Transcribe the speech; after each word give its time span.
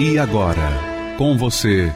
E 0.00 0.16
agora, 0.16 0.70
com 1.16 1.36
você, 1.36 1.92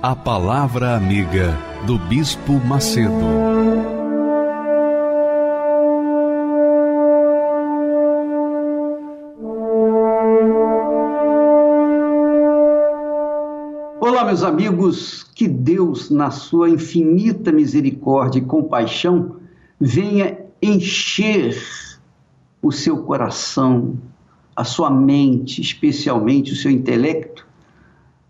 a 0.00 0.14
Palavra 0.14 0.94
Amiga 0.94 1.58
do 1.84 1.98
Bispo 1.98 2.52
Macedo. 2.52 3.10
Olá, 13.98 14.24
meus 14.24 14.44
amigos, 14.44 15.24
que 15.34 15.48
Deus, 15.48 16.10
na 16.10 16.30
sua 16.30 16.70
infinita 16.70 17.50
misericórdia 17.50 18.38
e 18.38 18.42
compaixão, 18.42 19.38
venha 19.80 20.38
encher 20.62 21.60
o 22.62 22.70
seu 22.70 22.98
coração 22.98 23.98
a 24.54 24.64
sua 24.64 24.90
mente, 24.90 25.60
especialmente 25.60 26.52
o 26.52 26.56
seu 26.56 26.70
intelecto, 26.70 27.46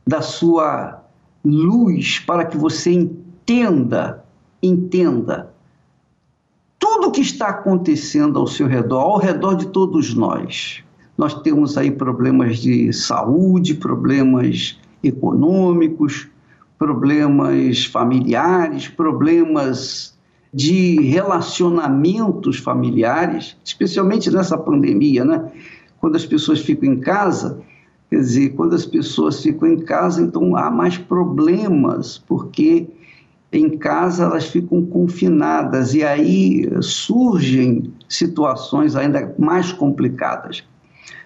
da 0.06 0.20
sua 0.20 1.02
luz 1.44 2.18
para 2.20 2.44
que 2.44 2.56
você 2.56 2.92
entenda, 2.92 4.24
entenda 4.62 5.52
tudo 6.78 7.08
o 7.08 7.10
que 7.10 7.20
está 7.20 7.48
acontecendo 7.48 8.38
ao 8.38 8.46
seu 8.46 8.66
redor, 8.66 9.00
ao 9.00 9.18
redor 9.18 9.54
de 9.54 9.66
todos 9.66 10.14
nós. 10.14 10.82
Nós 11.16 11.34
temos 11.42 11.76
aí 11.76 11.90
problemas 11.90 12.58
de 12.58 12.92
saúde, 12.92 13.74
problemas 13.74 14.78
econômicos, 15.02 16.28
problemas 16.78 17.84
familiares, 17.84 18.88
problemas 18.88 20.18
de 20.52 21.00
relacionamentos 21.02 22.58
familiares, 22.58 23.56
especialmente 23.64 24.30
nessa 24.30 24.58
pandemia, 24.58 25.24
né? 25.24 25.50
Quando 26.02 26.16
as 26.16 26.26
pessoas 26.26 26.60
ficam 26.60 26.92
em 26.92 26.98
casa, 26.98 27.60
quer 28.10 28.16
dizer, 28.16 28.48
quando 28.56 28.74
as 28.74 28.84
pessoas 28.84 29.40
ficam 29.40 29.68
em 29.68 29.84
casa, 29.84 30.20
então 30.20 30.56
há 30.56 30.68
mais 30.68 30.98
problemas, 30.98 32.18
porque 32.18 32.88
em 33.52 33.78
casa 33.78 34.24
elas 34.24 34.46
ficam 34.48 34.84
confinadas 34.84 35.94
e 35.94 36.02
aí 36.02 36.68
surgem 36.82 37.94
situações 38.08 38.96
ainda 38.96 39.32
mais 39.38 39.72
complicadas. 39.72 40.64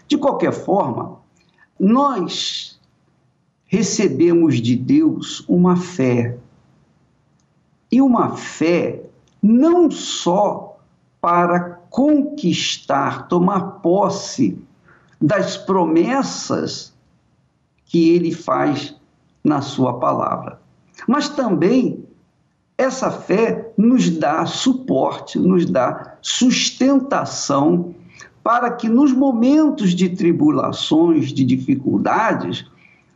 De 0.06 0.18
qualquer 0.18 0.52
forma, 0.52 1.20
nós 1.80 2.78
recebemos 3.64 4.60
de 4.60 4.76
Deus 4.76 5.42
uma 5.48 5.76
fé. 5.76 6.36
E 7.90 8.02
uma 8.02 8.36
fé 8.36 9.04
não 9.42 9.90
só 9.90 10.78
para 11.18 11.75
conquistar, 11.90 13.28
tomar 13.28 13.80
posse 13.80 14.58
das 15.20 15.56
promessas 15.56 16.94
que 17.84 18.10
ele 18.10 18.32
faz 18.32 18.94
na 19.42 19.60
sua 19.60 19.98
palavra. 19.98 20.60
Mas 21.06 21.28
também 21.28 22.04
essa 22.76 23.10
fé 23.10 23.72
nos 23.76 24.10
dá 24.10 24.44
suporte, 24.44 25.38
nos 25.38 25.64
dá 25.64 26.16
sustentação 26.20 27.94
para 28.42 28.70
que 28.70 28.88
nos 28.88 29.12
momentos 29.12 29.94
de 29.94 30.10
tribulações, 30.10 31.32
de 31.32 31.44
dificuldades, 31.44 32.66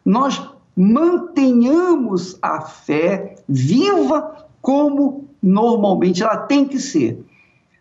nós 0.04 0.42
mantenhamos 0.76 2.38
a 2.40 2.62
fé 2.62 3.36
viva 3.48 4.46
como 4.62 5.28
normalmente 5.42 6.22
ela 6.22 6.36
tem 6.36 6.64
que 6.64 6.78
ser. 6.78 7.22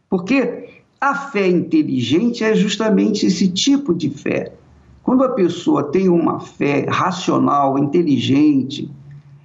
Porque 0.09 0.58
a 0.99 1.15
fé 1.15 1.47
inteligente 1.47 2.43
é 2.43 2.53
justamente 2.53 3.25
esse 3.25 3.47
tipo 3.47 3.93
de 3.93 4.09
fé. 4.09 4.53
Quando 5.01 5.23
a 5.23 5.29
pessoa 5.29 5.83
tem 5.83 6.09
uma 6.09 6.39
fé 6.39 6.85
racional, 6.89 7.79
inteligente, 7.79 8.91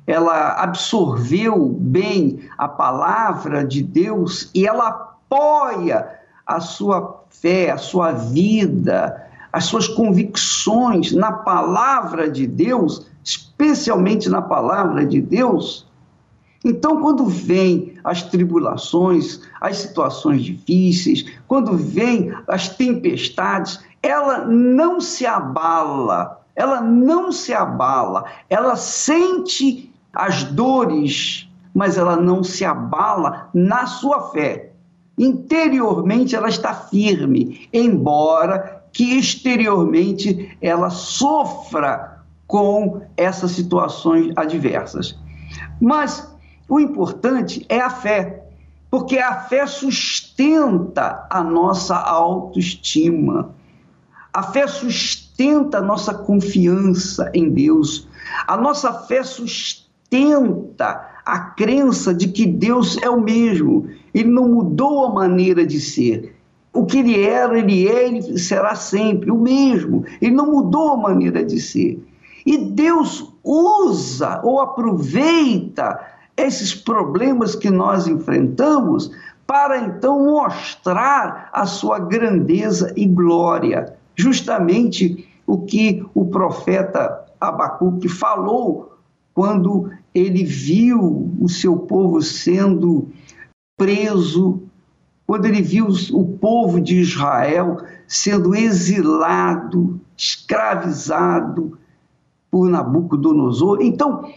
ela 0.06 0.60
absorveu 0.62 1.68
bem 1.80 2.40
a 2.58 2.68
palavra 2.68 3.64
de 3.64 3.82
Deus 3.82 4.50
e 4.54 4.66
ela 4.66 4.88
apoia 4.88 6.06
a 6.46 6.60
sua 6.60 7.24
fé, 7.30 7.70
a 7.70 7.78
sua 7.78 8.12
vida, 8.12 9.22
as 9.52 9.64
suas 9.64 9.88
convicções 9.88 11.12
na 11.12 11.32
palavra 11.32 12.28
de 12.28 12.46
Deus, 12.46 13.06
especialmente 13.22 14.28
na 14.28 14.42
palavra 14.42 15.06
de 15.06 15.20
Deus, 15.20 15.86
então, 16.64 17.02
quando 17.02 17.26
vem 17.26 17.94
as 18.02 18.22
tribulações, 18.22 19.42
as 19.60 19.76
situações 19.76 20.42
difíceis, 20.42 21.26
quando 21.46 21.76
vem 21.76 22.32
as 22.48 22.70
tempestades, 22.70 23.80
ela 24.02 24.46
não 24.46 24.98
se 24.98 25.26
abala, 25.26 26.40
ela 26.56 26.80
não 26.80 27.30
se 27.30 27.52
abala, 27.52 28.24
ela 28.48 28.76
sente 28.76 29.92
as 30.14 30.44
dores, 30.44 31.50
mas 31.74 31.98
ela 31.98 32.16
não 32.16 32.42
se 32.42 32.64
abala 32.64 33.50
na 33.52 33.86
sua 33.86 34.30
fé. 34.30 34.70
Interiormente 35.18 36.34
ela 36.34 36.48
está 36.48 36.72
firme, 36.72 37.68
embora 37.72 38.82
que 38.90 39.18
exteriormente 39.18 40.56
ela 40.62 40.88
sofra 40.88 42.22
com 42.46 43.02
essas 43.16 43.50
situações 43.50 44.32
adversas. 44.36 45.18
Mas 45.80 46.33
o 46.68 46.80
importante 46.80 47.64
é 47.68 47.80
a 47.80 47.90
fé, 47.90 48.44
porque 48.90 49.18
a 49.18 49.40
fé 49.40 49.66
sustenta 49.66 51.26
a 51.28 51.42
nossa 51.42 51.96
autoestima. 51.96 53.50
A 54.32 54.42
fé 54.42 54.66
sustenta 54.66 55.78
a 55.78 55.82
nossa 55.82 56.14
confiança 56.14 57.30
em 57.34 57.50
Deus. 57.50 58.08
A 58.46 58.56
nossa 58.56 58.92
fé 58.92 59.22
sustenta 59.22 61.08
a 61.24 61.38
crença 61.38 62.14
de 62.14 62.28
que 62.28 62.46
Deus 62.46 62.96
é 63.02 63.10
o 63.10 63.20
mesmo. 63.20 63.88
Ele 64.12 64.30
não 64.30 64.48
mudou 64.48 65.06
a 65.06 65.12
maneira 65.12 65.66
de 65.66 65.80
ser. 65.80 66.34
O 66.72 66.86
que 66.86 66.98
ele 66.98 67.20
era, 67.20 67.58
ele 67.58 67.88
é, 67.88 68.08
ele 68.08 68.38
será 68.38 68.74
sempre 68.74 69.30
o 69.30 69.38
mesmo. 69.38 70.04
Ele 70.20 70.34
não 70.34 70.50
mudou 70.50 70.94
a 70.94 70.96
maneira 70.96 71.44
de 71.44 71.60
ser. 71.60 72.02
E 72.44 72.58
Deus 72.58 73.32
usa 73.42 74.40
ou 74.42 74.60
aproveita 74.60 76.13
esses 76.36 76.74
problemas 76.74 77.54
que 77.54 77.70
nós 77.70 78.06
enfrentamos 78.06 79.10
para 79.46 79.78
então 79.78 80.24
mostrar 80.24 81.50
a 81.52 81.66
sua 81.66 81.98
grandeza 81.98 82.92
e 82.96 83.06
glória. 83.06 83.94
Justamente 84.16 85.28
o 85.46 85.58
que 85.58 86.04
o 86.14 86.26
profeta 86.26 87.24
Abacuque 87.40 88.08
falou 88.08 88.96
quando 89.34 89.90
ele 90.14 90.44
viu 90.44 91.32
o 91.40 91.48
seu 91.48 91.76
povo 91.76 92.22
sendo 92.22 93.08
preso, 93.76 94.62
quando 95.26 95.46
ele 95.46 95.60
viu 95.60 95.88
o 96.12 96.24
povo 96.38 96.80
de 96.80 97.00
Israel 97.00 97.78
sendo 98.06 98.54
exilado, 98.54 100.00
escravizado 100.16 101.76
por 102.50 102.68
Nabucodonosor. 102.68 103.78
Então, 103.80 104.30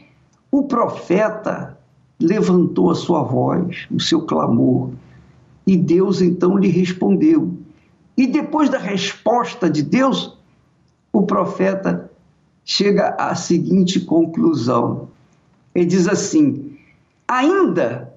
o 0.52 0.64
profeta 0.64 1.77
levantou 2.20 2.90
a 2.90 2.96
sua 2.96 3.22
voz, 3.24 3.88
o 3.92 4.00
seu 4.00 4.22
clamor, 4.22 4.92
e 5.66 5.76
Deus 5.76 6.22
então 6.22 6.58
lhe 6.58 6.70
respondeu. 6.70 7.58
E 8.18 8.26
depois 8.26 8.70
da 8.70 8.80
resposta 8.80 9.70
de 9.70 9.84
Deus, 9.84 10.38
o 11.14 11.24
profeta 11.24 12.10
chega 12.66 13.10
à 13.20 13.36
seguinte 13.36 14.00
conclusão. 14.00 15.10
Ele 15.76 15.86
diz 15.86 16.08
assim: 16.08 16.78
ainda 17.28 18.14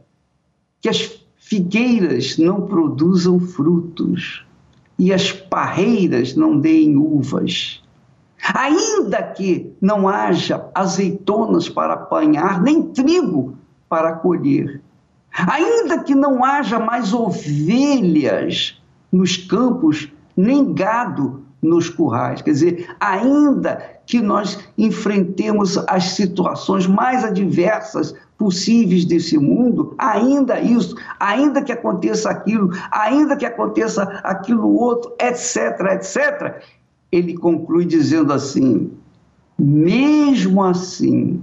que 0.81 0.89
as 0.89 1.21
figueiras 1.37 2.39
não 2.39 2.63
produzam 2.63 3.39
frutos 3.39 4.47
e 4.99 5.13
as 5.13 5.33
parreiras 5.33 6.35
não 6.35 6.59
deem 6.59 6.97
uvas, 6.97 7.83
ainda 8.55 9.23
que 9.23 9.73
não 9.81 10.09
haja 10.09 10.71
azeitonas 10.75 11.69
para 11.69 11.95
apanhar, 11.95 12.63
nem 12.63 12.83
trigo 12.83 13.59
para 13.91 14.13
colher. 14.15 14.81
Ainda 15.33 15.99
que 15.99 16.15
não 16.15 16.45
haja 16.45 16.79
mais 16.79 17.13
ovelhas 17.13 18.81
nos 19.13 19.37
campos, 19.37 20.11
nem 20.37 20.73
gado 20.73 21.45
nos 21.61 21.91
currais. 21.91 22.41
Quer 22.41 22.53
dizer, 22.53 22.97
ainda 22.99 24.01
que 24.07 24.21
nós 24.23 24.59
enfrentemos 24.79 25.77
as 25.89 26.05
situações 26.11 26.87
mais 26.87 27.25
adversas 27.25 28.15
possíveis 28.39 29.05
desse 29.05 29.37
mundo, 29.37 29.95
ainda 29.99 30.61
isso, 30.61 30.97
ainda 31.19 31.61
que 31.61 31.73
aconteça 31.73 32.31
aquilo, 32.31 32.71
ainda 32.91 33.37
que 33.37 33.45
aconteça 33.45 34.03
aquilo 34.25 34.75
outro, 34.75 35.15
etc, 35.21 35.81
etc, 35.93 36.63
ele 37.13 37.37
conclui 37.37 37.85
dizendo 37.85 38.33
assim: 38.33 38.91
mesmo 39.59 40.63
assim, 40.63 41.43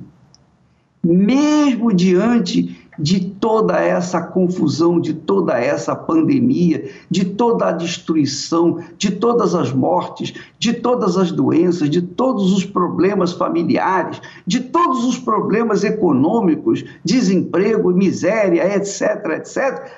mesmo 1.14 1.94
diante 1.94 2.78
de 3.00 3.20
toda 3.20 3.80
essa 3.80 4.22
confusão, 4.22 5.00
de 5.00 5.14
toda 5.14 5.58
essa 5.58 5.96
pandemia, 5.96 6.90
de 7.10 7.24
toda 7.26 7.68
a 7.68 7.72
destruição, 7.72 8.80
de 8.98 9.12
todas 9.12 9.54
as 9.54 9.72
mortes, 9.72 10.34
de 10.58 10.74
todas 10.74 11.16
as 11.16 11.32
doenças, 11.32 11.90
de 11.90 12.02
todos 12.02 12.52
os 12.52 12.66
problemas 12.66 13.34
familiares, 13.34 14.20
de 14.46 14.62
todos 14.62 15.06
os 15.06 15.20
problemas 15.20 15.84
econômicos, 15.84 16.84
desemprego, 17.06 17.94
miséria, 17.94 18.76
etc, 18.76 19.38
etc. 19.38 19.92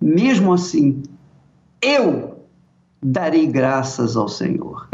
Mesmo 0.00 0.52
assim, 0.52 1.02
eu 1.80 2.36
darei 3.02 3.46
graças 3.46 4.14
ao 4.16 4.28
Senhor. 4.28 4.88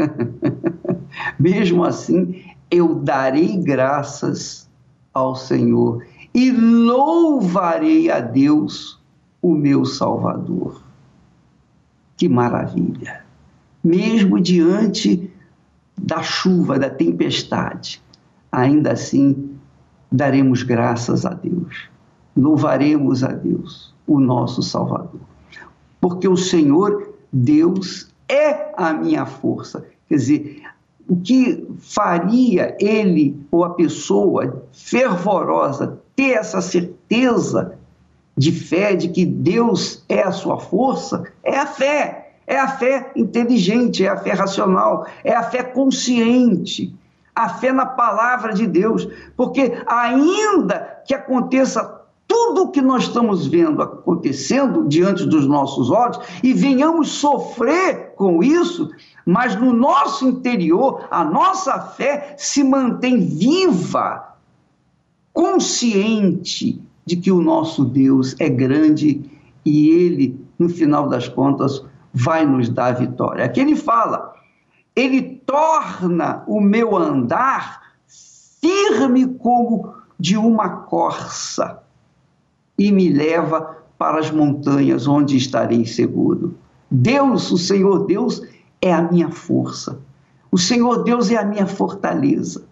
Mesmo 1.37 1.83
assim, 1.83 2.41
eu 2.71 2.95
darei 2.95 3.57
graças 3.57 4.68
ao 5.13 5.35
Senhor 5.35 6.05
e 6.33 6.51
louvarei 6.51 8.09
a 8.11 8.19
Deus, 8.19 8.99
o 9.41 9.53
meu 9.53 9.85
Salvador. 9.85 10.81
Que 12.17 12.27
maravilha! 12.27 13.23
Mesmo 13.83 14.39
diante 14.39 15.31
da 15.97 16.21
chuva, 16.21 16.77
da 16.77 16.89
tempestade, 16.89 18.01
ainda 18.51 18.91
assim 18.93 19.55
daremos 20.11 20.63
graças 20.63 21.25
a 21.25 21.33
Deus, 21.33 21.89
louvaremos 22.35 23.23
a 23.23 23.31
Deus, 23.31 23.93
o 24.05 24.19
nosso 24.19 24.61
Salvador. 24.61 25.21
Porque 26.01 26.27
o 26.27 26.37
Senhor, 26.37 27.13
Deus, 27.31 28.11
é 28.27 28.73
a 28.77 28.93
minha 28.93 29.25
força. 29.25 29.85
Quer 30.07 30.15
dizer, 30.15 30.58
o 31.09 31.15
que 31.15 31.67
faria 31.79 32.77
ele 32.79 33.35
ou 33.51 33.65
a 33.65 33.71
pessoa 33.71 34.63
fervorosa 34.71 35.99
ter 36.15 36.33
essa 36.33 36.61
certeza 36.61 37.73
de 38.37 38.51
fé 38.51 38.95
de 38.95 39.09
que 39.09 39.25
Deus 39.25 40.03
é 40.07 40.21
a 40.21 40.31
sua 40.31 40.59
força 40.59 41.23
é 41.43 41.57
a 41.57 41.65
fé. 41.65 42.27
É 42.45 42.57
a 42.57 42.67
fé 42.67 43.11
inteligente, 43.15 44.03
é 44.03 44.09
a 44.09 44.17
fé 44.17 44.31
racional, 44.31 45.05
é 45.23 45.35
a 45.35 45.43
fé 45.43 45.61
consciente, 45.61 46.91
a 47.35 47.47
fé 47.47 47.71
na 47.71 47.85
palavra 47.85 48.53
de 48.53 48.65
Deus. 48.65 49.07
Porque, 49.37 49.71
ainda 49.85 51.03
que 51.05 51.13
aconteça 51.13 51.98
tudo 52.49 52.63
o 52.63 52.71
que 52.71 52.81
nós 52.81 53.03
estamos 53.03 53.45
vendo 53.45 53.79
acontecendo 53.79 54.87
diante 54.87 55.23
dos 55.23 55.45
nossos 55.45 55.91
olhos 55.91 56.19
e 56.41 56.51
venhamos 56.51 57.09
sofrer 57.09 58.15
com 58.15 58.41
isso, 58.41 58.89
mas 59.23 59.55
no 59.55 59.71
nosso 59.71 60.27
interior 60.27 61.07
a 61.11 61.23
nossa 61.23 61.79
fé 61.79 62.33
se 62.39 62.63
mantém 62.63 63.19
viva, 63.19 64.35
consciente 65.31 66.81
de 67.05 67.17
que 67.17 67.31
o 67.31 67.39
nosso 67.39 67.85
Deus 67.85 68.35
é 68.39 68.49
grande 68.49 69.29
e 69.63 69.89
ele, 69.89 70.43
no 70.57 70.69
final 70.69 71.07
das 71.07 71.27
contas, 71.27 71.85
vai 72.11 72.47
nos 72.47 72.67
dar 72.67 72.93
vitória. 72.93 73.45
Aqui 73.45 73.59
ele 73.59 73.75
fala, 73.75 74.33
ele 74.95 75.39
torna 75.45 76.43
o 76.47 76.59
meu 76.59 76.97
andar 76.97 77.93
firme 78.59 79.27
como 79.35 79.93
de 80.19 80.35
uma 80.35 80.69
corça 80.69 81.83
e 82.79 82.91
me 82.91 83.09
leva 83.09 83.77
para 83.97 84.17
as 84.17 84.31
montanhas 84.31 85.05
onde 85.05 85.35
estarei 85.35 85.85
seguro. 85.85 86.55
Deus, 86.89 87.51
o 87.51 87.57
Senhor 87.57 88.05
Deus, 88.07 88.41
é 88.81 88.93
a 88.93 89.01
minha 89.01 89.29
força. 89.29 89.99
O 90.49 90.57
Senhor 90.57 91.03
Deus 91.03 91.29
é 91.29 91.35
a 91.35 91.43
minha 91.43 91.67
fortaleza. 91.67 92.63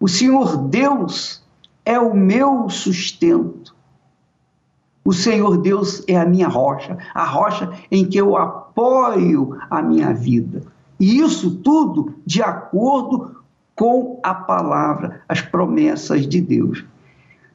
O 0.00 0.08
Senhor 0.08 0.56
Deus 0.68 1.42
é 1.84 1.98
o 1.98 2.14
meu 2.14 2.68
sustento. 2.68 3.74
O 5.04 5.12
Senhor 5.12 5.58
Deus 5.58 6.02
é 6.08 6.16
a 6.16 6.26
minha 6.26 6.48
rocha, 6.48 6.98
a 7.14 7.24
rocha 7.24 7.70
em 7.92 8.04
que 8.04 8.18
eu 8.18 8.36
apoio 8.36 9.56
a 9.70 9.80
minha 9.80 10.12
vida. 10.12 10.62
E 10.98 11.20
isso 11.20 11.58
tudo 11.58 12.14
de 12.26 12.42
acordo 12.42 13.36
com 13.76 14.18
a 14.22 14.34
palavra, 14.34 15.22
as 15.28 15.40
promessas 15.40 16.26
de 16.26 16.40
Deus. 16.40 16.84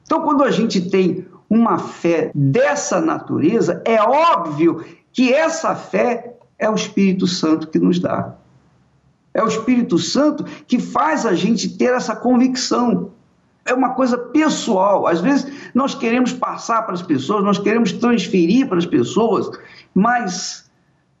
Então, 0.02 0.22
quando 0.22 0.42
a 0.42 0.50
gente 0.50 0.88
tem 0.88 1.26
uma 1.52 1.78
fé 1.78 2.30
dessa 2.34 2.98
natureza, 2.98 3.82
é 3.84 4.00
óbvio 4.00 4.82
que 5.12 5.34
essa 5.34 5.74
fé 5.74 6.34
é 6.58 6.70
o 6.70 6.74
Espírito 6.74 7.26
Santo 7.26 7.68
que 7.68 7.78
nos 7.78 7.98
dá. 7.98 8.36
É 9.34 9.44
o 9.44 9.48
Espírito 9.48 9.98
Santo 9.98 10.44
que 10.66 10.78
faz 10.78 11.26
a 11.26 11.34
gente 11.34 11.76
ter 11.76 11.92
essa 11.92 12.16
convicção 12.16 13.10
é 13.66 13.74
uma 13.74 13.90
coisa 13.90 14.16
pessoal. 14.16 15.06
Às 15.06 15.20
vezes 15.20 15.52
nós 15.74 15.94
queremos 15.94 16.32
passar 16.32 16.82
para 16.82 16.94
as 16.94 17.02
pessoas, 17.02 17.44
nós 17.44 17.58
queremos 17.58 17.92
transferir 17.92 18.66
para 18.66 18.78
as 18.78 18.86
pessoas, 18.86 19.50
mas 19.94 20.70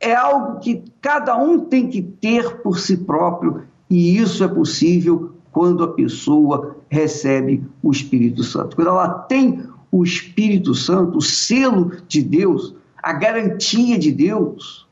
é 0.00 0.14
algo 0.14 0.60
que 0.60 0.82
cada 1.02 1.36
um 1.36 1.60
tem 1.60 1.88
que 1.88 2.00
ter 2.00 2.62
por 2.62 2.78
si 2.78 2.96
próprio, 2.96 3.64
e 3.88 4.16
isso 4.16 4.42
é 4.42 4.48
possível 4.48 5.32
quando 5.52 5.84
a 5.84 5.92
pessoa 5.92 6.76
recebe 6.88 7.62
o 7.82 7.90
Espírito 7.90 8.42
Santo. 8.42 8.74
Quando 8.74 8.88
ela 8.88 9.08
tem 9.08 9.71
o 9.92 10.02
Espírito 10.02 10.74
Santo, 10.74 11.18
o 11.18 11.22
selo 11.22 11.92
de 12.08 12.22
Deus, 12.22 12.74
a 13.02 13.12
garantia 13.12 13.98
de 13.98 14.10
Deus, 14.10 14.88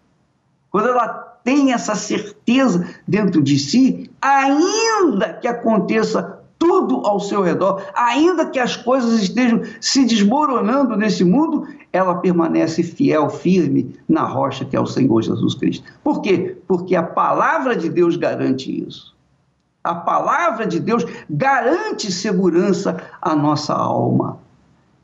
quando 0.70 0.88
ela 0.88 1.08
tem 1.42 1.72
essa 1.72 1.94
certeza 1.94 2.86
dentro 3.08 3.42
de 3.42 3.58
si, 3.58 4.10
ainda 4.20 5.32
que 5.32 5.48
aconteça 5.48 6.38
tudo 6.58 7.06
ao 7.06 7.18
seu 7.18 7.40
redor, 7.40 7.82
ainda 7.94 8.44
que 8.44 8.58
as 8.58 8.76
coisas 8.76 9.22
estejam 9.22 9.62
se 9.80 10.04
desmoronando 10.04 10.94
nesse 10.94 11.24
mundo, 11.24 11.66
ela 11.90 12.16
permanece 12.16 12.82
fiel, 12.82 13.30
firme 13.30 13.96
na 14.06 14.24
rocha 14.24 14.66
que 14.66 14.76
é 14.76 14.80
o 14.80 14.86
Senhor 14.86 15.22
Jesus 15.22 15.54
Cristo. 15.54 15.90
Por 16.04 16.20
quê? 16.20 16.58
Porque 16.68 16.94
a 16.94 17.02
palavra 17.02 17.74
de 17.74 17.88
Deus 17.88 18.16
garante 18.16 18.86
isso. 18.86 19.16
A 19.82 19.94
palavra 19.94 20.66
de 20.66 20.78
Deus 20.78 21.06
garante 21.30 22.12
segurança 22.12 23.02
à 23.22 23.34
nossa 23.34 23.72
alma. 23.72 24.38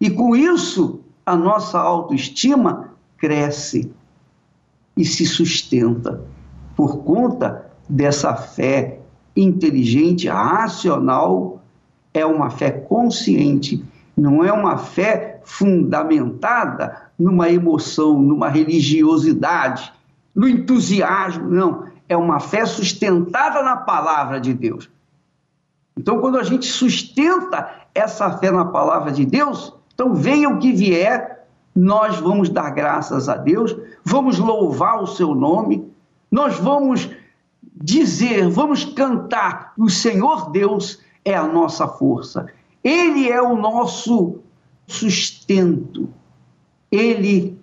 E 0.00 0.11
com 0.11 0.37
isso, 0.37 1.00
a 1.25 1.35
nossa 1.35 1.79
autoestima 1.79 2.91
cresce 3.17 3.91
e 4.97 5.05
se 5.05 5.25
sustenta 5.26 6.25
por 6.76 6.99
conta 6.99 7.71
dessa 7.88 8.35
fé 8.35 9.00
inteligente, 9.35 10.29
racional, 10.29 11.62
é 12.12 12.25
uma 12.25 12.50
fé 12.50 12.71
consciente, 12.71 13.85
não 14.17 14.43
é 14.43 14.53
uma 14.53 14.79
fé 14.79 15.41
fundamentada 15.45 17.11
numa 17.19 17.50
emoção, 17.50 18.21
numa 18.21 18.49
religiosidade, 18.49 19.93
no 20.35 20.49
entusiasmo, 20.49 21.49
não. 21.49 21.87
É 22.09 22.17
uma 22.17 22.41
fé 22.41 22.65
sustentada 22.65 23.62
na 23.62 23.76
palavra 23.76 24.41
de 24.41 24.55
Deus. 24.55 24.88
Então, 25.97 26.21
quando 26.21 26.38
a 26.38 26.43
gente 26.43 26.67
sustenta 26.67 27.71
essa 27.95 28.31
fé 28.38 28.50
na 28.50 28.67
palavra 28.67 29.11
de 29.11 29.25
Deus, 29.25 29.75
então 29.97 30.15
venha 30.15 30.50
o 30.50 30.59
que 30.59 30.73
vier, 30.73 31.47
nós 31.75 32.19
vamos 32.19 32.50
dar 32.50 32.69
graças 32.69 33.31
a 33.31 33.37
Deus, 33.38 33.75
vamos 34.05 34.38
louvar 34.38 35.03
o 35.03 35.07
seu 35.07 35.35
nome, 35.35 35.91
nós 36.31 36.59
vamos 36.59 37.09
dizer, 37.75 38.47
vamos 38.50 38.85
cantar: 38.85 39.73
o 39.79 39.88
Senhor 39.88 40.50
Deus 40.50 41.00
é 41.25 41.35
a 41.35 41.47
nossa 41.47 41.88
força, 41.88 42.45
Ele 42.85 43.31
é 43.31 43.41
o 43.41 43.57
nosso 43.57 44.41
sustento, 44.87 46.11
Ele 46.93 47.59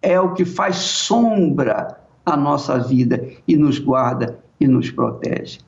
é 0.00 0.20
o 0.20 0.34
que 0.34 0.44
faz 0.44 0.76
sombra 0.76 1.98
à 2.24 2.36
nossa 2.36 2.78
vida 2.78 3.28
e 3.48 3.56
nos 3.56 3.80
guarda 3.80 4.38
e 4.60 4.68
nos 4.68 4.88
protege. 4.88 5.58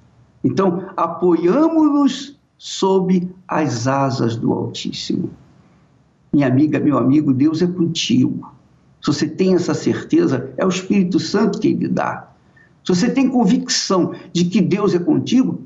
Então, 0.45 0.89
apoiamos-nos 0.97 2.39
sob 2.57 3.29
as 3.49 3.89
asas 3.89 4.37
do 4.37 4.53
Altíssimo. 4.53 5.42
Minha 6.33 6.47
amiga, 6.47 6.81
meu 6.81 6.97
amigo, 6.97 7.35
Deus 7.35 7.61
é 7.61 7.67
contigo. 7.67 8.53
Se 9.03 9.13
você 9.13 9.29
tem 9.29 9.55
essa 9.55 9.75
certeza, 9.75 10.53
é 10.57 10.65
o 10.65 10.69
Espírito 10.69 11.19
Santo 11.19 11.59
que 11.59 11.75
lhe 11.75 11.89
dá. 11.89 12.29
Se 12.85 12.95
você 12.95 13.11
tem 13.11 13.29
convicção 13.29 14.15
de 14.33 14.45
que 14.47 14.61
Deus 14.61 14.95
é 14.95 14.99
contigo, 14.99 15.61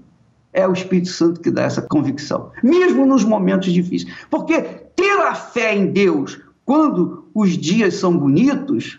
é 0.52 0.66
o 0.66 0.72
Espírito 0.72 1.08
Santo 1.08 1.40
que 1.40 1.50
dá 1.50 1.62
essa 1.62 1.82
convicção, 1.82 2.50
mesmo 2.62 3.06
nos 3.06 3.24
momentos 3.24 3.72
difíceis. 3.72 4.12
Porque 4.30 4.60
ter 4.60 5.18
a 5.20 5.34
fé 5.34 5.74
em 5.74 5.86
Deus 5.86 6.40
quando 6.64 7.26
os 7.34 7.50
dias 7.56 7.94
são 7.94 8.16
bonitos, 8.16 8.98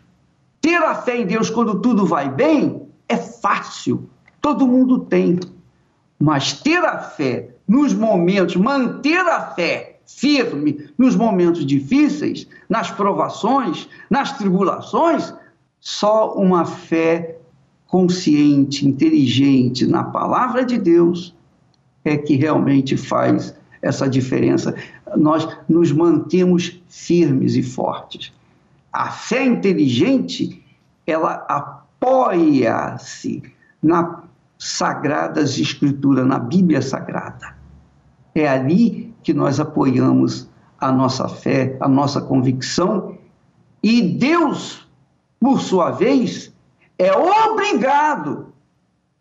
ter 0.61 0.77
a 0.77 0.95
fé 0.95 1.17
em 1.17 1.25
Deus 1.25 1.49
quando 1.49 1.79
tudo 1.79 2.05
vai 2.05 2.29
bem, 2.29 2.83
é 3.09 3.17
fácil, 3.17 4.07
todo 4.39 4.67
mundo 4.67 4.99
tem. 4.99 5.39
Mas 6.19 6.53
ter 6.53 6.77
a 6.77 6.99
fé 6.99 7.49
nos 7.67 7.93
momentos, 7.93 8.55
manter 8.55 9.19
a 9.19 9.41
fé 9.41 9.96
firme 10.07 10.89
nos 10.97 11.15
momentos 11.15 11.65
difíceis, 11.65 12.47
nas 12.69 12.89
provações, 12.89 13.87
nas 14.09 14.37
tribulações, 14.37 15.33
só 15.79 16.33
uma 16.33 16.65
fé 16.65 17.37
consciente, 17.85 18.87
inteligente 18.87 19.85
na 19.85 20.03
palavra 20.03 20.65
de 20.65 20.77
Deus 20.77 21.35
é 22.03 22.17
que 22.17 22.35
realmente 22.35 22.95
faz 22.95 23.53
essa 23.81 24.09
diferença. 24.09 24.73
Nós 25.15 25.47
nos 25.67 25.91
mantemos 25.91 26.81
firmes 26.87 27.55
e 27.55 27.63
fortes. 27.63 28.33
A 28.91 29.09
fé 29.09 29.45
inteligente, 29.45 30.63
ela 31.05 31.45
apoia-se 31.49 33.43
na 33.81 34.23
sagradas 34.57 35.59
escrituras, 35.59 36.25
na 36.25 36.39
Bíblia 36.39 36.81
Sagrada. 36.81 37.55
É 38.33 38.47
ali 38.47 39.06
que 39.27 39.33
nós 39.33 39.59
apoiamos 39.59 40.49
a 40.79 40.89
nossa 40.89 41.27
fé, 41.27 41.75
a 41.81 41.87
nossa 41.89 42.21
convicção, 42.21 43.17
e 43.83 44.01
Deus, 44.01 44.87
por 45.37 45.59
sua 45.59 45.91
vez, 45.91 46.53
é 46.97 47.11
obrigado. 47.11 48.53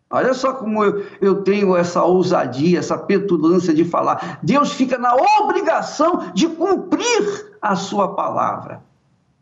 Olha 0.09 0.33
só 0.33 0.53
como 0.53 0.85
eu, 0.85 1.05
eu 1.21 1.43
tenho 1.43 1.77
essa 1.77 2.05
ousadia, 2.05 2.79
essa 2.79 2.97
petulância 2.97 3.75
de 3.75 3.85
falar. 3.85 4.39
Deus 4.45 4.71
fica 4.71 4.97
na 4.97 5.13
obrigação 5.41 6.31
de 6.33 6.47
cumprir 6.47 7.57
a 7.61 7.75
sua 7.75 8.15
palavra. 8.15 8.85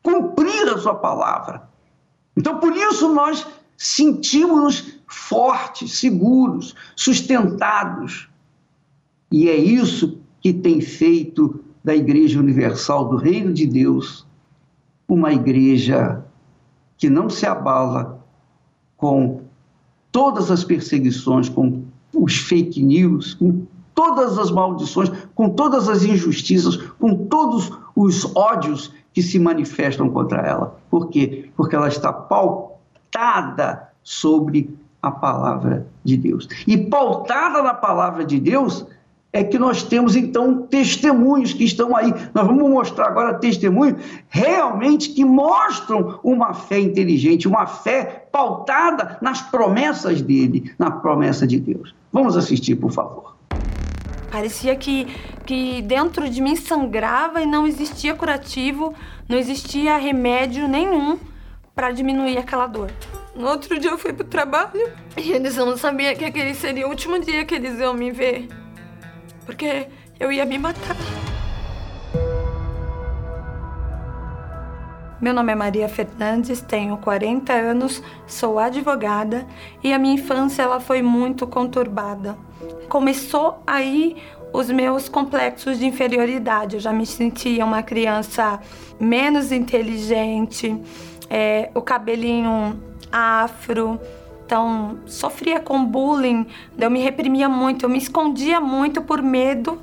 Cumprir 0.02 0.71
a 0.71 0.78
sua 0.78 0.94
palavra. 0.94 1.68
Então, 2.35 2.59
por 2.59 2.75
isso, 2.75 3.12
nós 3.12 3.47
sentimos-nos 3.76 4.99
fortes, 5.06 5.99
seguros, 5.99 6.75
sustentados. 6.97 8.30
E 9.30 9.47
é 9.50 9.56
isso 9.56 10.23
que 10.44 10.52
tem 10.52 10.78
feito 10.78 11.64
da 11.82 11.96
Igreja 11.96 12.38
Universal 12.38 13.08
do 13.08 13.16
Reino 13.16 13.50
de 13.50 13.66
Deus 13.66 14.26
uma 15.08 15.32
igreja 15.32 16.22
que 16.98 17.08
não 17.08 17.30
se 17.30 17.46
abala 17.46 18.22
com 18.94 19.40
todas 20.12 20.50
as 20.50 20.62
perseguições, 20.62 21.48
com 21.48 21.84
os 22.12 22.36
fake 22.36 22.82
news, 22.82 23.32
com 23.32 23.64
todas 23.94 24.38
as 24.38 24.50
maldições, 24.50 25.10
com 25.34 25.48
todas 25.48 25.88
as 25.88 26.04
injustiças, 26.04 26.76
com 26.76 27.26
todos 27.26 27.72
os 27.96 28.36
ódios 28.36 28.92
que 29.14 29.22
se 29.22 29.38
manifestam 29.38 30.10
contra 30.10 30.42
ela. 30.42 30.78
Por 30.90 31.08
quê? 31.08 31.48
Porque 31.56 31.74
ela 31.74 31.88
está 31.88 32.12
pautada 32.12 33.88
sobre 34.02 34.76
a 35.00 35.10
palavra 35.10 35.86
de 36.04 36.18
Deus. 36.18 36.48
E 36.66 36.76
pautada 36.76 37.62
na 37.62 37.72
palavra 37.72 38.26
de 38.26 38.38
Deus, 38.38 38.86
é 39.34 39.42
que 39.42 39.58
nós 39.58 39.82
temos 39.82 40.14
então 40.14 40.62
testemunhos 40.62 41.52
que 41.52 41.64
estão 41.64 41.96
aí. 41.96 42.14
Nós 42.32 42.46
vamos 42.46 42.70
mostrar 42.70 43.08
agora 43.08 43.34
testemunhos 43.34 44.00
realmente 44.28 45.10
que 45.10 45.24
mostram 45.24 46.20
uma 46.22 46.54
fé 46.54 46.78
inteligente, 46.78 47.48
uma 47.48 47.66
fé 47.66 48.28
pautada 48.30 49.18
nas 49.20 49.42
promessas 49.42 50.22
dele, 50.22 50.72
na 50.78 50.88
promessa 50.88 51.48
de 51.48 51.58
Deus. 51.58 51.92
Vamos 52.12 52.36
assistir, 52.36 52.76
por 52.76 52.92
favor. 52.92 53.34
Parecia 54.30 54.76
que, 54.76 55.08
que 55.44 55.82
dentro 55.82 56.30
de 56.30 56.40
mim 56.40 56.54
sangrava 56.54 57.42
e 57.42 57.46
não 57.46 57.66
existia 57.66 58.14
curativo, 58.14 58.94
não 59.28 59.36
existia 59.36 59.96
remédio 59.96 60.68
nenhum 60.68 61.18
para 61.74 61.90
diminuir 61.90 62.38
aquela 62.38 62.68
dor. 62.68 62.88
No 63.34 63.48
outro 63.48 63.80
dia 63.80 63.90
eu 63.90 63.98
fui 63.98 64.12
pro 64.12 64.24
trabalho 64.24 64.92
e 65.16 65.32
eles 65.32 65.56
não 65.56 65.76
sabiam 65.76 66.14
que 66.14 66.24
aquele 66.24 66.54
seria 66.54 66.86
o 66.86 66.90
último 66.90 67.18
dia 67.18 67.44
que 67.44 67.56
eles 67.56 67.80
iam 67.80 67.94
me 67.94 68.12
ver 68.12 68.46
porque 69.44 69.86
eu 70.18 70.32
ia 70.32 70.44
me 70.44 70.58
matar. 70.58 70.96
Meu 75.20 75.32
nome 75.32 75.52
é 75.52 75.54
Maria 75.54 75.88
Fernandes, 75.88 76.60
tenho 76.60 76.98
40 76.98 77.52
anos, 77.52 78.02
sou 78.26 78.58
advogada 78.58 79.46
e 79.82 79.92
a 79.92 79.98
minha 79.98 80.14
infância 80.14 80.62
ela 80.62 80.80
foi 80.80 81.00
muito 81.00 81.46
conturbada. 81.46 82.36
Começou 82.88 83.62
aí 83.66 84.16
os 84.52 84.70
meus 84.70 85.08
complexos 85.08 85.78
de 85.78 85.86
inferioridade. 85.86 86.76
Eu 86.76 86.80
já 86.80 86.92
me 86.92 87.06
sentia 87.06 87.64
uma 87.64 87.82
criança 87.82 88.60
menos 89.00 89.50
inteligente, 89.50 90.78
é, 91.30 91.70
o 91.74 91.80
cabelinho 91.80 92.78
afro, 93.10 93.98
então, 94.44 94.98
sofria 95.06 95.58
com 95.58 95.84
bullying, 95.84 96.46
eu 96.78 96.90
me 96.90 97.00
reprimia 97.00 97.48
muito, 97.48 97.84
eu 97.84 97.88
me 97.88 97.96
escondia 97.96 98.60
muito 98.60 99.00
por 99.00 99.22
medo 99.22 99.80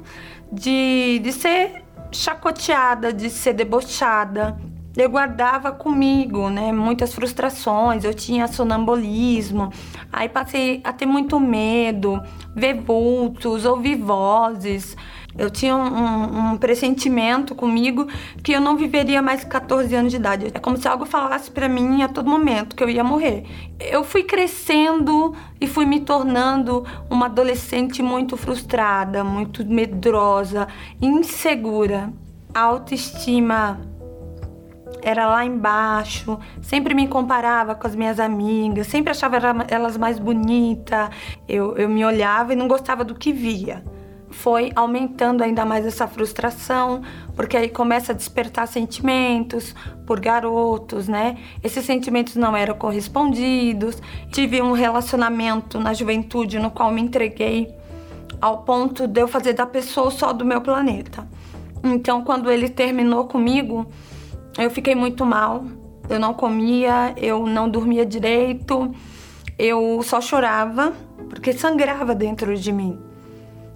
de, 0.51 1.20
de 1.24 1.32
ser 1.32 1.84
chacoteada, 2.12 3.12
de 3.12 3.30
ser 3.30 3.53
debochada. 3.53 4.58
Eu 4.96 5.10
guardava 5.10 5.72
comigo, 5.72 6.50
né, 6.50 6.72
muitas 6.74 7.13
frustrações, 7.13 8.03
eu 8.03 8.13
tinha 8.13 8.46
sonambulismo, 8.46 9.72
aí 10.12 10.27
passei 10.27 10.82
a 10.84 10.91
ter 10.91 11.06
muito 11.06 11.39
medo, 11.39 12.22
ver 12.53 12.74
vultos, 12.74 13.63
ouvir 13.63 13.96
vozes, 13.96 14.98
eu 15.38 15.50
tinha 15.50 15.76
um, 15.76 16.52
um, 16.52 16.58
pressentimento 16.58 17.56
comigo 17.56 18.08
que 18.44 18.52
eu 18.52 18.60
não 18.60 18.76
viveria 18.76 19.22
mais 19.22 19.44
14 19.44 19.94
anos 19.96 20.12
de 20.12 20.18
idade. 20.18 20.48
É 20.54 20.60
como 20.60 20.78
se 20.78 20.88
algo 20.88 21.06
falasse 21.06 21.50
para 21.50 21.70
mim 21.70 22.04
a 22.04 22.10
todo 22.10 22.30
momento 22.30 22.76
que 22.76 22.84
eu 22.84 22.90
ia 22.90 23.04
morrer. 23.04 23.46
Eu 23.80 24.04
fui 24.04 24.24
crescendo 24.24 25.34
e 25.60 25.68
fui 25.68 25.86
me 25.86 26.02
tornando 26.02 26.86
uma 27.10 27.28
adolescente 27.28 28.04
muito 28.04 28.36
frustrada, 28.36 29.24
muito 29.24 29.66
medrosa, 29.66 30.68
insegura. 31.02 32.12
A 32.54 32.62
autoestima 32.62 33.80
era 35.02 35.26
lá 35.26 35.46
embaixo, 35.46 36.38
sempre 36.62 36.94
me 36.94 37.08
comparava 37.08 37.74
com 37.74 37.88
as 37.88 37.96
minhas 37.96 38.20
amigas, 38.20 38.86
sempre 38.88 39.12
achava 39.12 39.38
elas 39.70 39.98
mais 39.98 40.20
bonitas. 40.20 41.10
Eu, 41.48 41.78
eu 41.78 41.88
me 41.88 42.04
olhava 42.04 42.52
e 42.52 42.56
não 42.56 42.68
gostava 42.68 43.06
do 43.06 43.16
que 43.16 43.32
via 43.32 43.82
foi 44.32 44.72
aumentando 44.76 45.44
ainda 45.44 45.66
mais 45.66 45.86
essa 45.86 46.08
frustração, 46.08 47.02
porque 47.36 47.56
aí 47.56 47.70
começa 47.70 48.12
a 48.12 48.16
despertar 48.16 48.68
sentimentos 48.68 49.76
por 50.08 50.20
garotos, 50.20 51.08
né? 51.08 51.38
Esses 51.64 51.86
sentimentos 51.86 52.36
não 52.36 52.56
eram 52.56 52.76
correspondidos. 52.76 54.02
Tive 54.32 54.62
um 54.62 54.72
relacionamento 54.72 55.80
na 55.80 55.94
juventude 55.94 56.60
no 56.60 56.72
qual 56.72 56.92
me 56.92 57.02
entreguei 57.02 57.74
ao 58.42 58.64
ponto 58.64 59.08
de 59.08 59.22
eu 59.22 59.28
fazer 59.28 59.54
da 59.54 59.66
pessoa 59.66 60.10
só 60.10 60.34
do 60.34 60.44
meu 60.44 60.62
planeta. 60.62 61.28
Então, 61.84 62.24
quando 62.24 62.50
ele 62.50 62.70
terminou 62.70 63.26
comigo, 63.26 63.86
eu 64.58 64.70
fiquei 64.70 64.96
muito 64.96 65.26
mal. 65.26 65.64
Eu 66.10 66.20
não 66.20 66.34
comia, 66.34 67.14
eu 67.16 67.46
não 67.46 67.70
dormia 67.70 68.06
direito, 68.06 68.94
eu 69.58 70.02
só 70.04 70.20
chorava 70.20 70.92
porque 71.30 71.54
sangrava 71.54 72.14
dentro 72.14 72.58
de 72.58 72.72
mim. 72.72 73.11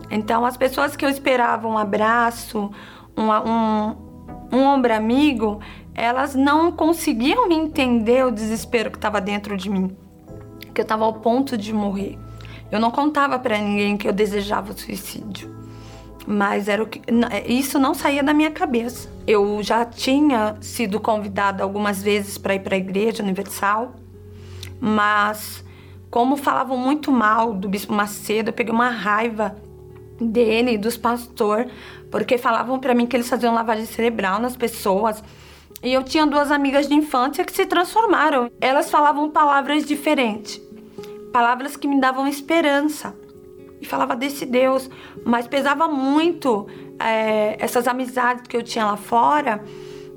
Então, 0.09 0.45
as 0.45 0.57
pessoas 0.57 0.95
que 0.95 1.05
eu 1.05 1.09
esperava 1.09 1.67
um 1.67 1.77
abraço, 1.77 2.71
um, 3.17 3.29
um, 3.31 3.95
um 4.51 4.63
ombro 4.63 4.93
amigo, 4.93 5.59
elas 5.93 6.35
não 6.35 6.71
conseguiam 6.71 7.49
entender 7.51 8.25
o 8.25 8.31
desespero 8.31 8.91
que 8.91 8.97
estava 8.97 9.21
dentro 9.21 9.55
de 9.55 9.69
mim, 9.69 9.95
que 10.73 10.81
eu 10.81 10.83
estava 10.83 11.05
ao 11.05 11.13
ponto 11.13 11.57
de 11.57 11.73
morrer. 11.73 12.17
Eu 12.71 12.79
não 12.79 12.91
contava 12.91 13.39
para 13.39 13.57
ninguém 13.57 13.95
que 13.95 14.07
eu 14.07 14.13
desejava 14.13 14.73
o 14.73 14.77
suicídio, 14.77 15.55
mas 16.27 16.67
era 16.67 16.83
o 16.83 16.87
que, 16.87 17.01
isso 17.47 17.79
não 17.79 17.93
saía 17.93 18.21
da 18.21 18.33
minha 18.33 18.51
cabeça. 18.51 19.09
Eu 19.25 19.63
já 19.63 19.85
tinha 19.85 20.57
sido 20.59 20.99
convidada 20.99 21.63
algumas 21.63 22.01
vezes 22.01 22.37
para 22.37 22.55
ir 22.55 22.59
para 22.59 22.75
a 22.75 22.77
Igreja 22.77 23.23
Universal, 23.23 23.95
mas 24.79 25.63
como 26.09 26.35
falavam 26.35 26.77
muito 26.77 27.11
mal 27.11 27.53
do 27.53 27.69
Bispo 27.69 27.93
Macedo, 27.93 28.49
eu 28.49 28.53
peguei 28.53 28.73
uma 28.73 28.89
raiva 28.89 29.55
dele 30.19 30.77
dos 30.77 30.97
pastores, 30.97 31.71
porque 32.09 32.37
falavam 32.37 32.79
para 32.79 32.93
mim 32.93 33.05
que 33.05 33.15
eles 33.15 33.29
faziam 33.29 33.53
lavagem 33.53 33.85
cerebral 33.85 34.39
nas 34.39 34.55
pessoas. 34.55 35.23
E 35.83 35.93
eu 35.93 36.03
tinha 36.03 36.25
duas 36.25 36.51
amigas 36.51 36.87
de 36.87 36.93
infância 36.93 37.43
que 37.43 37.53
se 37.53 37.65
transformaram. 37.65 38.49
Elas 38.59 38.89
falavam 38.89 39.29
palavras 39.29 39.85
diferentes, 39.85 40.61
palavras 41.31 41.75
que 41.75 41.87
me 41.87 41.99
davam 41.99 42.27
esperança. 42.27 43.15
E 43.81 43.85
falava 43.85 44.15
desse 44.15 44.45
Deus, 44.45 44.89
mas 45.25 45.47
pesava 45.47 45.87
muito 45.87 46.65
é, 46.99 47.57
essas 47.59 47.87
amizades 47.87 48.47
que 48.47 48.55
eu 48.55 48.63
tinha 48.63 48.85
lá 48.85 48.97
fora 48.97 49.63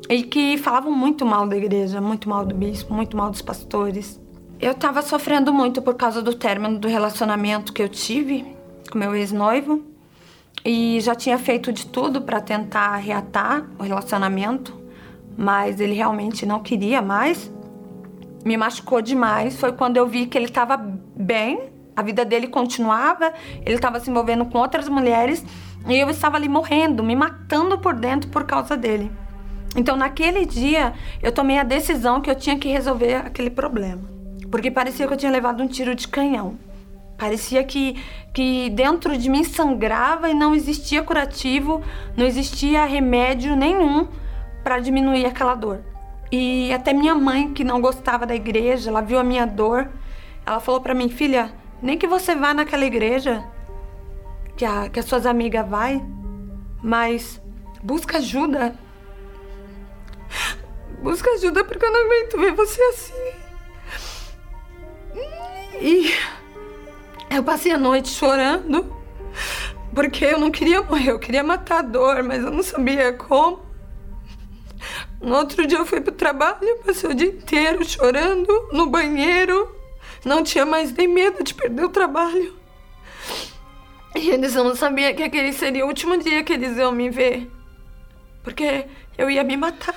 e 0.09 0.23
que 0.23 0.57
falavam 0.57 0.93
muito 0.93 1.27
mal 1.27 1.47
da 1.47 1.57
igreja, 1.57 2.01
muito 2.01 2.29
mal 2.29 2.47
do 2.47 2.55
bispo, 2.55 2.95
muito 2.95 3.17
mal 3.17 3.31
dos 3.31 3.43
pastores. 3.43 4.19
Eu 4.61 4.73
estava 4.73 5.03
sofrendo 5.03 5.53
muito 5.53 5.83
por 5.83 5.95
causa 5.95 6.23
do 6.23 6.35
término 6.35 6.79
do 6.79 6.89
relacionamento 6.89 7.73
que 7.73 7.83
eu 7.83 7.89
tive 7.89 8.58
com 8.89 8.99
meu 8.99 9.15
ex-noivo 9.15 9.83
e 10.65 11.01
já 11.01 11.15
tinha 11.15 11.39
feito 11.39 11.73
de 11.73 11.87
tudo 11.87 12.23
para 12.23 12.41
tentar 12.41 12.97
reatar 12.97 13.65
o 13.79 13.83
relacionamento, 13.83 14.77
mas 15.37 15.81
ele 15.81 15.95
realmente 15.95 16.45
não 16.45 16.61
queria 16.61 17.01
mais. 17.01 17.51
me 18.45 18.57
machucou 18.57 19.03
demais 19.03 19.59
foi 19.59 19.73
quando 19.73 19.97
eu 19.97 20.07
vi 20.07 20.27
que 20.27 20.37
ele 20.37 20.47
estava 20.47 20.77
bem, 20.77 21.71
a 21.95 22.03
vida 22.03 22.25
dele 22.25 22.47
continuava, 22.47 23.33
ele 23.65 23.75
estava 23.75 23.99
se 24.01 24.11
envolvendo 24.11 24.45
com 24.47 24.59
outras 24.59 24.89
mulheres 24.89 25.45
e 25.89 25.97
eu 25.97 26.09
estava 26.11 26.37
ali 26.37 26.49
morrendo, 26.49 27.03
me 27.03 27.17
matando 27.17 27.79
por 27.79 27.95
dentro 27.95 28.31
por 28.31 28.45
causa 28.45 28.77
dele. 28.77 29.11
Então, 29.77 29.97
naquele 29.97 30.47
dia, 30.47 30.95
eu 31.23 31.31
tomei 31.31 31.59
a 31.59 31.63
decisão 31.63 32.21
que 32.21 32.31
eu 32.31 32.35
tinha 32.35 32.59
que 32.59 32.69
resolver 32.69 33.15
aquele 33.17 33.51
problema. 33.51 34.03
Porque 34.51 34.71
parecia 34.71 35.07
que 35.07 35.13
eu 35.13 35.17
tinha 35.17 35.31
levado 35.31 35.63
um 35.63 35.67
tiro 35.67 35.95
de 35.95 36.09
canhão. 36.09 36.59
Parecia 37.19 37.65
que, 37.65 38.01
que 38.33 38.71
dentro 38.71 39.19
de 39.19 39.29
mim 39.29 39.43
sangrava 39.43 40.31
e 40.31 40.35
não 40.35 40.55
existia 40.55 41.03
curativo, 41.03 41.83
não 42.17 42.25
existia 42.25 42.85
remédio 42.85 43.57
nenhum 43.57 44.07
para 44.63 44.79
diminuir 44.79 45.27
aquela 45.27 45.57
dor. 45.57 45.81
E 46.31 46.73
até 46.73 46.93
minha 46.93 47.17
mãe, 47.17 47.53
que 47.53 47.65
não 47.65 47.81
gostava 47.81 48.25
da 48.25 48.37
igreja, 48.37 48.89
ela 48.89 49.01
viu 49.01 49.19
a 49.19 49.25
minha 49.25 49.47
dor, 49.47 49.91
ela 50.47 50.61
falou 50.61 50.81
para 50.81 50.95
mim, 50.95 51.09
filha, 51.09 51.53
nem 51.83 51.99
que 51.99 52.07
você 52.07 52.37
vá 52.37 52.55
naquela 52.55 52.85
igreja 52.85 53.45
que, 54.57 54.65
a, 54.65 54.89
que 54.89 55.01
as 55.01 55.07
suas 55.07 55.27
amigas 55.27 55.69
vai, 55.69 56.01
mas 56.81 57.43
busca 57.83 58.19
ajuda. 58.19 58.75
Busca 61.03 61.31
ajuda 61.33 61.65
porque 61.65 61.85
eu 61.85 61.93
não 61.93 62.05
aguento 62.05 62.39
ver 62.39 62.53
você 62.53 62.81
assim. 62.83 63.49
E 65.81 66.13
eu 67.31 67.43
passei 67.43 67.73
a 67.73 67.79
noite 67.79 68.09
chorando, 68.09 68.95
porque 69.95 70.25
eu 70.25 70.39
não 70.39 70.51
queria 70.51 70.83
morrer, 70.83 71.11
eu 71.11 71.19
queria 71.19 71.43
matar 71.43 71.81
a 71.81 71.83
dor, 71.83 72.23
mas 72.23 72.43
eu 72.43 72.51
não 72.51 72.63
sabia 72.63 73.13
como. 73.13 73.61
No 75.21 75.37
outro 75.37 75.67
dia 75.67 75.79
eu 75.79 75.87
fui 75.87 76.01
pro 76.01 76.13
trabalho, 76.13 76.79
passei 76.85 77.11
o 77.11 77.15
dia 77.15 77.29
inteiro 77.29 77.85
chorando 77.85 78.69
no 78.73 78.87
banheiro. 78.87 79.77
Não 80.25 80.43
tinha 80.43 80.65
mais 80.65 80.93
nem 80.93 81.09
medo 81.09 81.43
de 81.43 81.55
perder 81.55 81.85
o 81.85 81.89
trabalho. 81.89 82.57
E 84.15 84.31
eles 84.31 84.55
não 84.55 84.75
sabiam 84.75 85.15
que 85.15 85.23
aquele 85.23 85.53
seria 85.53 85.85
o 85.85 85.89
último 85.89 86.17
dia 86.19 86.43
que 86.43 86.53
eles 86.53 86.77
iam 86.77 86.93
me 86.93 87.11
ver. 87.11 87.51
Porque 88.43 88.87
eu 89.17 89.31
ia 89.31 89.45
me 89.45 89.57
matar. 89.57 89.95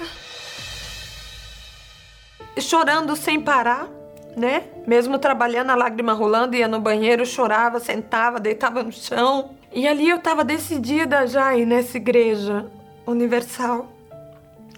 Chorando 2.59 3.15
sem 3.15 3.39
parar 3.39 3.87
né? 4.35 4.63
Mesmo 4.87 5.19
trabalhando, 5.19 5.71
a 5.71 5.75
lágrima 5.75 6.13
rolando, 6.13 6.55
ia 6.55 6.67
no 6.67 6.79
banheiro, 6.79 7.25
chorava, 7.25 7.79
sentava, 7.79 8.39
deitava 8.39 8.83
no 8.83 8.91
chão. 8.91 9.51
E 9.71 9.87
ali 9.87 10.09
eu 10.09 10.17
estava 10.17 10.43
decidida 10.43 11.27
já 11.27 11.55
ir 11.55 11.65
nessa 11.65 11.97
igreja 11.97 12.65
universal. 13.05 13.91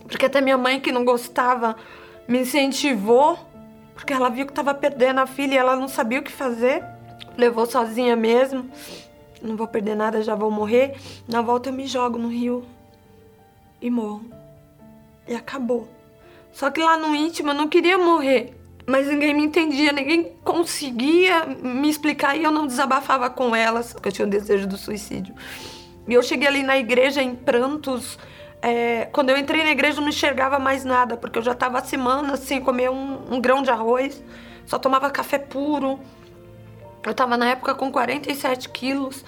Porque 0.07 0.25
até 0.25 0.41
minha 0.41 0.57
mãe, 0.57 0.79
que 0.79 0.91
não 0.91 1.05
gostava, 1.05 1.75
me 2.27 2.39
incentivou, 2.39 3.37
porque 3.93 4.13
ela 4.13 4.29
viu 4.29 4.45
que 4.45 4.51
estava 4.51 4.73
perdendo 4.73 5.19
a 5.19 5.27
filha 5.27 5.53
e 5.53 5.57
ela 5.57 5.75
não 5.75 5.87
sabia 5.87 6.19
o 6.19 6.23
que 6.23 6.31
fazer. 6.31 6.83
Levou 7.37 7.65
sozinha 7.65 8.15
mesmo. 8.15 8.69
Não 9.41 9.55
vou 9.55 9.67
perder 9.67 9.95
nada, 9.95 10.21
já 10.21 10.35
vou 10.35 10.51
morrer. 10.51 10.95
Na 11.27 11.41
volta 11.41 11.69
eu 11.69 11.73
me 11.73 11.87
jogo 11.87 12.17
no 12.17 12.27
rio 12.27 12.63
e 13.81 13.89
morro. 13.89 14.25
E 15.27 15.33
acabou. 15.33 15.87
Só 16.51 16.69
que 16.69 16.81
lá 16.81 16.97
no 16.97 17.15
íntimo 17.15 17.49
eu 17.49 17.55
não 17.55 17.67
queria 17.67 17.97
morrer 17.97 18.62
mas 18.85 19.07
ninguém 19.07 19.33
me 19.33 19.43
entendia, 19.43 19.91
ninguém 19.91 20.33
conseguia 20.43 21.45
me 21.45 21.89
explicar 21.89 22.35
e 22.35 22.43
eu 22.43 22.51
não 22.51 22.67
desabafava 22.67 23.29
com 23.29 23.55
elas, 23.55 23.93
porque 23.93 24.09
eu 24.09 24.11
tinha 24.11 24.27
o 24.27 24.29
desejo 24.29 24.67
do 24.67 24.77
suicídio. 24.77 25.33
E 26.07 26.13
eu 26.13 26.21
cheguei 26.21 26.47
ali 26.47 26.63
na 26.63 26.77
igreja 26.77 27.21
em 27.21 27.33
prantos. 27.33 28.19
É, 28.61 29.05
quando 29.11 29.29
eu 29.29 29.37
entrei 29.37 29.63
na 29.63 29.71
igreja, 29.71 29.97
eu 29.97 30.01
não 30.01 30.09
enxergava 30.09 30.59
mais 30.59 30.83
nada, 30.83 31.15
porque 31.15 31.39
eu 31.39 31.43
já 31.43 31.53
estava 31.53 31.83
semanas 31.83 32.41
sem 32.41 32.59
comer 32.61 32.89
um, 32.89 33.35
um, 33.35 33.41
grão 33.41 33.61
de 33.61 33.69
arroz, 33.69 34.21
só 34.65 34.77
tomava 34.77 35.09
café 35.09 35.37
puro. 35.37 35.99
Eu 37.05 37.11
estava 37.11 37.37
na 37.37 37.51
época 37.51 37.75
com 37.75 37.91
47 37.91 38.69
quilos, 38.69 39.23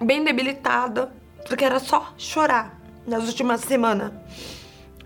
bem 0.00 0.24
debilitada, 0.24 1.12
porque 1.46 1.64
era 1.64 1.78
só 1.78 2.12
chorar 2.18 2.78
nas 3.06 3.26
últimas 3.26 3.62
semanas. 3.62 4.12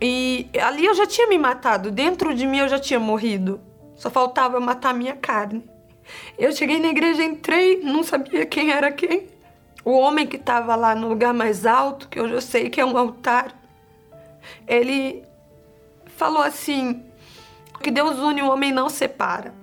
E 0.05 0.51
ali 0.61 0.85
eu 0.85 0.95
já 0.95 1.07
tinha 1.07 1.29
me 1.29 1.39
matado, 1.39 1.89
dentro 1.89 2.35
de 2.35 2.45
mim 2.45 2.59
eu 2.59 2.69
já 2.69 2.77
tinha 2.77 2.99
morrido. 2.99 3.61
Só 3.95 4.11
faltava 4.11 4.59
matar 4.59 4.91
a 4.91 4.95
minha 4.95 5.15
carne. 5.15 5.65
Eu 6.37 6.51
cheguei 6.51 6.81
na 6.81 6.89
igreja, 6.89 7.23
entrei, 7.23 7.81
não 7.85 8.03
sabia 8.03 8.45
quem 8.45 8.73
era 8.73 8.91
quem. 8.91 9.29
O 9.85 9.93
homem 9.93 10.27
que 10.27 10.35
estava 10.35 10.75
lá 10.75 10.93
no 10.93 11.09
lugar 11.09 11.33
mais 11.33 11.65
alto, 11.65 12.09
que 12.09 12.21
hoje 12.21 12.35
eu 12.35 12.41
sei 12.41 12.69
que 12.69 12.81
é 12.81 12.85
um 12.85 12.99
altar, 12.99 13.57
ele 14.67 15.25
falou 16.17 16.43
assim: 16.43 17.05
que 17.81 17.93
Deus 17.93 18.19
une 18.19 18.43
o 18.43 18.51
homem 18.51 18.73
não 18.73 18.89
separa. 18.89 19.55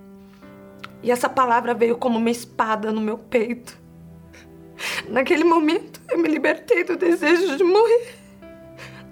E 1.02 1.10
essa 1.10 1.28
palavra 1.28 1.74
veio 1.74 1.98
como 1.98 2.16
uma 2.16 2.30
espada 2.30 2.90
no 2.90 3.00
meu 3.02 3.18
peito. 3.18 3.78
Naquele 5.06 5.44
momento 5.44 6.00
eu 6.08 6.16
me 6.16 6.28
libertei 6.28 6.82
do 6.82 6.96
desejo 6.96 7.58
de 7.58 7.62
morrer 7.64 8.19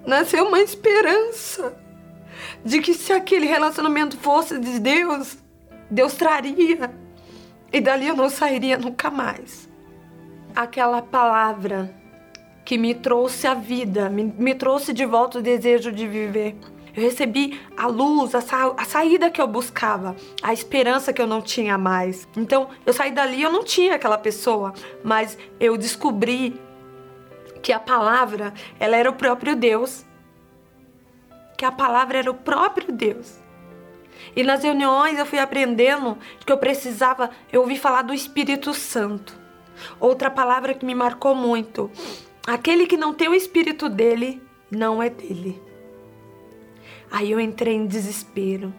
nasceu 0.05 0.47
uma 0.47 0.59
esperança 0.59 1.75
de 2.63 2.81
que 2.81 2.93
se 2.93 3.13
aquele 3.13 3.45
relacionamento 3.45 4.17
fosse 4.17 4.59
de 4.59 4.79
Deus, 4.79 5.37
Deus 5.89 6.13
traria 6.13 6.91
e 7.71 7.79
dali 7.79 8.07
eu 8.07 8.15
não 8.15 8.29
sairia 8.29 8.77
nunca 8.77 9.09
mais. 9.09 9.69
Aquela 10.55 11.01
palavra 11.01 11.93
que 12.65 12.77
me 12.77 12.93
trouxe 12.93 13.47
a 13.47 13.53
vida, 13.53 14.09
me, 14.09 14.23
me 14.23 14.53
trouxe 14.53 14.93
de 14.93 15.05
volta 15.05 15.39
o 15.39 15.41
desejo 15.41 15.91
de 15.91 16.07
viver. 16.07 16.55
Eu 16.95 17.03
recebi 17.03 17.59
a 17.77 17.87
luz, 17.87 18.33
a, 18.35 18.41
sa 18.41 18.73
a 18.75 18.83
saída 18.83 19.29
que 19.29 19.41
eu 19.41 19.47
buscava, 19.47 20.15
a 20.41 20.51
esperança 20.51 21.13
que 21.13 21.21
eu 21.21 21.27
não 21.27 21.41
tinha 21.41 21.77
mais. 21.77 22.27
Então, 22.35 22.69
eu 22.85 22.91
saí 22.91 23.11
dali, 23.11 23.41
eu 23.41 23.51
não 23.51 23.63
tinha 23.63 23.95
aquela 23.95 24.17
pessoa, 24.17 24.73
mas 25.03 25.37
eu 25.59 25.77
descobri 25.77 26.59
que 27.61 27.71
a 27.71 27.79
palavra, 27.79 28.53
ela 28.79 28.95
era 28.95 29.09
o 29.09 29.15
próprio 29.15 29.55
Deus. 29.55 30.05
Que 31.57 31.65
a 31.65 31.71
palavra 31.71 32.19
era 32.19 32.31
o 32.31 32.35
próprio 32.35 32.91
Deus. 32.91 33.39
E 34.35 34.43
nas 34.43 34.63
reuniões 34.63 35.17
eu 35.17 35.25
fui 35.25 35.39
aprendendo 35.39 36.17
que 36.45 36.51
eu 36.51 36.57
precisava, 36.57 37.29
eu 37.51 37.61
ouvi 37.61 37.77
falar 37.77 38.03
do 38.03 38.13
Espírito 38.13 38.73
Santo. 38.73 39.37
Outra 39.99 40.29
palavra 40.29 40.73
que 40.73 40.85
me 40.85 40.93
marcou 40.93 41.33
muito. 41.33 41.89
Aquele 42.45 42.85
que 42.85 42.97
não 42.97 43.13
tem 43.13 43.27
o 43.27 43.35
espírito 43.35 43.87
dele, 43.87 44.41
não 44.69 45.01
é 45.01 45.09
dele. 45.09 45.61
Aí 47.11 47.31
eu 47.31 47.39
entrei 47.39 47.75
em 47.75 47.85
desespero. 47.85 48.73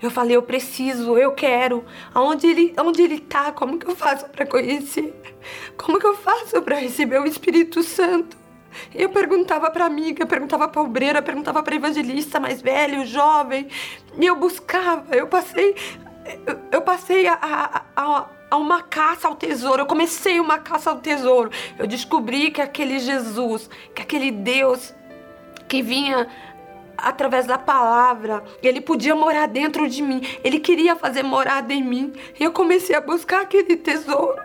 Eu 0.00 0.10
falei, 0.10 0.36
eu 0.36 0.42
preciso, 0.42 1.16
eu 1.18 1.32
quero. 1.32 1.84
Aonde 2.14 2.46
ele, 2.46 2.74
onde 2.78 3.02
ele 3.02 3.18
tá? 3.18 3.52
Como 3.52 3.78
que 3.78 3.86
eu 3.86 3.96
faço 3.96 4.26
para 4.28 4.46
conhecer? 4.46 5.14
Como 5.76 5.98
que 5.98 6.06
eu 6.06 6.14
faço 6.16 6.60
para 6.62 6.76
receber 6.76 7.20
o 7.20 7.26
Espírito 7.26 7.82
Santo? 7.82 8.36
Eu 8.94 9.08
perguntava 9.08 9.70
para 9.70 9.86
amiga, 9.86 10.26
perguntava 10.26 10.68
para 10.68 10.82
obreira, 10.82 11.22
perguntava 11.22 11.62
para 11.62 11.74
evangelista 11.74 12.38
mais 12.38 12.60
velho, 12.62 13.04
jovem. 13.06 13.66
E 14.18 14.26
eu 14.26 14.36
buscava, 14.36 15.16
eu 15.16 15.26
passei 15.26 15.74
eu, 16.46 16.58
eu 16.72 16.82
passei 16.82 17.26
a, 17.26 17.38
a, 17.40 17.82
a, 17.96 18.26
a 18.50 18.56
uma 18.56 18.82
caça 18.82 19.28
ao 19.28 19.34
tesouro. 19.34 19.82
Eu 19.82 19.86
comecei 19.86 20.38
uma 20.40 20.58
caça 20.58 20.90
ao 20.90 20.98
tesouro. 20.98 21.50
Eu 21.78 21.86
descobri 21.86 22.50
que 22.50 22.60
aquele 22.60 22.98
Jesus, 22.98 23.68
que 23.94 24.02
aquele 24.02 24.30
Deus 24.30 24.94
que 25.66 25.82
vinha 25.82 26.26
através 26.98 27.46
da 27.46 27.58
palavra. 27.58 28.44
Ele 28.62 28.80
podia 28.80 29.14
morar 29.14 29.46
dentro 29.46 29.88
de 29.88 30.02
mim. 30.02 30.20
Ele 30.44 30.58
queria 30.58 30.96
fazer 30.96 31.22
morada 31.22 31.72
em 31.72 31.82
mim. 31.82 32.12
E 32.38 32.44
eu 32.44 32.52
comecei 32.52 32.94
a 32.94 33.00
buscar 33.00 33.42
aquele 33.42 33.76
tesouro 33.76 34.38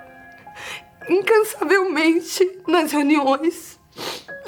incansavelmente 1.10 2.60
nas 2.68 2.92
reuniões. 2.92 3.80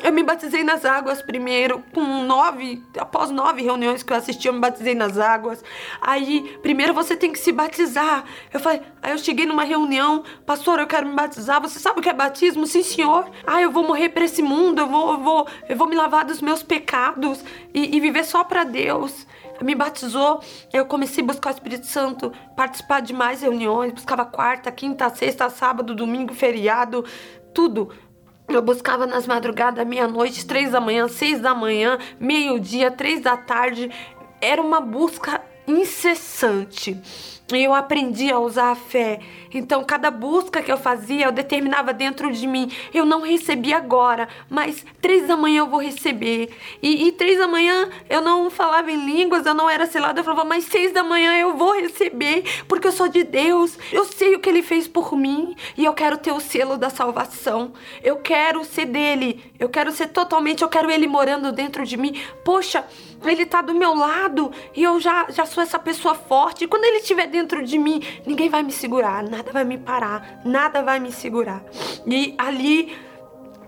Eu 0.06 0.14
me 0.14 0.22
batizei 0.22 0.64
nas 0.64 0.86
águas 0.86 1.20
primeiro, 1.20 1.84
com 1.92 2.24
nove, 2.24 2.84
após 3.00 3.32
nove 3.32 3.64
reuniões 3.64 4.04
que 4.04 4.14
eu 4.14 4.18
assisti, 4.18 4.48
eu 4.48 4.54
me 4.54 4.60
batizei 4.60 4.94
nas 4.94 5.18
águas. 5.18 5.64
Aí, 6.00 6.60
primeiro 6.62 6.94
você 6.94 7.16
tem 7.16 7.32
que 7.32 7.40
se 7.40 7.52
batizar. 7.52 8.24
Eu 8.54 8.60
falei, 8.60 8.84
aí 9.02 9.14
eu 9.14 9.18
cheguei 9.18 9.48
numa 9.48 9.64
reunião, 9.64 10.24
pastor, 10.46 10.80
eu 10.80 10.86
quero 10.86 11.08
me 11.08 11.16
batizar. 11.16 11.60
Você 11.60 11.80
sabe 11.80 12.00
o 12.00 12.04
que 12.04 12.10
é 12.10 12.14
batismo? 12.14 12.68
Sim, 12.68 12.84
senhor. 12.84 13.28
Ah, 13.48 13.60
eu 13.60 13.72
vou 13.72 13.82
morrer 13.82 14.10
para 14.10 14.26
esse 14.26 14.44
mundo, 14.44 14.80
eu 14.80 14.88
vou, 14.88 15.14
eu 15.14 15.18
vou, 15.18 15.48
eu 15.68 15.76
vou 15.76 15.88
me 15.88 15.96
lavar 15.96 16.24
dos 16.24 16.40
meus 16.40 16.62
pecados 16.62 17.44
e, 17.74 17.98
e 17.98 18.00
viver 18.00 18.26
só 18.26 18.44
para 18.44 18.64
Deus. 18.64 19.26
Me 19.60 19.74
batizou, 19.74 20.40
eu 20.72 20.86
comecei 20.86 21.24
a 21.24 21.28
buscar 21.28 21.50
o 21.50 21.54
Espírito 21.54 21.88
Santo, 21.88 22.32
participar 22.56 23.02
de 23.02 23.12
mais 23.12 23.42
reuniões, 23.42 23.92
buscava 23.92 24.24
quarta, 24.24 24.72
quinta, 24.72 25.10
sexta, 25.10 25.50
sábado, 25.50 25.96
domingo, 25.96 26.34
feriado, 26.34 27.04
tudo 27.56 27.90
eu 28.48 28.62
buscava 28.62 29.06
nas 29.06 29.26
madrugadas, 29.28 29.86
meia-noite, 29.86 30.46
três 30.46 30.72
da 30.72 30.80
manhã, 30.80 31.08
seis 31.08 31.40
da 31.40 31.54
manhã, 31.54 31.98
meio-dia, 32.20 32.92
três 32.92 33.22
da 33.22 33.36
tarde. 33.36 33.90
Era 34.40 34.62
uma 34.62 34.80
busca 34.80 35.42
incessante. 35.68 37.35
E 37.54 37.64
eu 37.64 37.76
aprendi 37.76 38.32
a 38.32 38.40
usar 38.40 38.72
a 38.72 38.76
fé. 38.76 39.20
Então, 39.54 39.84
cada 39.84 40.10
busca 40.10 40.64
que 40.64 40.72
eu 40.72 40.78
fazia, 40.78 41.26
eu 41.26 41.32
determinava 41.32 41.94
dentro 41.94 42.32
de 42.32 42.48
mim. 42.48 42.72
Eu 42.92 43.06
não 43.06 43.22
recebi 43.22 43.72
agora, 43.72 44.28
mas 44.50 44.84
três 45.00 45.28
da 45.28 45.38
manhã 45.38 45.60
eu 45.60 45.68
vou 45.68 45.80
receber. 45.80 46.50
E, 46.82 47.08
e 47.08 47.12
três 47.12 47.38
da 47.38 47.48
manhã 47.48 47.88
eu 48.10 48.20
não 48.20 48.50
falava 48.50 48.92
em 48.92 49.06
línguas, 49.06 49.46
eu 49.46 49.54
não 49.54 49.70
era 49.70 49.86
selada. 49.86 50.20
Eu 50.20 50.24
falava, 50.24 50.44
mas 50.44 50.64
seis 50.64 50.92
da 50.92 51.04
manhã 51.04 51.38
eu 51.38 51.56
vou 51.56 51.80
receber, 51.80 52.44
porque 52.68 52.88
eu 52.88 52.92
sou 52.92 53.08
de 53.08 53.24
Deus. 53.24 53.78
Eu 53.92 54.06
sei 54.06 54.34
o 54.34 54.40
que 54.40 54.50
Ele 54.50 54.64
fez 54.64 54.88
por 54.88 55.16
mim 55.16 55.56
e 55.78 55.86
eu 55.86 55.94
quero 55.94 56.18
ter 56.18 56.32
o 56.32 56.40
selo 56.40 56.78
da 56.78 56.90
salvação. 56.90 57.74
Eu 58.04 58.18
quero 58.18 58.66
ser 58.66 58.86
dele. 58.86 59.54
Eu 59.60 59.70
quero 59.70 59.92
ser 59.92 60.08
totalmente. 60.08 60.64
Eu 60.64 60.70
quero 60.70 60.90
Ele 60.90 61.06
morando 61.06 61.52
dentro 61.52 61.86
de 61.86 61.96
mim. 61.96 62.20
Poxa, 62.44 62.84
Ele 63.30 63.46
tá 63.46 63.62
do 63.62 63.74
meu 63.74 63.94
lado 63.94 64.52
e 64.76 64.84
eu 64.84 65.00
já, 65.00 65.28
já 65.30 65.46
sou 65.46 65.62
essa 65.62 65.80
pessoa 65.80 66.16
forte. 66.16 66.68
Quando 66.68 66.86
Ele 66.86 66.98
estiver 66.98 67.28
dentro 67.28 67.64
de 67.64 67.78
mim, 67.78 68.02
ninguém 68.26 68.50
vai 68.50 68.64
me 68.64 68.72
segurar, 68.72 69.24
nada 69.24 69.52
vai 69.52 69.64
me 69.64 69.78
parar, 69.78 70.42
nada 70.46 70.82
vai 70.82 71.00
me 71.00 71.12
segurar. 71.12 71.64
E 72.06 72.36
ali 72.38 72.96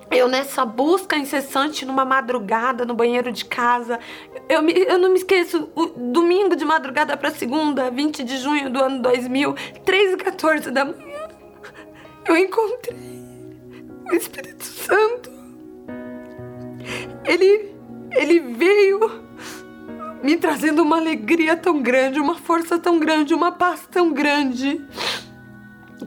eu 0.10 0.28
nessa 0.28 0.66
busca 0.66 1.18
incessante 1.18 1.86
numa 1.86 2.06
madrugada 2.06 2.86
no 2.86 2.94
banheiro 2.94 3.32
de 3.32 3.44
casa, 3.46 4.00
eu, 4.48 4.62
me, 4.62 4.74
eu 4.74 4.98
não 4.98 5.10
me 5.10 5.18
esqueço, 5.18 5.70
o 5.76 5.88
domingo 5.88 6.56
de 6.56 6.64
madrugada 6.64 7.18
para 7.18 7.32
segunda, 7.32 7.92
20 7.92 8.24
de 8.24 8.38
junho 8.38 8.70
do 8.70 8.82
ano 8.82 9.02
2000, 9.02 9.54
3 9.84 10.14
e 10.14 10.18
14 10.18 10.72
da 10.72 10.86
manhã, 10.86 11.28
eu 12.26 12.38
encontrei 12.38 12.98
o 14.10 14.16
Espírito 14.16 14.64
Santo. 14.64 15.32
Ele, 17.26 17.76
ele 18.12 18.40
veio 18.40 19.27
me 20.24 20.38
trazendo 20.38 20.82
uma 20.82 20.98
alegria 20.98 21.56
tão 21.56 21.82
grande, 21.82 22.20
uma 22.20 22.36
força 22.36 22.78
tão 22.78 23.00
grande, 23.00 23.34
uma 23.34 23.52
paz 23.52 23.88
tão 23.90 24.12
grande. 24.12 24.82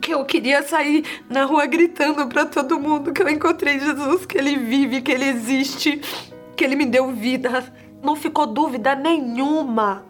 Que 0.01 0.14
eu 0.14 0.25
queria 0.25 0.62
sair 0.62 1.05
na 1.29 1.44
rua 1.44 1.66
gritando 1.66 2.27
para 2.27 2.46
todo 2.46 2.79
mundo 2.79 3.12
que 3.12 3.23
eu 3.23 3.29
encontrei 3.29 3.79
Jesus, 3.79 4.25
que 4.25 4.38
ele 4.38 4.57
vive, 4.57 5.03
que 5.03 5.11
ele 5.11 5.27
existe, 5.27 6.01
que 6.57 6.64
ele 6.64 6.77
me 6.77 6.87
deu 6.87 7.11
vida. 7.11 7.64
Não 8.03 8.16
ficou 8.16 8.46
dúvida 8.46 8.94
nenhuma 8.94 10.05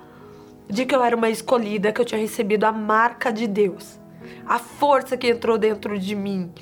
de 0.68 0.84
que 0.84 0.94
eu 0.94 1.02
era 1.02 1.16
uma 1.16 1.30
escolhida, 1.30 1.92
que 1.92 2.00
eu 2.00 2.04
tinha 2.04 2.20
recebido 2.20 2.64
a 2.64 2.72
marca 2.72 3.32
de 3.32 3.46
Deus. 3.46 3.98
A 4.46 4.58
força 4.58 5.16
que 5.16 5.28
entrou 5.28 5.58
dentro 5.58 5.98
de 5.98 6.14
mim. 6.14 6.52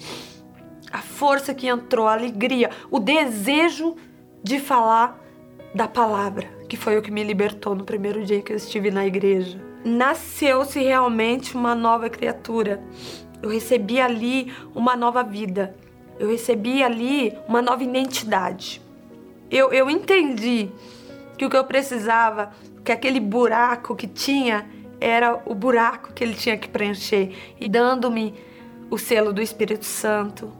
A 0.91 0.99
força 0.99 1.53
que 1.53 1.67
entrou, 1.67 2.07
a 2.09 2.15
alegria, 2.15 2.71
o 2.91 2.99
desejo 2.99 3.97
de 4.43 4.59
falar 4.59 5.19
da 5.75 5.87
palavra 5.87 6.58
que 6.69 6.77
foi 6.77 6.99
o 6.99 7.03
que 7.03 7.11
me 7.11 7.25
libertou 7.25 7.75
no 7.75 7.85
primeiro 7.85 8.25
dia 8.25 8.43
que 8.43 8.53
eu 8.53 8.57
estive 8.57 8.91
na 8.91 9.07
igreja. 9.07 9.59
Nasceu-se 9.85 10.81
realmente 10.81 11.57
uma 11.57 11.75
nova 11.75 12.11
criatura. 12.11 12.83
Eu 13.43 13.49
recebi 13.49 14.01
ali 14.01 14.53
uma 14.75 14.95
nova 14.95 15.23
vida. 15.23 15.75
Eu 16.19 16.29
recebi 16.29 16.83
ali 16.83 17.33
uma 17.49 17.63
nova 17.63 17.83
identidade. 17.83 18.83
Eu, 19.51 19.73
eu 19.73 19.89
entendi 19.89 20.69
que 21.39 21.47
o 21.47 21.51
que 21.51 21.57
eu 21.57 21.65
precisava, 21.65 22.53
que 22.85 22.93
aquele 22.93 23.21
buraco 23.21 23.97
que 23.97 24.07
tinha, 24.07 24.69
era 25.01 25.41
o 25.47 25.55
buraco 25.55 26.13
que 26.13 26.23
ele 26.23 26.35
tinha 26.35 26.59
que 26.59 26.69
preencher. 26.69 27.33
E 27.59 27.69
dando-me 27.69 28.35
o 28.91 28.99
selo 28.99 29.33
do 29.33 29.41
Espírito 29.41 29.85
Santo, 29.85 30.53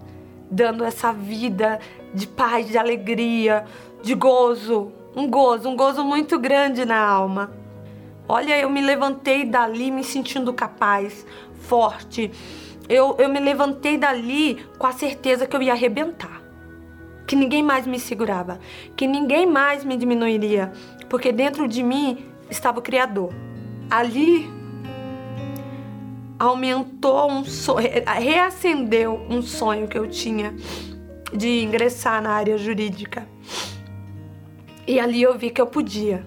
dando 0.51 0.85
essa 0.85 1.13
vida 1.13 1.81
de 2.15 2.27
paz, 2.27 2.69
de 2.69 2.79
alegria, 2.79 3.65
de 4.03 4.15
gozo, 4.15 4.93
um 5.19 5.29
gozo, 5.29 5.69
um 5.69 5.77
gozo 5.77 6.05
muito 6.05 6.39
grande 6.39 6.85
na 6.85 6.99
alma. 6.99 7.51
Olha, 8.29 8.57
eu 8.57 8.71
me 8.71 8.81
levantei 8.81 9.45
dali 9.45 9.91
me 9.91 10.05
sentindo 10.05 10.53
capaz, 10.53 11.27
forte. 11.61 12.31
Eu, 12.89 13.17
eu 13.19 13.29
me 13.29 13.41
levantei 13.41 13.99
dali 13.99 14.65
com 14.79 14.87
a 14.87 14.93
certeza 14.93 15.47
que 15.47 15.57
eu 15.57 15.63
ia 15.63 15.73
arrebentar. 15.73 16.41
Que 17.27 17.35
ninguém 17.35 17.63
mais 17.63 17.87
me 17.87 17.99
segurava. 17.99 18.61
Que 18.97 19.07
ninguém 19.07 19.45
mais 19.45 19.85
me 19.85 19.97
diminuiria. 19.97 20.73
Porque 21.09 21.33
dentro 21.33 21.67
de 21.67 21.83
mim 21.83 22.25
estava 22.49 22.79
o 22.79 22.83
Criador. 22.83 23.33
Ali 23.91 24.49
aumentou 26.39 27.29
um 27.31 27.45
sonho, 27.45 27.89
reacendeu 28.07 29.21
um 29.29 29.43
sonho 29.43 29.89
que 29.89 29.99
eu 29.99 30.09
tinha 30.09 30.55
de 31.35 31.65
ingressar 31.65 32.23
na 32.23 32.31
área 32.31 32.57
jurídica. 32.57 33.27
E 34.89 34.99
ali 34.99 35.21
eu 35.21 35.37
vi 35.37 35.51
que 35.51 35.61
eu 35.61 35.67
podia, 35.67 36.25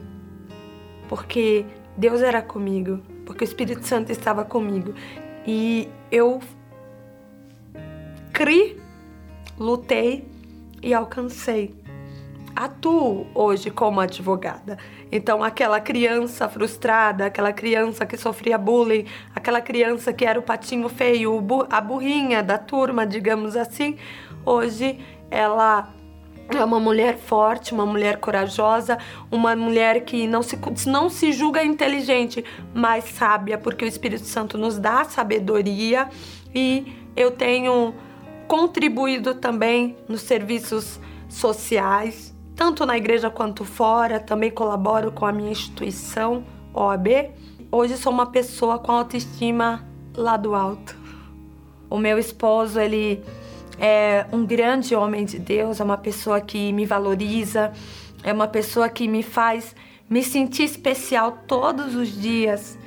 porque 1.09 1.65
Deus 1.97 2.21
era 2.21 2.43
comigo, 2.43 2.99
porque 3.25 3.43
o 3.43 3.47
Espírito 3.47 3.87
Santo 3.87 4.11
estava 4.11 4.45
comigo. 4.45 4.93
E 5.47 5.89
eu 6.11 6.39
criei, 8.31 8.79
lutei 9.57 10.29
e 10.79 10.93
alcancei. 10.93 11.73
Atuo 12.55 13.25
hoje 13.33 13.71
como 13.71 13.99
advogada. 13.99 14.77
Então, 15.11 15.43
aquela 15.43 15.79
criança 15.79 16.47
frustrada, 16.47 17.25
aquela 17.25 17.51
criança 17.51 18.05
que 18.05 18.15
sofria 18.15 18.59
bullying, 18.59 19.07
aquela 19.33 19.59
criança 19.59 20.13
que 20.13 20.23
era 20.23 20.37
o 20.37 20.43
patinho 20.43 20.87
feio, 20.87 21.43
a 21.67 21.81
burrinha 21.81 22.43
da 22.43 22.59
turma, 22.59 23.07
digamos 23.07 23.55
assim, 23.55 23.97
hoje 24.45 24.99
ela 25.31 25.91
é 26.57 26.63
uma 26.63 26.79
mulher 26.79 27.17
forte, 27.17 27.73
uma 27.73 27.85
mulher 27.85 28.17
corajosa, 28.17 28.97
uma 29.31 29.55
mulher 29.55 30.03
que 30.03 30.27
não 30.27 30.41
se, 30.41 30.57
não 30.87 31.09
se 31.09 31.31
julga 31.31 31.63
inteligente, 31.63 32.43
mas 32.73 33.05
sábia, 33.05 33.57
porque 33.57 33.85
o 33.85 33.87
Espírito 33.87 34.25
Santo 34.25 34.57
nos 34.57 34.77
dá 34.77 35.03
sabedoria 35.03 36.09
e 36.53 36.93
eu 37.15 37.31
tenho 37.31 37.93
contribuído 38.47 39.35
também 39.35 39.95
nos 40.07 40.21
serviços 40.21 40.99
sociais, 41.29 42.35
tanto 42.55 42.85
na 42.85 42.97
igreja 42.97 43.29
quanto 43.29 43.63
fora, 43.63 44.19
também 44.19 44.51
colaboro 44.51 45.11
com 45.11 45.25
a 45.25 45.31
minha 45.31 45.51
instituição, 45.51 46.43
OAB. 46.73 47.31
Hoje 47.71 47.97
sou 47.97 48.11
uma 48.11 48.25
pessoa 48.25 48.77
com 48.77 48.91
autoestima 48.91 49.87
lá 50.15 50.35
do 50.35 50.53
alto. 50.53 50.99
O 51.89 51.97
meu 51.97 52.19
esposo, 52.19 52.79
ele 52.79 53.23
é 53.83 54.27
um 54.31 54.45
grande 54.45 54.93
homem 54.93 55.25
de 55.25 55.39
Deus, 55.39 55.79
é 55.79 55.83
uma 55.83 55.97
pessoa 55.97 56.39
que 56.39 56.71
me 56.71 56.85
valoriza, 56.85 57.73
é 58.23 58.31
uma 58.31 58.47
pessoa 58.47 58.87
que 58.87 59.07
me 59.07 59.23
faz 59.23 59.75
me 60.07 60.21
sentir 60.21 60.65
especial 60.65 61.39
todos 61.47 61.95
os 61.95 62.09
dias. 62.09 62.77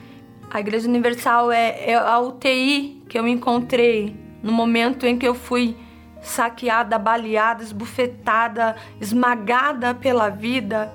A 0.48 0.60
Igreja 0.60 0.88
Universal 0.88 1.50
é, 1.50 1.90
é 1.90 1.94
a 1.96 2.20
UTI 2.20 3.02
que 3.08 3.18
eu 3.18 3.26
encontrei 3.26 4.14
no 4.40 4.52
momento 4.52 5.04
em 5.04 5.18
que 5.18 5.26
eu 5.26 5.34
fui 5.34 5.76
saqueada, 6.22 6.96
baleada, 6.96 7.64
esbufetada, 7.64 8.76
esmagada 9.00 9.96
pela 9.96 10.28
vida. 10.28 10.92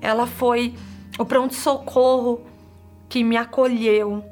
Ela 0.00 0.28
foi 0.28 0.74
o 1.18 1.24
pronto-socorro 1.24 2.40
que 3.08 3.24
me 3.24 3.36
acolheu, 3.36 4.24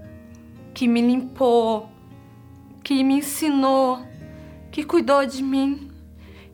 que 0.72 0.86
me 0.86 1.00
limpou, 1.00 1.88
que 2.84 3.02
me 3.02 3.14
ensinou 3.14 4.11
que 4.72 4.82
cuidou 4.82 5.24
de 5.26 5.42
mim 5.42 5.90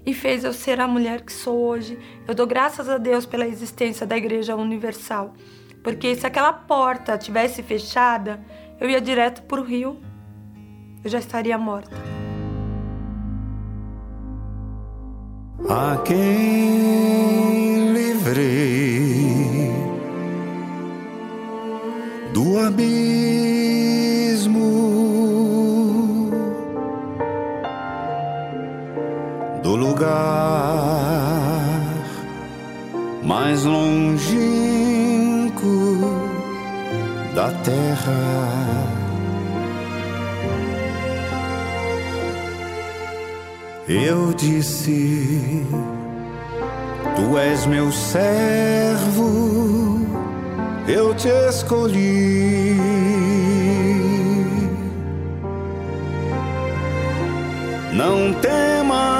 e 0.04 0.12
fez 0.12 0.42
eu 0.42 0.52
ser 0.52 0.80
a 0.80 0.88
mulher 0.88 1.22
que 1.22 1.32
sou 1.32 1.56
hoje. 1.56 1.96
Eu 2.26 2.34
dou 2.34 2.46
graças 2.46 2.88
a 2.88 2.98
Deus 2.98 3.24
pela 3.24 3.46
existência 3.46 4.04
da 4.04 4.16
Igreja 4.16 4.56
Universal, 4.56 5.34
porque 5.82 6.14
se 6.16 6.26
aquela 6.26 6.52
porta 6.52 7.16
tivesse 7.16 7.62
fechada, 7.62 8.44
eu 8.80 8.90
ia 8.90 9.00
direto 9.00 9.42
para 9.42 9.60
o 9.60 9.64
rio, 9.64 10.00
eu 11.04 11.10
já 11.10 11.18
estaria 11.18 11.56
morta. 11.56 11.96
A 15.68 15.98
quem 15.98 17.92
livrei 17.92 19.70
do 22.32 22.58
abismo 22.58 23.47
lugar 29.78 31.38
mais 33.22 33.64
longínquo 33.64 34.38
da 37.34 37.50
terra. 37.62 38.78
Eu 43.88 44.34
disse: 44.34 45.64
Tu 47.16 47.38
és 47.38 47.64
meu 47.66 47.92
servo, 47.92 49.26
eu 50.86 51.14
te 51.14 51.28
escolhi. 51.48 52.76
Não 57.92 58.32
temas 58.40 59.17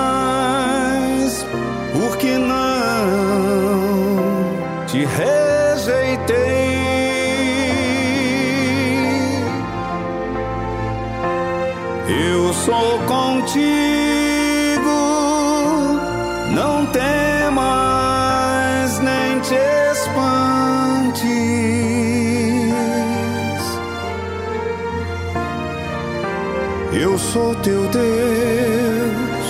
sou 27.38 27.54
teu 27.56 27.82
Deus, 27.88 29.48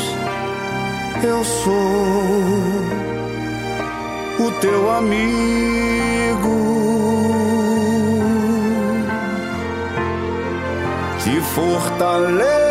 eu 1.24 1.44
sou 1.44 1.72
o 4.46 4.50
teu 4.60 4.90
amigo. 4.90 6.56
Te 11.22 11.40
fortaleço 11.54 12.68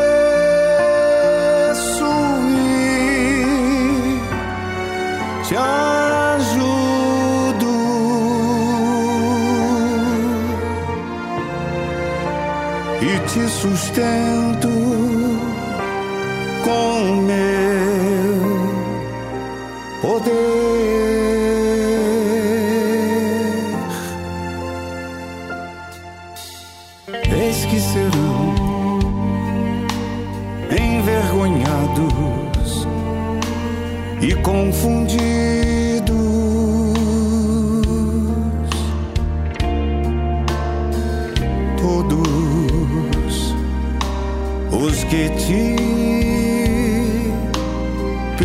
te 5.47 5.55
ajudo. 5.55 6.97
E 13.01 13.11
te 13.29 13.47
sustento 13.49 14.86
com 16.67 17.21
meu 17.21 18.43
poder. 20.01 20.33
Eis 27.31 27.65
que 27.67 27.79
serão 27.79 28.53
envergonhados 30.69 32.15
e 34.21 34.35
confundidos. 34.35 35.17
Todos 41.77 43.55
os 44.69 45.03
que 45.05 45.29
te 45.29 46.16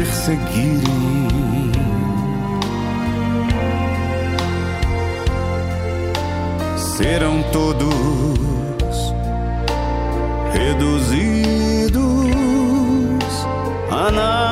perseguirem. 0.02 0.82
Serão 6.76 7.42
todos 7.52 9.14
reduzidos 10.52 12.02
a 13.90 14.10
nada. 14.10 14.51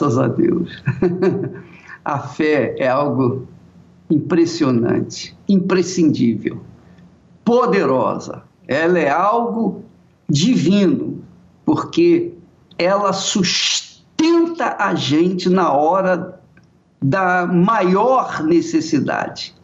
Graças 0.00 0.18
a 0.18 0.28
Deus. 0.28 0.82
A 2.02 2.18
fé 2.20 2.74
é 2.78 2.88
algo 2.88 3.46
impressionante, 4.10 5.36
imprescindível, 5.46 6.62
poderosa. 7.44 8.42
Ela 8.66 8.98
é 8.98 9.10
algo 9.10 9.84
divino, 10.26 11.22
porque 11.66 12.32
ela 12.78 13.12
sustenta 13.12 14.76
a 14.78 14.94
gente 14.94 15.50
na 15.50 15.70
hora 15.70 16.40
da 17.02 17.46
maior 17.46 18.42
necessidade. 18.42 19.54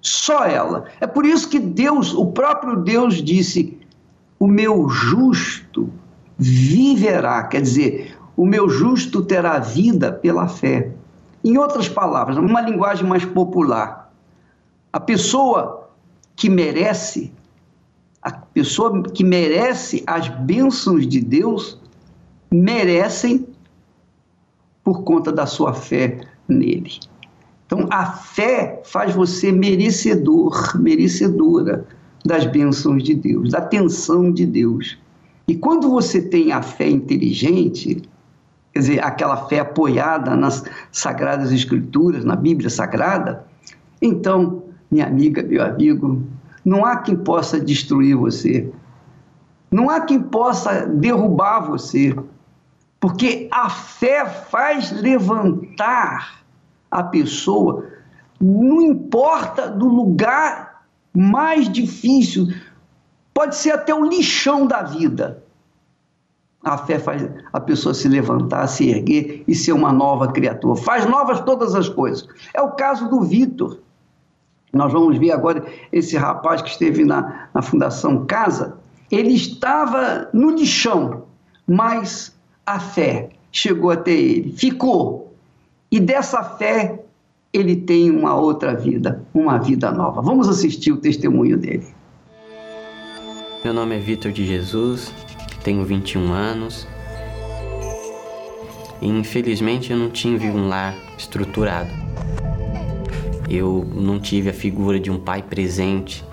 Só 0.00 0.44
ela. 0.44 0.86
É 1.00 1.06
por 1.06 1.24
isso 1.24 1.48
que 1.48 1.60
Deus, 1.60 2.12
o 2.12 2.26
próprio 2.32 2.82
Deus 2.82 3.22
disse: 3.22 3.78
"O 4.40 4.48
meu 4.48 4.88
justo 4.88 5.88
viverá", 6.36 7.44
quer 7.44 7.62
dizer, 7.62 8.16
o 8.36 8.46
meu 8.46 8.68
justo 8.68 9.22
terá 9.22 9.58
vida 9.58 10.12
pela 10.12 10.48
fé. 10.48 10.92
Em 11.44 11.58
outras 11.58 11.88
palavras, 11.88 12.36
numa 12.36 12.60
linguagem 12.60 13.06
mais 13.06 13.24
popular, 13.24 14.12
a 14.92 15.00
pessoa 15.00 15.88
que 16.36 16.48
merece, 16.48 17.32
a 18.22 18.30
pessoa 18.30 19.02
que 19.02 19.24
merece 19.24 20.02
as 20.06 20.28
bênçãos 20.28 21.06
de 21.06 21.20
Deus, 21.20 21.78
merecem 22.50 23.46
por 24.84 25.02
conta 25.02 25.32
da 25.32 25.46
sua 25.46 25.72
fé 25.72 26.20
nele. 26.48 26.98
Então, 27.66 27.86
a 27.90 28.04
fé 28.04 28.82
faz 28.84 29.14
você 29.14 29.50
merecedor, 29.50 30.78
merecedora 30.78 31.86
das 32.24 32.44
bênçãos 32.44 33.02
de 33.02 33.14
Deus, 33.14 33.50
da 33.50 33.58
atenção 33.58 34.30
de 34.30 34.44
Deus. 34.44 34.98
E 35.48 35.56
quando 35.56 35.88
você 35.90 36.20
tem 36.20 36.52
a 36.52 36.62
fé 36.62 36.88
inteligente, 36.88 38.02
quer 38.72 38.78
dizer, 38.78 39.04
aquela 39.04 39.36
fé 39.48 39.60
apoiada 39.60 40.34
nas 40.34 40.64
sagradas 40.90 41.52
escrituras, 41.52 42.24
na 42.24 42.36
Bíblia 42.36 42.70
Sagrada, 42.70 43.44
então, 44.02 44.64
minha 44.90 45.06
amiga, 45.06 45.42
meu 45.42 45.64
amigo, 45.64 46.22
não 46.64 46.84
há 46.84 46.96
quem 46.96 47.16
possa 47.16 47.60
destruir 47.60 48.16
você. 48.16 48.72
Não 49.70 49.88
há 49.88 50.00
quem 50.00 50.20
possa 50.20 50.86
derrubar 50.86 51.60
você. 51.60 52.14
Porque 52.98 53.48
a 53.50 53.70
fé 53.70 54.26
faz 54.26 54.90
levantar 54.90 56.42
a 56.90 57.02
pessoa, 57.02 57.88
não 58.40 58.82
importa 58.82 59.68
do 59.68 59.88
lugar 59.88 60.84
mais 61.14 61.68
difícil, 61.68 62.48
pode 63.32 63.56
ser 63.56 63.70
até 63.72 63.94
o 63.94 64.04
lixão 64.04 64.66
da 64.66 64.82
vida. 64.82 65.41
A 66.64 66.78
fé 66.78 66.98
faz 66.98 67.28
a 67.52 67.60
pessoa 67.60 67.92
se 67.92 68.08
levantar, 68.08 68.66
se 68.68 68.88
erguer 68.88 69.42
e 69.48 69.54
ser 69.54 69.72
uma 69.72 69.92
nova 69.92 70.28
criatura. 70.28 70.76
Faz 70.76 71.04
novas 71.06 71.40
todas 71.40 71.74
as 71.74 71.88
coisas. 71.88 72.28
É 72.54 72.62
o 72.62 72.70
caso 72.72 73.08
do 73.08 73.20
Vitor. 73.20 73.78
Nós 74.72 74.92
vamos 74.92 75.18
ver 75.18 75.32
agora 75.32 75.64
esse 75.92 76.16
rapaz 76.16 76.62
que 76.62 76.70
esteve 76.70 77.04
na, 77.04 77.48
na 77.52 77.62
Fundação 77.62 78.24
Casa. 78.24 78.78
Ele 79.10 79.34
estava 79.34 80.28
no 80.32 80.50
lixão, 80.50 81.24
mas 81.66 82.34
a 82.64 82.78
fé 82.78 83.30
chegou 83.50 83.90
até 83.90 84.12
ele, 84.12 84.52
ficou. 84.52 85.34
E 85.90 86.00
dessa 86.00 86.42
fé 86.42 87.04
ele 87.52 87.76
tem 87.76 88.10
uma 88.10 88.34
outra 88.34 88.74
vida, 88.74 89.22
uma 89.34 89.58
vida 89.58 89.92
nova. 89.92 90.22
Vamos 90.22 90.48
assistir 90.48 90.92
o 90.92 90.96
testemunho 90.96 91.58
dele. 91.58 91.86
Meu 93.62 93.74
nome 93.74 93.96
é 93.96 93.98
Vitor 93.98 94.32
de 94.32 94.46
Jesus, 94.46 95.12
tenho 95.62 95.84
21 95.84 96.32
anos. 96.32 96.86
E 99.00 99.08
infelizmente 99.08 99.90
eu 99.90 99.96
não 99.96 100.10
tive 100.10 100.48
um 100.48 100.68
lar 100.68 100.94
estruturado. 101.18 101.90
Eu 103.48 103.86
não 103.94 104.20
tive 104.20 104.50
a 104.50 104.52
figura 104.52 104.98
de 104.98 105.10
um 105.10 105.18
pai 105.18 105.42
presente. 105.42 106.24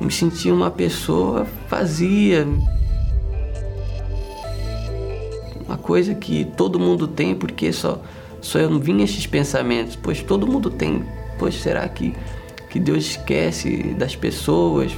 Eu 0.00 0.06
me 0.06 0.12
sentia 0.12 0.52
uma 0.52 0.70
pessoa 0.70 1.46
vazia. 1.68 2.46
Uma 5.64 5.76
coisa 5.76 6.14
que 6.14 6.44
todo 6.56 6.78
mundo 6.78 7.06
tem, 7.06 7.34
porque 7.34 7.72
só, 7.72 8.02
só 8.40 8.58
eu 8.58 8.70
não 8.70 8.80
vim 8.80 9.02
esses 9.02 9.26
pensamentos. 9.26 9.96
Pois 9.96 10.22
todo 10.22 10.46
mundo 10.46 10.70
tem. 10.70 11.04
Pois 11.38 11.54
será 11.54 11.88
que, 11.88 12.14
que 12.68 12.80
Deus 12.80 13.04
esquece 13.04 13.94
das 13.96 14.16
pessoas? 14.16 14.92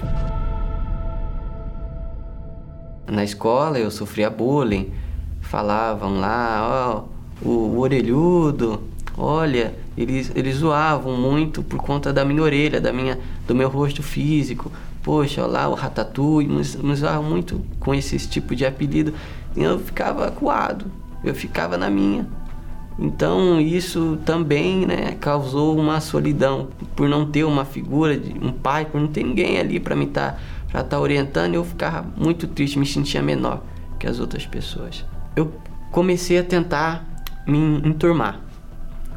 Na 3.11 3.25
escola 3.25 3.79
eu 3.79 3.91
sofria 3.91 4.31
bullying. 4.31 4.91
Falavam 5.41 6.21
lá, 6.21 7.07
ó, 7.43 7.45
o, 7.45 7.51
o 7.51 7.79
orelhudo, 7.81 8.81
olha, 9.19 9.75
eles, 9.99 10.31
eles 10.35 10.57
zoavam 10.57 11.17
muito 11.17 11.63
por 11.63 11.79
conta 11.81 12.13
da 12.13 12.25
minha 12.25 12.43
orelha, 12.43 12.81
da 12.81 12.93
minha, 12.93 13.19
do 13.49 13.55
meu 13.55 13.69
rosto 13.69 14.03
físico. 14.03 14.71
Poxa, 15.03 15.45
lá 15.47 15.67
o 15.69 15.75
ratatouille, 15.75 16.49
me 16.49 16.95
zoavam 16.95 17.25
muito 17.25 17.61
com 17.81 17.93
esse 17.93 18.17
tipo 18.29 18.55
de 18.55 18.65
apelido. 18.65 19.13
E 19.57 19.63
eu 19.63 19.79
ficava 19.81 20.27
acuado, 20.27 20.87
eu 21.25 21.35
ficava 21.35 21.77
na 21.77 21.91
minha. 21.91 22.29
Então 22.99 23.59
isso 23.59 24.19
também 24.27 24.87
né, 24.87 25.17
causou 25.19 25.79
uma 25.79 26.01
solidão 26.01 26.69
por 26.95 27.09
não 27.09 27.25
ter 27.25 27.45
uma 27.45 27.65
figura 27.65 28.17
de 28.17 28.33
um 28.45 28.53
pai, 28.53 28.85
por 28.85 29.01
não 29.01 29.09
ter 29.09 29.25
ninguém 29.25 29.59
ali 29.59 29.81
para 29.81 29.97
me 29.97 30.05
estar 30.05 30.33
tá, 30.33 30.39
para 30.71 30.81
estar 30.81 30.97
tá 30.97 31.01
orientando. 31.01 31.55
Eu 31.55 31.65
ficava 31.65 32.07
muito 32.17 32.47
triste, 32.47 32.79
me 32.79 32.87
sentia 32.87 33.23
menor 33.23 33.63
que 33.99 34.07
as 34.07 34.19
outras 34.21 34.47
pessoas. 34.47 35.05
Eu 35.37 35.53
comecei 35.91 36.39
a 36.39 36.45
tentar 36.45 37.07
me 37.47 37.59
enturmar 37.87 38.51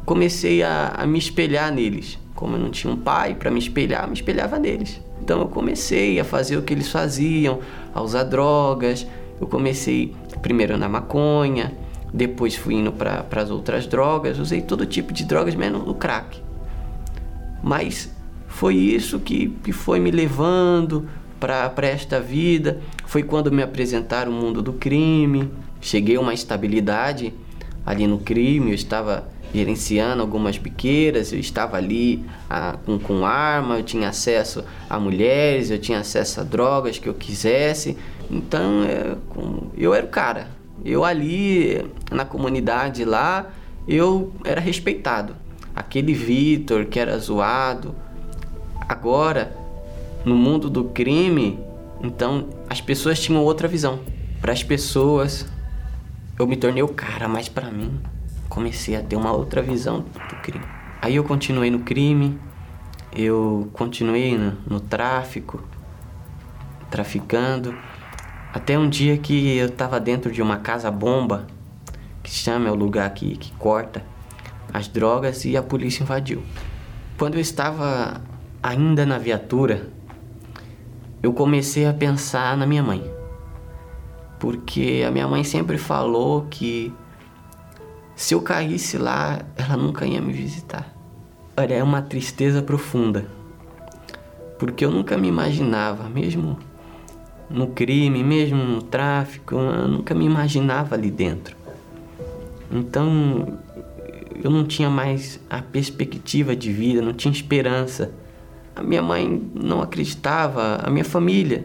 comecei 0.04 0.62
a, 0.62 0.88
a 0.96 1.06
me 1.06 1.18
espelhar 1.18 1.72
neles. 1.72 2.18
Como 2.34 2.56
eu 2.56 2.60
não 2.60 2.70
tinha 2.70 2.92
um 2.92 2.96
pai 2.96 3.34
para 3.34 3.50
me 3.50 3.58
espelhar, 3.58 4.06
me 4.06 4.14
espelhava 4.14 4.58
neles. 4.58 5.00
Então 5.22 5.40
eu 5.40 5.48
comecei 5.48 6.18
a 6.20 6.24
fazer 6.24 6.56
o 6.56 6.62
que 6.62 6.74
eles 6.74 6.88
faziam, 6.88 7.60
a 7.94 8.02
usar 8.02 8.24
drogas. 8.24 9.06
Eu 9.40 9.46
comecei 9.46 10.14
primeiro 10.42 10.76
na 10.76 10.88
maconha, 10.88 11.72
depois 12.12 12.54
fui 12.56 12.74
indo 12.74 12.92
para 12.92 13.24
as 13.36 13.50
outras 13.50 13.86
drogas. 13.86 14.38
Usei 14.38 14.60
todo 14.60 14.84
tipo 14.84 15.12
de 15.12 15.24
drogas, 15.24 15.54
menos 15.54 15.88
o 15.88 15.94
crack. 15.94 16.42
Mas 17.62 18.12
foi 18.48 18.74
isso 18.74 19.18
que, 19.20 19.48
que 19.62 19.72
foi 19.72 19.98
me 19.98 20.10
levando 20.10 21.08
para 21.40 21.86
esta 21.86 22.20
vida. 22.20 22.80
Foi 23.06 23.22
quando 23.22 23.52
me 23.52 23.62
apresentaram 23.62 24.32
o 24.32 24.34
mundo 24.34 24.62
do 24.62 24.72
crime. 24.72 25.50
Cheguei 25.80 26.16
a 26.16 26.20
uma 26.20 26.34
estabilidade 26.34 27.32
ali 27.84 28.06
no 28.06 28.18
crime. 28.18 28.70
Eu 28.70 28.74
estava 28.74 29.28
gerenciando 29.54 30.20
algumas 30.20 30.58
biqueiras, 30.58 31.32
eu 31.32 31.38
estava 31.38 31.76
ali 31.76 32.24
ah, 32.50 32.76
com, 32.84 32.98
com 32.98 33.24
arma, 33.24 33.78
eu 33.78 33.84
tinha 33.84 34.08
acesso 34.08 34.64
a 34.90 34.98
mulheres, 34.98 35.70
eu 35.70 35.78
tinha 35.78 36.00
acesso 36.00 36.40
a 36.40 36.42
drogas 36.42 36.98
que 36.98 37.08
eu 37.08 37.14
quisesse. 37.14 37.96
Então 38.28 38.82
é, 38.82 39.16
eu 39.78 39.94
era 39.94 40.04
o 40.04 40.08
cara. 40.08 40.48
Eu 40.84 41.04
ali 41.04 41.86
na 42.10 42.24
comunidade 42.24 43.04
lá, 43.04 43.46
eu 43.86 44.32
era 44.44 44.60
respeitado. 44.60 45.36
Aquele 45.74 46.12
Vitor 46.12 46.86
que 46.86 46.98
era 46.98 47.16
zoado. 47.18 47.94
Agora, 48.88 49.56
no 50.24 50.34
mundo 50.34 50.70
do 50.70 50.84
crime, 50.84 51.58
então 52.02 52.48
as 52.68 52.80
pessoas 52.80 53.20
tinham 53.20 53.42
outra 53.42 53.68
visão. 53.68 54.00
Para 54.40 54.52
as 54.52 54.62
pessoas, 54.62 55.46
eu 56.38 56.46
me 56.46 56.56
tornei 56.56 56.82
o 56.82 56.88
cara, 56.88 57.28
mas 57.28 57.48
para 57.48 57.70
mim, 57.70 58.00
comecei 58.48 58.96
a 58.96 59.02
ter 59.02 59.16
uma 59.16 59.32
outra 59.32 59.62
visão 59.62 60.00
do 60.00 60.36
crime. 60.42 60.64
Aí 61.00 61.16
eu 61.16 61.24
continuei 61.24 61.70
no 61.70 61.80
crime, 61.80 62.38
eu 63.12 63.68
continuei 63.72 64.36
no, 64.36 64.56
no 64.66 64.80
tráfico, 64.80 65.62
traficando, 66.90 67.76
até 68.52 68.78
um 68.78 68.88
dia 68.88 69.18
que 69.18 69.56
eu 69.56 69.66
estava 69.66 69.98
dentro 69.98 70.30
de 70.30 70.40
uma 70.40 70.58
casa 70.58 70.90
bomba, 70.90 71.46
que 72.22 72.30
chama 72.30 72.68
é 72.68 72.70
o 72.70 72.74
lugar 72.74 73.10
que, 73.10 73.36
que 73.36 73.52
corta 73.52 74.02
as 74.72 74.88
drogas 74.88 75.44
e 75.44 75.56
a 75.56 75.62
polícia 75.62 76.02
invadiu. 76.02 76.42
Quando 77.16 77.34
eu 77.34 77.40
estava 77.40 78.20
ainda 78.60 79.06
na 79.06 79.18
viatura, 79.18 79.88
eu 81.24 81.32
comecei 81.32 81.86
a 81.86 81.94
pensar 81.94 82.54
na 82.54 82.66
minha 82.66 82.82
mãe. 82.82 83.02
Porque 84.38 85.02
a 85.08 85.10
minha 85.10 85.26
mãe 85.26 85.42
sempre 85.42 85.78
falou 85.78 86.46
que 86.50 86.92
se 88.14 88.34
eu 88.34 88.42
caísse 88.42 88.98
lá, 88.98 89.40
ela 89.56 89.74
nunca 89.74 90.04
ia 90.04 90.20
me 90.20 90.34
visitar. 90.34 90.94
Olha, 91.56 91.76
é 91.76 91.82
uma 91.82 92.02
tristeza 92.02 92.60
profunda. 92.60 93.26
Porque 94.58 94.84
eu 94.84 94.90
nunca 94.90 95.16
me 95.16 95.26
imaginava, 95.26 96.10
mesmo 96.10 96.58
no 97.48 97.68
crime, 97.68 98.22
mesmo 98.22 98.62
no 98.62 98.82
tráfico, 98.82 99.54
eu 99.54 99.88
nunca 99.88 100.14
me 100.14 100.26
imaginava 100.26 100.94
ali 100.94 101.10
dentro. 101.10 101.56
Então, 102.70 103.58
eu 104.42 104.50
não 104.50 104.62
tinha 104.62 104.90
mais 104.90 105.40
a 105.48 105.62
perspectiva 105.62 106.54
de 106.54 106.70
vida, 106.70 107.00
não 107.00 107.14
tinha 107.14 107.32
esperança. 107.32 108.12
A 108.76 108.82
minha 108.82 109.02
mãe 109.02 109.50
não 109.54 109.80
acreditava, 109.80 110.80
a 110.82 110.90
minha 110.90 111.04
família 111.04 111.64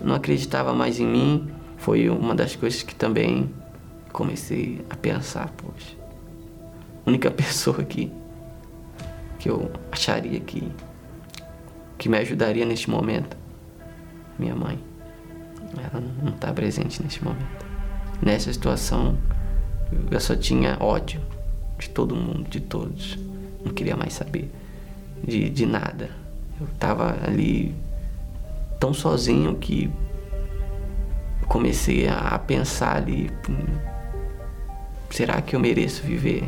não 0.00 0.14
acreditava 0.14 0.74
mais 0.74 0.98
em 0.98 1.06
mim. 1.06 1.48
Foi 1.78 2.08
uma 2.08 2.34
das 2.34 2.56
coisas 2.56 2.82
que 2.82 2.94
também 2.94 3.50
comecei 4.12 4.84
a 4.88 4.96
pensar, 4.96 5.52
poxa, 5.56 5.94
a 7.04 7.08
única 7.08 7.30
pessoa 7.32 7.82
que, 7.84 8.10
que 9.38 9.50
eu 9.50 9.70
acharia 9.92 10.40
que, 10.40 10.66
que 11.98 12.08
me 12.08 12.18
ajudaria 12.18 12.64
neste 12.64 12.88
momento, 12.88 13.36
minha 14.38 14.54
mãe, 14.54 14.78
ela 15.76 16.02
não 16.22 16.32
está 16.32 16.52
presente 16.52 17.02
neste 17.02 17.22
momento. 17.22 17.64
Nessa 18.22 18.52
situação, 18.52 19.18
eu 20.10 20.20
só 20.20 20.34
tinha 20.34 20.76
ódio 20.80 21.20
de 21.78 21.88
todo 21.90 22.14
mundo, 22.14 22.48
de 22.48 22.60
todos. 22.60 23.18
Não 23.64 23.72
queria 23.72 23.96
mais 23.96 24.12
saber 24.12 24.50
de, 25.22 25.50
de 25.50 25.66
nada. 25.66 26.23
Eu 26.60 26.66
estava 26.66 27.16
ali 27.26 27.74
tão 28.78 28.94
sozinho 28.94 29.56
que 29.56 29.90
comecei 31.48 32.08
a 32.08 32.38
pensar 32.38 32.96
ali 32.96 33.30
Será 35.10 35.40
que 35.40 35.54
eu 35.54 35.60
mereço 35.60 36.02
viver? 36.02 36.44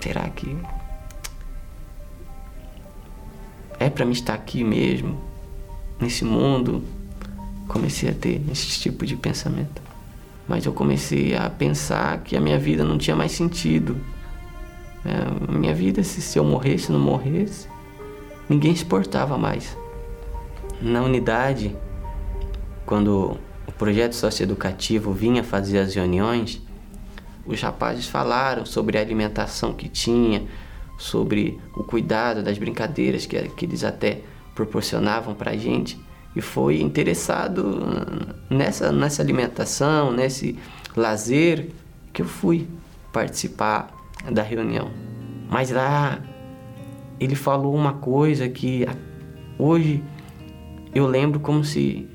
Será 0.00 0.26
que 0.30 0.56
é 3.78 3.90
para 3.90 4.06
mim 4.06 4.12
estar 4.12 4.32
aqui 4.32 4.64
mesmo, 4.64 5.20
nesse 6.00 6.24
mundo? 6.24 6.82
Comecei 7.68 8.08
a 8.08 8.14
ter 8.14 8.40
esse 8.50 8.80
tipo 8.80 9.04
de 9.04 9.16
pensamento. 9.16 9.82
Mas 10.48 10.64
eu 10.64 10.72
comecei 10.72 11.36
a 11.36 11.50
pensar 11.50 12.22
que 12.22 12.36
a 12.36 12.40
minha 12.40 12.58
vida 12.58 12.84
não 12.84 12.96
tinha 12.96 13.14
mais 13.14 13.32
sentido. 13.32 13.98
É, 15.04 15.52
minha 15.52 15.74
vida, 15.74 16.02
se, 16.02 16.22
se 16.22 16.38
eu 16.38 16.44
morresse, 16.44 16.90
não 16.90 17.00
morresse, 17.00 17.68
ninguém 18.48 18.74
se 18.74 18.84
importava 18.84 19.36
mais. 19.38 19.76
Na 20.80 21.02
unidade, 21.02 21.74
quando 22.84 23.38
o 23.66 23.72
projeto 23.72 24.14
socioeducativo 24.14 25.12
vinha 25.12 25.42
fazer 25.42 25.78
as 25.78 25.94
reuniões, 25.94 26.60
os 27.46 27.60
rapazes 27.60 28.06
falaram 28.06 28.64
sobre 28.64 28.98
a 28.98 29.00
alimentação 29.00 29.72
que 29.72 29.88
tinha, 29.88 30.46
sobre 30.98 31.58
o 31.76 31.84
cuidado 31.84 32.42
das 32.42 32.58
brincadeiras 32.58 33.26
que, 33.26 33.40
que 33.50 33.64
eles 33.64 33.84
até 33.84 34.20
proporcionavam 34.54 35.34
para 35.34 35.52
a 35.52 35.56
gente. 35.56 35.98
E 36.34 36.40
foi 36.40 36.80
interessado 36.80 37.80
nessa, 38.50 38.90
nessa 38.90 39.22
alimentação, 39.22 40.12
nesse 40.12 40.58
lazer, 40.96 41.68
que 42.12 42.22
eu 42.22 42.26
fui 42.26 42.66
participar 43.12 43.92
da 44.30 44.42
reunião. 44.42 44.90
Mas 45.48 45.70
lá 45.70 46.20
ele 47.18 47.34
falou 47.34 47.74
uma 47.74 47.94
coisa 47.94 48.48
que 48.48 48.86
hoje 49.58 50.02
eu 50.94 51.06
lembro 51.06 51.40
como 51.40 51.64
se, 51.64 52.08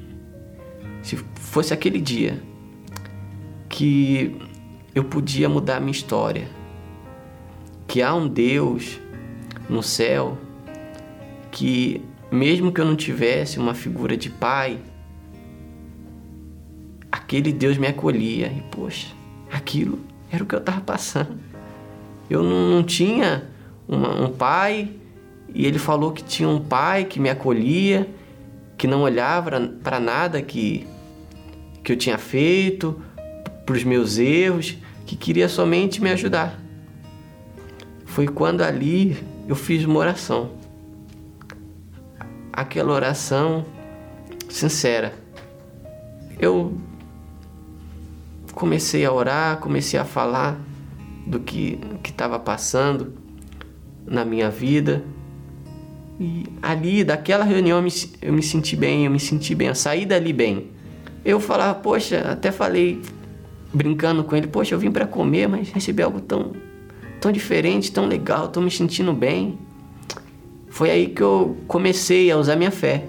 se 1.02 1.16
fosse 1.36 1.74
aquele 1.74 2.00
dia 2.00 2.42
que 3.68 4.36
eu 4.94 5.04
podia 5.04 5.48
mudar 5.48 5.80
minha 5.80 5.92
história. 5.92 6.48
Que 7.88 8.02
há 8.02 8.14
um 8.14 8.28
Deus 8.28 9.00
no 9.70 9.82
céu 9.82 10.38
que, 11.52 12.02
mesmo 12.32 12.72
que 12.72 12.82
eu 12.82 12.86
não 12.86 12.96
tivesse 12.96 13.60
uma 13.60 13.74
figura 13.74 14.16
de 14.16 14.30
pai, 14.30 14.80
aquele 17.12 17.52
Deus 17.52 17.78
me 17.78 17.88
acolhia. 17.88 18.48
E, 18.48 18.62
poxa, 18.70 19.08
aquilo 19.52 20.00
era 20.32 20.44
o 20.44 20.48
que 20.48 20.56
eu 20.56 20.60
estava 20.60 20.82
passando. 20.82 21.40
Eu 22.30 22.44
não, 22.44 22.70
não 22.70 22.84
tinha 22.84 23.50
uma, 23.88 24.24
um 24.24 24.32
pai, 24.32 24.92
e 25.54 25.66
ele 25.66 25.80
falou 25.80 26.12
que 26.12 26.24
tinha 26.24 26.48
um 26.48 26.60
pai 26.60 27.06
que 27.06 27.20
me 27.20 27.30
acolhia, 27.30 28.10
que 28.78 28.88
não 28.88 29.02
olhava 29.02 29.52
para 29.84 30.00
nada 30.00 30.42
que, 30.42 30.88
que 31.84 31.92
eu 31.92 31.98
tinha 31.98 32.18
feito, 32.18 33.02
para 33.66 33.76
os 33.76 33.84
meus 33.84 34.18
erros, 34.18 34.78
que 35.06 35.16
queria 35.16 35.50
somente 35.50 36.02
me 36.02 36.10
ajudar. 36.12 36.60
Foi 38.06 38.28
quando 38.28 38.62
ali 38.62 39.18
eu 39.48 39.56
fiz 39.56 39.84
uma 39.86 40.00
oração. 40.00 40.52
aquela 42.52 42.92
oração 42.92 43.66
sincera. 44.50 45.14
Eu 46.40 46.78
comecei 48.54 49.06
a 49.06 49.12
orar, 49.12 49.60
comecei 49.60 50.00
a 50.00 50.04
falar 50.04 50.60
do 51.26 51.40
que 51.40 51.80
estava 52.04 52.38
passando 52.38 53.14
na 54.06 54.26
minha 54.26 54.50
vida. 54.50 55.04
E 56.20 56.44
ali, 56.62 57.04
daquela 57.04 57.46
reunião, 57.46 57.78
eu 57.78 57.84
me, 57.84 57.92
eu 58.22 58.34
me 58.34 58.44
senti 58.44 58.76
bem, 58.76 59.06
eu 59.06 59.12
me 59.12 59.20
senti 59.20 59.56
bem, 59.56 59.70
eu 59.70 59.76
saí 59.76 60.06
dali 60.06 60.34
bem. 60.34 60.68
Eu 61.24 61.40
falava, 61.40 61.76
poxa, 61.76 62.20
até 62.30 62.52
falei, 62.52 63.02
brincando 63.74 64.24
com 64.24 64.36
ele, 64.36 64.48
poxa, 64.48 64.76
eu 64.76 64.80
vim 64.80 64.92
para 64.92 65.08
comer, 65.08 65.48
mas 65.48 65.70
recebi 65.70 66.04
algo 66.04 66.20
tão, 66.20 66.52
tão 67.22 67.32
diferente, 67.32 67.92
tão 67.92 68.06
legal, 68.06 68.50
tô 68.50 68.60
me 68.60 68.70
sentindo 68.70 69.14
bem. 69.14 69.58
Foi 70.70 70.92
aí 70.92 71.08
que 71.08 71.22
eu 71.22 71.58
comecei 71.68 72.30
a 72.30 72.38
usar 72.38 72.58
minha 72.58 72.72
fé. 72.72 73.06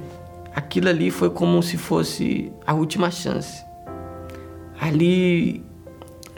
Aquilo 0.54 0.88
ali 0.88 1.10
foi 1.10 1.30
como 1.30 1.62
se 1.62 1.76
fosse 1.76 2.50
a 2.66 2.74
última 2.74 3.10
chance. 3.10 3.64
Ali, 4.80 5.64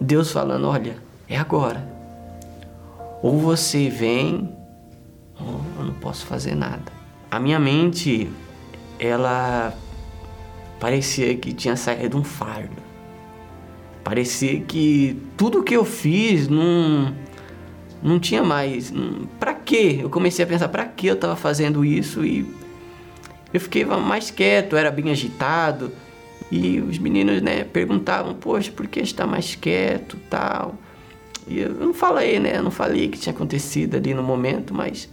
Deus 0.00 0.32
falando: 0.32 0.66
olha, 0.66 0.96
é 1.28 1.36
agora. 1.36 1.86
Ou 3.22 3.38
você 3.38 3.88
vem, 3.88 4.52
eu 5.78 5.84
não 5.84 5.94
posso 5.94 6.26
fazer 6.26 6.54
nada. 6.54 6.92
A 7.30 7.38
minha 7.40 7.58
mente, 7.58 8.30
ela 8.98 9.74
parecia 10.78 11.34
que 11.36 11.52
tinha 11.52 11.76
saído 11.76 12.18
um 12.18 12.24
fardo. 12.24 12.82
Parecia 14.04 14.60
que 14.60 15.16
tudo 15.36 15.62
que 15.62 15.74
eu 15.74 15.84
fiz 15.84 16.48
não 16.48 17.14
não 18.02 18.18
tinha 18.18 18.42
mais. 18.42 18.92
Para 19.38 19.54
quê? 19.54 20.00
Eu 20.02 20.10
comecei 20.10 20.44
a 20.44 20.48
pensar 20.48 20.68
para 20.68 20.84
que 20.84 21.06
eu 21.06 21.14
estava 21.14 21.36
fazendo 21.36 21.84
isso 21.84 22.24
e 22.24 22.44
eu 23.54 23.60
fiquei 23.60 23.84
mais 23.84 24.30
quieto, 24.30 24.76
era 24.76 24.90
bem 24.90 25.10
agitado. 25.10 25.92
E 26.50 26.80
os 26.80 26.98
meninos, 26.98 27.40
né, 27.40 27.64
perguntavam: 27.64 28.34
"Poxa, 28.34 28.72
por 28.72 28.86
que 28.86 29.00
está 29.00 29.26
mais 29.26 29.54
quieto?", 29.54 30.18
tal. 30.28 30.74
E 31.46 31.60
eu 31.60 31.70
não 31.70 31.94
falei, 31.94 32.38
né? 32.38 32.56
Eu 32.56 32.62
não 32.62 32.70
falei 32.70 33.08
que 33.08 33.18
tinha 33.18 33.32
acontecido 33.32 33.96
ali 33.96 34.14
no 34.14 34.22
momento, 34.22 34.74
mas 34.74 35.08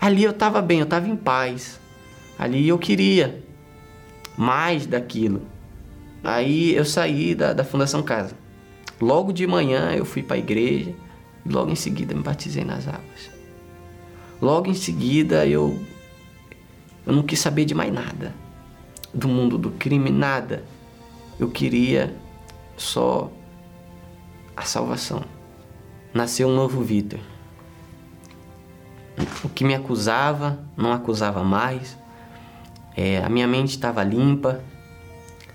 ali 0.00 0.24
eu 0.24 0.30
estava 0.30 0.60
bem, 0.62 0.78
eu 0.78 0.84
estava 0.84 1.08
em 1.08 1.16
paz. 1.16 1.80
Ali 2.38 2.68
eu 2.68 2.78
queria 2.78 3.42
mais 4.36 4.86
daquilo. 4.86 5.42
Aí 6.22 6.74
eu 6.74 6.84
saí 6.84 7.34
da, 7.34 7.52
da 7.52 7.64
Fundação 7.64 8.02
Casa. 8.02 8.34
Logo 9.00 9.32
de 9.32 9.46
manhã 9.46 9.92
eu 9.92 10.04
fui 10.04 10.22
para 10.22 10.36
a 10.36 10.38
igreja 10.38 10.94
e 11.44 11.48
logo 11.48 11.70
em 11.70 11.76
seguida 11.76 12.14
me 12.14 12.22
batizei 12.22 12.64
nas 12.64 12.88
águas. 12.88 13.30
Logo 14.40 14.70
em 14.70 14.74
seguida 14.74 15.46
eu 15.46 15.78
eu 17.06 17.12
não 17.12 17.22
quis 17.22 17.38
saber 17.38 17.64
de 17.64 17.74
mais 17.74 17.92
nada 17.92 18.34
do 19.16 19.28
mundo 19.28 19.56
do 19.56 19.70
crime, 19.70 20.10
nada. 20.10 20.64
Eu 21.38 21.50
queria 21.50 22.14
só 22.76 23.30
a 24.56 24.62
salvação. 24.62 25.22
Nasceu 26.12 26.48
um 26.48 26.54
novo 26.54 26.82
Vitor. 26.82 27.20
O 29.42 29.48
que 29.48 29.64
me 29.64 29.74
acusava, 29.74 30.58
não 30.76 30.92
acusava 30.92 31.42
mais. 31.42 31.96
É, 32.96 33.22
a 33.22 33.28
minha 33.28 33.46
mente 33.46 33.70
estava 33.70 34.02
limpa. 34.02 34.62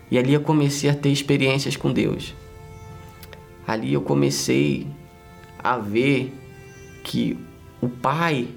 E 0.10 0.18
ali 0.18 0.34
eu 0.34 0.42
comecei 0.42 0.90
a 0.90 0.96
ter 0.96 1.10
experiências 1.10 1.76
com 1.76 1.92
Deus. 1.92 2.34
Ali 3.68 3.94
eu 3.94 4.02
comecei 4.02 4.88
a 5.60 5.78
ver 5.78 6.34
que 7.04 7.38
o 7.80 7.88
Pai 7.88 8.48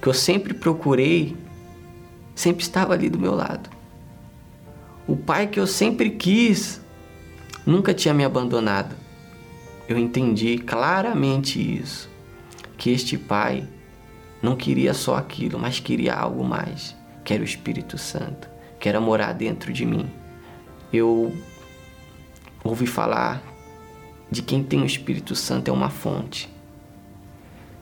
que 0.00 0.08
eu 0.08 0.14
sempre 0.14 0.54
procurei 0.54 1.36
sempre 2.34 2.62
estava 2.62 2.94
ali 2.94 3.08
do 3.10 3.18
meu 3.18 3.34
lado. 3.34 3.68
O 5.06 5.16
Pai 5.16 5.46
que 5.46 5.60
eu 5.60 5.66
sempre 5.66 6.10
quis 6.10 6.80
nunca 7.66 7.92
tinha 7.92 8.14
me 8.14 8.24
abandonado. 8.24 8.94
Eu 9.88 9.98
entendi 9.98 10.58
claramente 10.58 11.60
isso, 11.60 12.08
que 12.78 12.90
este 12.90 13.18
Pai 13.18 13.66
não 14.42 14.56
queria 14.56 14.94
só 14.94 15.16
aquilo, 15.16 15.58
mas 15.58 15.80
queria 15.80 16.14
algo 16.14 16.42
mais, 16.44 16.96
que 17.24 17.34
era 17.34 17.42
o 17.42 17.44
Espírito 17.44 17.98
Santo, 17.98 18.48
que 18.78 18.88
era 18.88 19.00
morar 19.00 19.32
dentro 19.32 19.72
de 19.72 19.84
mim. 19.84 20.10
Eu 20.92 21.32
ouvi 22.64 22.86
falar 22.86 23.42
de 24.30 24.42
quem 24.42 24.62
tem 24.62 24.82
o 24.82 24.86
Espírito 24.86 25.34
Santo 25.34 25.68
é 25.68 25.72
uma 25.72 25.90
fonte. 25.90 26.48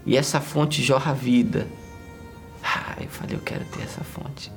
E 0.05 0.17
essa 0.17 0.41
fonte 0.41 0.83
jorra 0.83 1.13
vida. 1.13 1.67
Ah, 2.63 2.97
eu 3.01 3.09
falei, 3.09 3.37
eu 3.37 3.41
quero 3.41 3.65
ter 3.67 3.83
essa 3.83 4.03
fonte. 4.03 4.51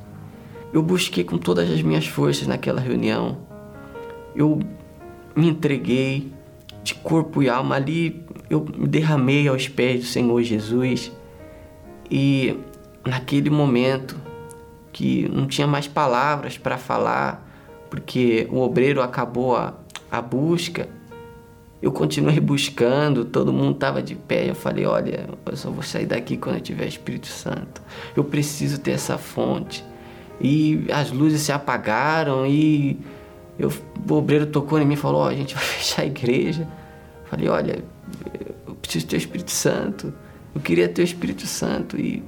Eu 0.74 0.82
busquei 0.82 1.24
com 1.24 1.38
todas 1.38 1.70
as 1.70 1.82
minhas 1.82 2.08
forças 2.08 2.48
naquela 2.48 2.80
reunião. 2.80 3.38
Eu 4.36 4.60
me 5.36 5.50
entreguei 5.50 6.32
de 6.84 6.96
corpo 6.96 7.44
e 7.44 7.50
alma 7.50 7.76
ali. 7.76 8.26
Eu 8.50 8.66
me 8.66 8.88
derramei 8.88 9.48
aos 9.48 9.68
pés 9.68 10.00
do 10.00 10.06
Senhor 10.06 10.42
Jesus. 10.42 11.12
E 12.12 12.58
naquele 13.06 13.50
momento 13.50 14.18
que 14.92 15.30
não 15.30 15.48
tinha 15.48 15.66
mais 15.66 15.88
palavras 15.88 16.58
para 16.58 16.78
falar, 16.78 17.48
porque 17.90 18.48
o 18.52 18.60
obreiro 18.60 19.02
acabou 19.02 19.56
a, 19.56 19.74
a 20.12 20.22
busca, 20.22 20.90
eu 21.82 21.92
continuei 21.92 22.38
buscando, 22.42 23.24
todo 23.24 23.54
mundo 23.54 23.76
estava 23.76 24.02
de 24.02 24.16
pé. 24.16 24.50
Eu 24.50 24.56
falei: 24.56 24.86
Olha, 24.86 25.30
eu 25.46 25.58
só 25.58 25.72
vou 25.72 25.82
sair 25.82 26.06
daqui 26.06 26.36
quando 26.38 26.56
eu 26.56 26.62
tiver 26.62 26.86
Espírito 26.86 27.28
Santo. 27.28 27.82
Eu 28.16 28.24
preciso 28.24 28.80
ter 28.80 28.92
essa 28.92 29.18
fonte. 29.18 29.84
E 30.40 30.86
as 30.92 31.12
luzes 31.12 31.42
se 31.42 31.52
apagaram 31.52 32.46
e 32.46 33.00
eu, 33.58 33.72
o 34.10 34.14
obreiro 34.14 34.48
tocou 34.48 34.80
em 34.80 34.86
mim 34.86 34.96
e 34.96 34.98
falou: 34.98 35.24
oh, 35.24 35.28
a 35.28 35.34
gente 35.34 35.54
vai 35.56 35.64
fechar 35.64 36.02
a 36.02 36.06
igreja. 36.06 36.68
Eu 37.24 37.30
falei: 37.30 37.48
Olha, 37.48 37.84
eu 38.68 38.76
preciso 38.76 39.08
ter 39.08 39.16
o 39.16 39.18
Espírito 39.18 39.52
Santo. 39.52 40.14
Eu 40.54 40.62
queria 40.62 40.88
ter 40.90 41.02
o 41.02 41.06
Espírito 41.06 41.48
Santo. 41.48 42.00
E 42.00 42.24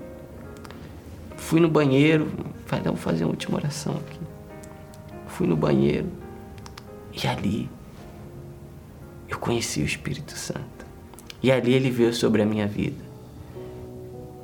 fui 1.36 1.60
no 1.60 1.70
banheiro. 1.70 2.32
Falei: 2.66 2.86
Vou 2.86 2.96
fazer 2.96 3.26
uma 3.26 3.32
última 3.32 3.58
oração 3.58 3.96
aqui. 3.96 4.20
Fui 5.28 5.48
no 5.48 5.56
banheiro. 5.56 6.08
E 7.14 7.28
ali 7.28 7.70
eu 9.28 9.38
conheci 9.38 9.82
o 9.82 9.86
Espírito 9.86 10.34
Santo. 10.34 10.86
E 11.42 11.52
ali 11.52 11.74
ele 11.74 11.90
veio 11.90 12.14
sobre 12.14 12.42
a 12.42 12.46
minha 12.46 12.68
vida. 12.68 13.04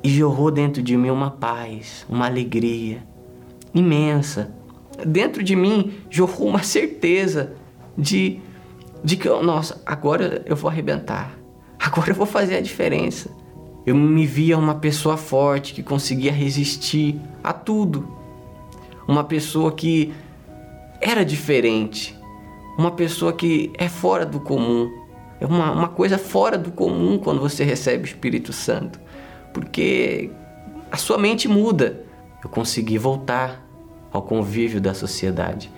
E 0.02 0.08
jorrou 0.08 0.50
dentro 0.50 0.82
de 0.82 0.96
mim 0.96 1.10
uma 1.10 1.30
paz, 1.30 2.04
uma 2.08 2.26
alegria 2.26 3.02
imensa. 3.74 4.54
Dentro 5.06 5.42
de 5.42 5.56
mim 5.56 5.94
jorrou 6.10 6.48
uma 6.48 6.62
certeza 6.62 7.54
de, 7.96 8.40
de 9.02 9.16
que, 9.16 9.28
nossa, 9.28 9.80
agora 9.86 10.42
eu 10.46 10.56
vou 10.56 10.70
arrebentar. 10.70 11.38
Agora 11.78 12.10
eu 12.10 12.14
vou 12.14 12.26
fazer 12.26 12.56
a 12.56 12.60
diferença. 12.60 13.30
Eu 13.90 13.96
me 13.96 14.26
via 14.26 14.56
uma 14.56 14.76
pessoa 14.76 15.16
forte 15.16 15.74
que 15.74 15.82
conseguia 15.82 16.32
resistir 16.32 17.20
a 17.42 17.52
tudo. 17.52 18.16
Uma 19.08 19.24
pessoa 19.24 19.72
que 19.72 20.12
era 21.00 21.24
diferente 21.24 22.20
uma 22.80 22.90
pessoa 22.90 23.32
que 23.32 23.70
é 23.76 23.88
fora 23.88 24.24
do 24.24 24.40
comum. 24.40 24.90
É 25.38 25.46
uma, 25.46 25.70
uma 25.70 25.88
coisa 25.88 26.16
fora 26.16 26.56
do 26.56 26.70
comum 26.70 27.18
quando 27.18 27.38
você 27.38 27.62
recebe 27.62 28.04
o 28.04 28.06
Espírito 28.06 28.52
Santo. 28.52 28.98
Porque 29.52 30.30
a 30.90 30.96
sua 30.96 31.18
mente 31.18 31.46
muda. 31.46 32.04
Eu 32.42 32.48
consegui 32.48 32.96
voltar 32.96 33.62
ao 34.10 34.22
convívio 34.22 34.80
da 34.80 34.94
sociedade. 34.94 35.70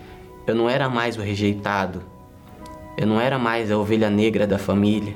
Eu 0.47 0.55
não 0.55 0.69
era 0.69 0.87
mais 0.87 1.17
o 1.17 1.21
rejeitado. 1.21 2.01
Eu 2.97 3.05
não 3.05 3.19
era 3.19 3.37
mais 3.37 3.69
a 3.69 3.77
ovelha 3.77 4.09
negra 4.09 4.47
da 4.47 4.57
família. 4.57 5.13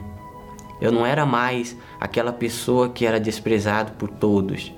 Eu 0.80 0.92
não 0.92 1.06
era 1.06 1.26
mais 1.26 1.76
aquela 2.00 2.32
pessoa 2.32 2.90
que 2.90 3.06
era 3.06 3.20
desprezado 3.20 3.94
por 3.94 4.10
todos. 4.10 4.72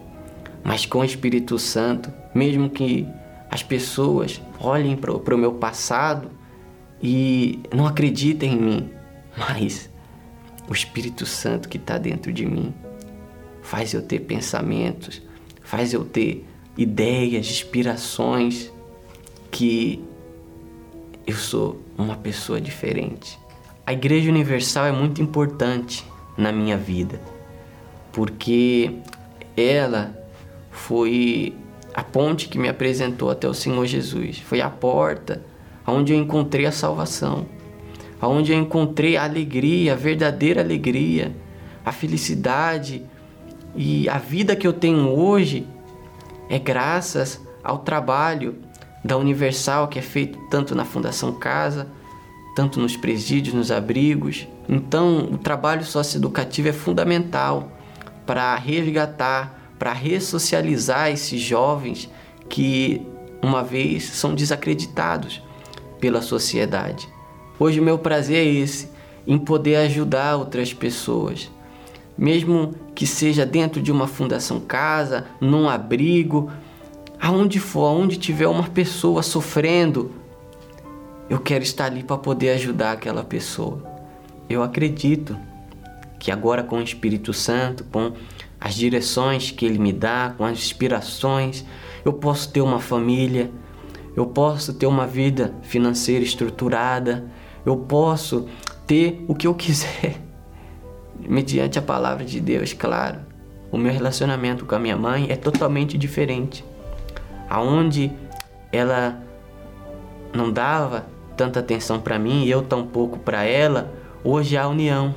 Mas 0.64 0.86
com 0.86 1.00
o 1.00 1.04
Espírito 1.04 1.58
Santo, 1.58 2.12
mesmo 2.34 2.70
que 2.70 3.08
as 3.50 3.64
pessoas 3.64 4.41
olhem 4.60 4.95
para 4.95 5.12
o 5.14 5.38
meu 5.38 5.54
passado 5.54 6.30
e 7.02 7.60
não 7.74 7.88
acreditem 7.88 8.54
em 8.54 8.62
mim, 8.62 8.89
mas 9.38 9.89
o 10.68 10.74
Espírito 10.74 11.26
Santo 11.26 11.68
que 11.68 11.78
está 11.78 11.97
dentro 11.97 12.32
de 12.32 12.45
mim 12.45 12.74
faz 13.62 13.93
eu 13.93 14.02
ter 14.02 14.20
pensamentos, 14.20 15.22
faz 15.62 15.93
eu 15.93 16.06
ter 16.06 16.45
ideias, 16.78 17.50
inspirações 17.50 18.72
que 19.52 20.04
eu 21.26 21.36
sou 21.36 21.82
uma 21.97 22.16
pessoa 22.16 22.62
diferente. 22.62 23.39
A 23.89 23.93
Igreja 23.93 24.29
Universal 24.29 24.85
é 24.85 24.91
muito 24.91 25.19
importante 25.19 26.05
na 26.37 26.51
minha 26.51 26.77
vida, 26.77 27.19
porque 28.11 28.91
ela 29.57 30.15
foi 30.69 31.55
a 31.91 32.03
ponte 32.03 32.49
que 32.49 32.59
me 32.59 32.69
apresentou 32.69 33.31
até 33.31 33.49
o 33.49 33.53
Senhor 33.55 33.83
Jesus, 33.87 34.37
foi 34.37 34.61
a 34.61 34.69
porta 34.69 35.43
onde 35.87 36.13
eu 36.13 36.19
encontrei 36.19 36.67
a 36.67 36.71
salvação, 36.71 37.47
onde 38.21 38.51
eu 38.51 38.59
encontrei 38.59 39.17
a 39.17 39.23
alegria, 39.23 39.93
a 39.93 39.95
verdadeira 39.95 40.61
alegria, 40.61 41.35
a 41.83 41.91
felicidade 41.91 43.03
e 43.75 44.07
a 44.07 44.19
vida 44.19 44.55
que 44.55 44.67
eu 44.67 44.73
tenho 44.73 45.09
hoje 45.09 45.65
é 46.47 46.59
graças 46.59 47.41
ao 47.63 47.79
trabalho 47.79 48.55
da 49.03 49.17
Universal 49.17 49.87
que 49.87 49.97
é 49.97 50.03
feito 50.03 50.37
tanto 50.47 50.75
na 50.75 50.85
Fundação 50.85 51.33
Casa, 51.33 51.87
tanto 52.56 52.80
nos 52.80 52.95
presídios, 52.97 53.56
nos 53.56 53.72
abrigos. 53.72 54.47
Então, 54.68 55.30
o 55.32 55.38
trabalho 55.38 55.84
socioeducativo 55.84 56.68
é 56.68 56.74
fundamental 56.74 57.72
para 58.26 58.56
resgatar, 58.56 59.74
para 59.80 59.93
ressocializar 59.93 61.10
esses 61.10 61.41
jovens 61.41 62.10
que 62.47 63.02
uma 63.41 63.64
vez 63.64 64.04
são 64.04 64.36
desacreditados 64.36 65.41
pela 66.00 66.22
sociedade. 66.22 67.08
Hoje 67.60 67.80
o 67.80 67.84
meu 67.84 67.97
prazer 67.97 68.38
é 68.38 68.50
esse, 68.50 68.89
em 69.28 69.38
poder 69.38 69.78
ajudar 69.78 70.38
outras 70.38 70.74
pessoas, 70.74 71.50
mesmo 72.18 72.74
que 72.95 73.06
seja 73.06 73.45
dentro 73.45 73.82
de 73.82 73.91
uma 73.91 74.08
fundação 74.08 74.60
casa, 74.60 75.26
num 75.39 75.70
abrigo, 75.70 76.52
aonde 77.20 77.60
for, 77.60 77.86
aonde 77.86 78.18
tiver 78.18 78.47
uma 78.47 78.64
pessoa 78.64 79.22
sofrendo, 79.22 80.12
eu 81.30 81.39
quero 81.39 81.63
estar 81.63 81.86
ali 81.86 82.03
para 82.03 82.17
poder 82.17 82.49
ajudar 82.51 82.93
aquela 82.93 83.23
pessoa. 83.23 83.84
Eu 84.49 84.63
acredito 84.63 85.38
que 86.17 86.32
agora 86.32 86.63
com 86.63 86.77
o 86.77 86.84
Espírito 86.84 87.32
Santo, 87.34 87.84
com 87.86 88.13
as 88.59 88.73
direções 88.73 89.51
que 89.51 89.65
ele 89.65 89.77
me 89.77 89.93
dá, 89.93 90.34
com 90.36 90.43
as 90.43 90.57
inspirações, 90.57 91.63
eu 92.03 92.11
posso 92.13 92.51
ter 92.51 92.61
uma 92.61 92.80
família, 92.80 93.51
eu 94.15 94.25
posso 94.25 94.73
ter 94.73 94.88
uma 94.88 95.05
vida 95.05 95.53
financeira 95.61 96.23
estruturada, 96.23 97.25
eu 97.65 97.77
posso 97.77 98.47
ter 98.88 99.23
o 99.27 99.36
que 99.36 99.45
eu 99.45 99.53
quiser, 99.53 100.19
mediante 101.19 101.77
a 101.77 101.82
palavra 101.82 102.25
de 102.25 102.41
Deus, 102.41 102.73
claro. 102.73 103.19
O 103.71 103.77
meu 103.77 103.93
relacionamento 103.93 104.65
com 104.65 104.73
a 104.73 104.80
minha 104.80 104.97
mãe 104.97 105.27
é 105.30 105.36
totalmente 105.36 105.95
diferente. 105.95 106.65
Aonde 107.47 108.11
ela 108.71 109.21
não 110.34 110.51
dava 110.51 111.05
tanta 111.39 111.61
atenção 111.61 112.01
para 112.01 112.19
mim 112.19 112.43
e 112.43 112.51
eu 112.51 112.61
tampouco 112.61 113.17
para 113.17 113.45
ela, 113.45 113.93
hoje 114.25 114.57
há 114.57 114.67
união. 114.67 115.15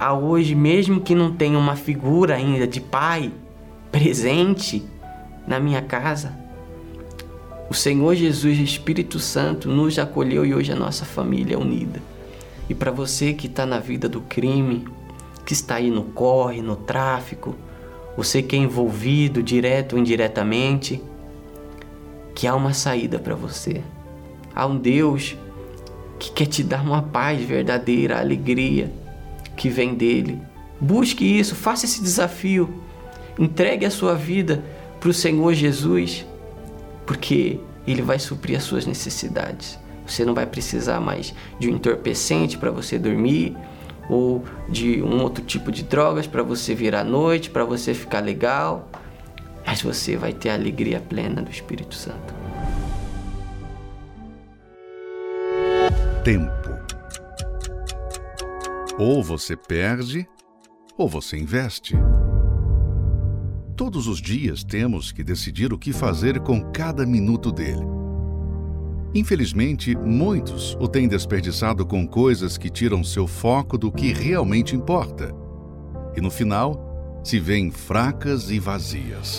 Há 0.00 0.14
hoje, 0.14 0.54
mesmo 0.54 1.02
que 1.02 1.14
não 1.14 1.30
tenha 1.30 1.58
uma 1.58 1.76
figura 1.76 2.36
ainda 2.36 2.66
de 2.66 2.80
pai 2.80 3.30
presente 3.92 4.82
na 5.46 5.60
minha 5.60 5.82
casa, 5.82 6.34
o 7.68 7.74
Senhor 7.74 8.14
Jesus 8.14 8.58
Espírito 8.58 9.18
Santo 9.18 9.68
nos 9.68 9.98
acolheu 9.98 10.46
e 10.46 10.54
hoje 10.54 10.72
a 10.72 10.76
nossa 10.76 11.04
família 11.04 11.56
é 11.56 11.58
unida. 11.58 12.00
E 12.66 12.74
para 12.74 12.90
você 12.90 13.34
que 13.34 13.48
está 13.48 13.66
na 13.66 13.78
vida 13.78 14.08
do 14.08 14.22
crime, 14.22 14.88
que 15.44 15.52
está 15.52 15.74
aí 15.74 15.90
no 15.90 16.04
corre, 16.04 16.62
no 16.62 16.74
tráfico, 16.74 17.54
você 18.16 18.40
que 18.40 18.56
é 18.56 18.58
envolvido 18.58 19.42
direto 19.42 19.92
ou 19.92 19.98
indiretamente, 19.98 21.02
que 22.34 22.46
há 22.46 22.54
uma 22.54 22.72
saída 22.72 23.18
para 23.18 23.34
você. 23.34 23.82
Há 24.54 24.66
um 24.66 24.76
Deus 24.76 25.36
que 26.18 26.30
quer 26.30 26.46
te 26.46 26.62
dar 26.62 26.82
uma 26.82 27.02
paz 27.02 27.42
verdadeira, 27.42 28.20
alegria 28.20 28.92
que 29.56 29.68
vem 29.68 29.94
dele. 29.94 30.40
Busque 30.80 31.24
isso, 31.24 31.54
faça 31.54 31.84
esse 31.84 32.02
desafio. 32.02 32.82
Entregue 33.38 33.86
a 33.86 33.90
sua 33.90 34.14
vida 34.14 34.62
para 35.00 35.08
o 35.08 35.14
Senhor 35.14 35.52
Jesus, 35.54 36.26
porque 37.06 37.58
Ele 37.86 38.02
vai 38.02 38.18
suprir 38.18 38.56
as 38.56 38.64
suas 38.64 38.86
necessidades. 38.86 39.78
Você 40.06 40.24
não 40.24 40.34
vai 40.34 40.46
precisar 40.46 41.00
mais 41.00 41.34
de 41.58 41.70
um 41.70 41.74
entorpecente 41.74 42.58
para 42.58 42.70
você 42.70 42.98
dormir 42.98 43.56
ou 44.08 44.44
de 44.68 45.02
um 45.02 45.22
outro 45.22 45.44
tipo 45.44 45.70
de 45.70 45.82
drogas 45.82 46.26
para 46.26 46.42
você 46.42 46.74
vir 46.74 46.94
à 46.94 47.04
noite, 47.04 47.50
para 47.50 47.64
você 47.64 47.94
ficar 47.94 48.20
legal, 48.20 48.88
mas 49.64 49.80
você 49.80 50.16
vai 50.16 50.32
ter 50.32 50.50
a 50.50 50.54
alegria 50.54 51.00
plena 51.00 51.40
do 51.40 51.50
Espírito 51.50 51.94
Santo. 51.94 52.41
Tempo. 56.24 56.70
Ou 58.96 59.24
você 59.24 59.56
perde, 59.56 60.24
ou 60.96 61.08
você 61.08 61.36
investe. 61.36 61.96
Todos 63.76 64.06
os 64.06 64.20
dias 64.20 64.62
temos 64.62 65.10
que 65.10 65.24
decidir 65.24 65.72
o 65.72 65.78
que 65.78 65.92
fazer 65.92 66.38
com 66.38 66.62
cada 66.70 67.04
minuto 67.04 67.50
dele. 67.50 67.84
Infelizmente, 69.12 69.96
muitos 69.96 70.76
o 70.80 70.86
têm 70.86 71.08
desperdiçado 71.08 71.84
com 71.84 72.06
coisas 72.06 72.56
que 72.56 72.70
tiram 72.70 73.02
seu 73.02 73.26
foco 73.26 73.76
do 73.76 73.90
que 73.90 74.12
realmente 74.12 74.76
importa. 74.76 75.34
E 76.16 76.20
no 76.20 76.30
final, 76.30 77.20
se 77.24 77.40
veem 77.40 77.72
fracas 77.72 78.48
e 78.48 78.60
vazias. 78.60 79.38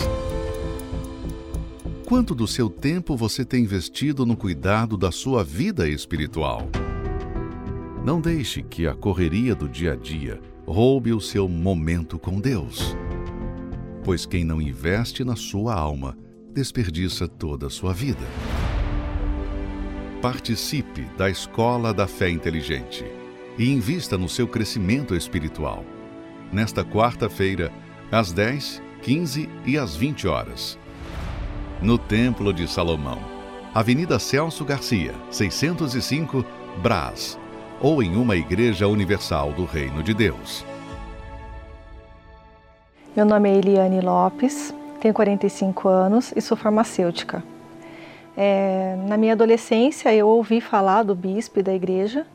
Quanto 2.14 2.32
do 2.32 2.46
seu 2.46 2.70
tempo 2.70 3.16
você 3.16 3.44
tem 3.44 3.64
investido 3.64 4.24
no 4.24 4.36
cuidado 4.36 4.96
da 4.96 5.10
sua 5.10 5.42
vida 5.42 5.88
espiritual? 5.88 6.68
Não 8.04 8.20
deixe 8.20 8.62
que 8.62 8.86
a 8.86 8.94
correria 8.94 9.52
do 9.52 9.68
dia 9.68 9.94
a 9.94 9.96
dia 9.96 10.40
roube 10.64 11.12
o 11.12 11.20
seu 11.20 11.48
momento 11.48 12.16
com 12.16 12.40
Deus. 12.40 12.96
Pois 14.04 14.24
quem 14.26 14.44
não 14.44 14.62
investe 14.62 15.24
na 15.24 15.34
sua 15.34 15.74
alma 15.74 16.16
desperdiça 16.52 17.26
toda 17.26 17.66
a 17.66 17.70
sua 17.70 17.92
vida. 17.92 18.24
Participe 20.22 21.02
da 21.18 21.28
Escola 21.28 21.92
da 21.92 22.06
Fé 22.06 22.30
Inteligente 22.30 23.04
e 23.58 23.68
invista 23.68 24.16
no 24.16 24.28
seu 24.28 24.46
crescimento 24.46 25.16
espiritual. 25.16 25.84
Nesta 26.52 26.84
quarta-feira, 26.84 27.72
às 28.12 28.30
10, 28.30 28.80
15 29.02 29.48
e 29.66 29.76
às 29.76 29.96
20 29.96 30.28
horas. 30.28 30.78
No 31.84 31.98
Templo 31.98 32.50
de 32.50 32.66
Salomão, 32.66 33.18
Avenida 33.74 34.18
Celso 34.18 34.64
Garcia, 34.64 35.12
605, 35.30 36.42
Brás, 36.78 37.38
ou 37.78 38.02
em 38.02 38.16
uma 38.16 38.34
igreja 38.34 38.88
universal 38.88 39.52
do 39.52 39.66
Reino 39.66 40.02
de 40.02 40.14
Deus. 40.14 40.64
Meu 43.14 43.26
nome 43.26 43.50
é 43.50 43.56
Eliane 43.56 44.00
Lopes, 44.00 44.74
tenho 44.98 45.12
45 45.12 45.86
anos 45.86 46.32
e 46.34 46.40
sou 46.40 46.56
farmacêutica. 46.56 47.44
É, 48.34 48.96
na 49.06 49.18
minha 49.18 49.34
adolescência, 49.34 50.10
eu 50.14 50.26
ouvi 50.26 50.62
falar 50.62 51.02
do 51.02 51.14
bispo 51.14 51.60
e 51.60 51.62
da 51.62 51.74
igreja. 51.74 52.26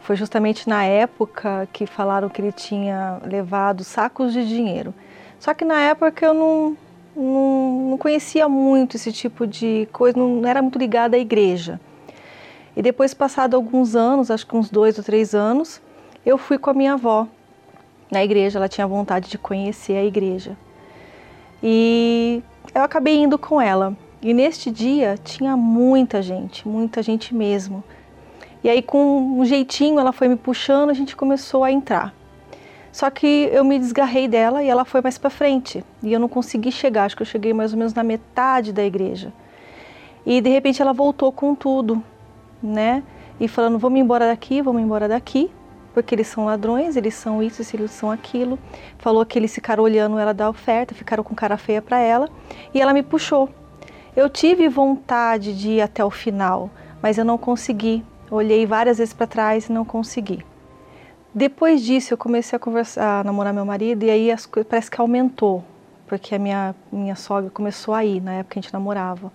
Foi 0.00 0.14
justamente 0.14 0.68
na 0.68 0.84
época 0.84 1.66
que 1.72 1.86
falaram 1.86 2.28
que 2.28 2.42
ele 2.42 2.52
tinha 2.52 3.18
levado 3.24 3.82
sacos 3.82 4.34
de 4.34 4.46
dinheiro. 4.46 4.92
Só 5.38 5.54
que 5.54 5.64
na 5.64 5.80
época 5.80 6.26
eu 6.26 6.34
não, 6.34 6.76
não, 7.14 7.90
não 7.90 7.98
conhecia 7.98 8.48
muito 8.48 8.96
esse 8.96 9.12
tipo 9.12 9.46
de 9.46 9.88
coisa, 9.92 10.18
não 10.18 10.46
era 10.46 10.62
muito 10.62 10.78
ligada 10.78 11.16
à 11.16 11.20
igreja. 11.20 11.80
E 12.76 12.82
depois, 12.82 13.12
passado 13.12 13.54
alguns 13.54 13.96
anos, 13.96 14.30
acho 14.30 14.46
que 14.46 14.56
uns 14.56 14.70
dois 14.70 14.96
ou 14.96 15.04
três 15.04 15.34
anos, 15.34 15.82
eu 16.24 16.38
fui 16.38 16.58
com 16.58 16.70
a 16.70 16.74
minha 16.74 16.94
avó 16.94 17.26
na 18.10 18.22
igreja. 18.24 18.58
Ela 18.58 18.68
tinha 18.68 18.86
vontade 18.86 19.28
de 19.28 19.38
conhecer 19.38 19.96
a 19.96 20.04
igreja. 20.04 20.56
E 21.62 22.42
eu 22.74 22.82
acabei 22.82 23.16
indo 23.16 23.38
com 23.38 23.60
ela. 23.60 23.96
E 24.22 24.32
neste 24.34 24.70
dia 24.70 25.18
tinha 25.22 25.56
muita 25.56 26.22
gente, 26.22 26.68
muita 26.68 27.02
gente 27.02 27.34
mesmo. 27.34 27.82
E 28.62 28.68
aí, 28.68 28.82
com 28.82 29.38
um 29.40 29.44
jeitinho, 29.44 29.98
ela 29.98 30.12
foi 30.12 30.28
me 30.28 30.36
puxando, 30.36 30.90
a 30.90 30.94
gente 30.94 31.16
começou 31.16 31.64
a 31.64 31.72
entrar. 31.72 32.14
Só 32.92 33.08
que 33.08 33.48
eu 33.52 33.64
me 33.64 33.78
desgarrei 33.78 34.26
dela 34.26 34.62
e 34.62 34.68
ela 34.68 34.84
foi 34.84 35.00
mais 35.00 35.16
para 35.16 35.30
frente. 35.30 35.84
E 36.02 36.12
eu 36.12 36.18
não 36.18 36.28
consegui 36.28 36.72
chegar, 36.72 37.04
acho 37.04 37.16
que 37.16 37.22
eu 37.22 37.26
cheguei 37.26 37.52
mais 37.52 37.72
ou 37.72 37.78
menos 37.78 37.94
na 37.94 38.02
metade 38.02 38.72
da 38.72 38.84
igreja. 38.84 39.32
E 40.26 40.40
de 40.40 40.50
repente 40.50 40.82
ela 40.82 40.92
voltou 40.92 41.32
com 41.32 41.54
tudo, 41.54 42.02
né? 42.62 43.02
E 43.38 43.48
falando: 43.48 43.78
vamos 43.78 44.00
embora 44.00 44.26
daqui, 44.26 44.60
vamos 44.60 44.82
embora 44.82 45.08
daqui, 45.08 45.50
porque 45.94 46.14
eles 46.14 46.26
são 46.26 46.44
ladrões, 46.44 46.96
eles 46.96 47.14
são 47.14 47.42
isso, 47.42 47.62
eles 47.74 47.90
são 47.90 48.10
aquilo. 48.10 48.58
Falou 48.98 49.24
que 49.24 49.38
eles 49.38 49.54
ficaram 49.54 49.82
olhando 49.84 50.18
ela 50.18 50.34
da 50.34 50.48
oferta, 50.48 50.94
ficaram 50.94 51.22
com 51.22 51.34
cara 51.34 51.56
feia 51.56 51.80
para 51.80 51.98
ela. 51.98 52.28
E 52.74 52.80
ela 52.80 52.92
me 52.92 53.02
puxou. 53.02 53.48
Eu 54.16 54.28
tive 54.28 54.68
vontade 54.68 55.56
de 55.56 55.70
ir 55.70 55.80
até 55.80 56.04
o 56.04 56.10
final, 56.10 56.68
mas 57.00 57.16
eu 57.16 57.24
não 57.24 57.38
consegui. 57.38 58.04
Olhei 58.30 58.66
várias 58.66 58.98
vezes 58.98 59.14
para 59.14 59.26
trás 59.26 59.68
e 59.68 59.72
não 59.72 59.84
consegui. 59.84 60.44
Depois 61.34 61.82
disso, 61.82 62.12
eu 62.12 62.18
comecei 62.18 62.56
a 62.56 62.58
conversar, 62.58 63.20
a 63.20 63.24
namorar 63.24 63.54
meu 63.54 63.64
marido 63.64 64.04
e 64.04 64.10
aí 64.10 64.32
as 64.32 64.46
parece 64.68 64.90
que 64.90 65.00
aumentou, 65.00 65.62
porque 66.08 66.34
a 66.34 66.38
minha 66.38 66.74
minha 66.90 67.14
sogra 67.14 67.48
começou 67.50 67.94
a 67.94 68.04
ir 68.04 68.20
na 68.20 68.34
época 68.34 68.54
que 68.54 68.58
a 68.58 68.62
gente 68.62 68.72
namorava. 68.72 69.30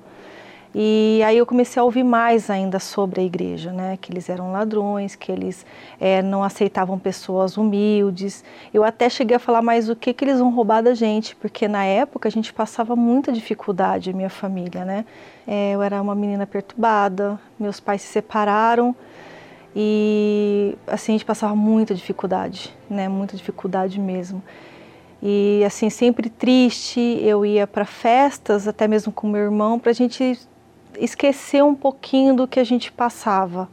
E 0.77 1.21
aí 1.25 1.37
eu 1.37 1.45
comecei 1.45 1.79
a 1.79 1.85
ouvir 1.85 2.03
mais 2.03 2.49
ainda 2.49 2.79
sobre 2.79 3.21
a 3.21 3.23
igreja, 3.23 3.71
né? 3.71 3.95
Que 3.95 4.11
eles 4.11 4.27
eram 4.27 4.51
ladrões, 4.51 5.15
que 5.15 5.31
eles 5.31 5.65
é, 6.01 6.21
não 6.21 6.43
aceitavam 6.43 6.99
pessoas 6.99 7.55
humildes. 7.55 8.43
Eu 8.73 8.83
até 8.83 9.07
cheguei 9.07 9.37
a 9.37 9.39
falar 9.39 9.61
mais 9.61 9.87
o 9.89 9.95
que, 9.95 10.13
que 10.13 10.25
eles 10.25 10.39
vão 10.39 10.53
roubar 10.53 10.83
da 10.83 10.93
gente, 10.93 11.33
porque 11.37 11.65
na 11.65 11.85
época 11.85 12.27
a 12.27 12.31
gente 12.31 12.51
passava 12.51 12.93
muita 12.93 13.31
dificuldade, 13.31 14.11
minha 14.11 14.29
família, 14.29 14.83
né? 14.83 15.05
É, 15.47 15.71
eu 15.71 15.81
era 15.81 16.01
uma 16.01 16.13
menina 16.13 16.45
perturbada, 16.45 17.39
meus 17.57 17.79
pais 17.79 18.01
se 18.01 18.09
separaram 18.09 18.93
e 19.75 20.77
assim 20.87 21.11
a 21.11 21.15
gente 21.15 21.25
passava 21.25 21.53
muita 21.53 21.93
dificuldade, 21.93 22.73
né? 22.89 23.09
Muita 23.09 23.35
dificuldade 23.35 23.99
mesmo. 23.99 24.41
E 25.21 25.63
assim, 25.65 25.89
sempre 25.89 26.29
triste, 26.29 26.99
eu 27.21 27.45
ia 27.45 27.67
para 27.67 27.83
festas, 27.83 28.67
até 28.67 28.87
mesmo 28.87 29.11
com 29.11 29.27
meu 29.27 29.41
irmão, 29.41 29.79
para 29.79 29.89
a 29.89 29.93
gente 29.93 30.39
esquecer 30.97 31.63
um 31.63 31.75
pouquinho 31.75 32.35
do 32.35 32.47
que 32.47 32.59
a 32.59 32.63
gente 32.63 32.91
passava. 32.91 33.67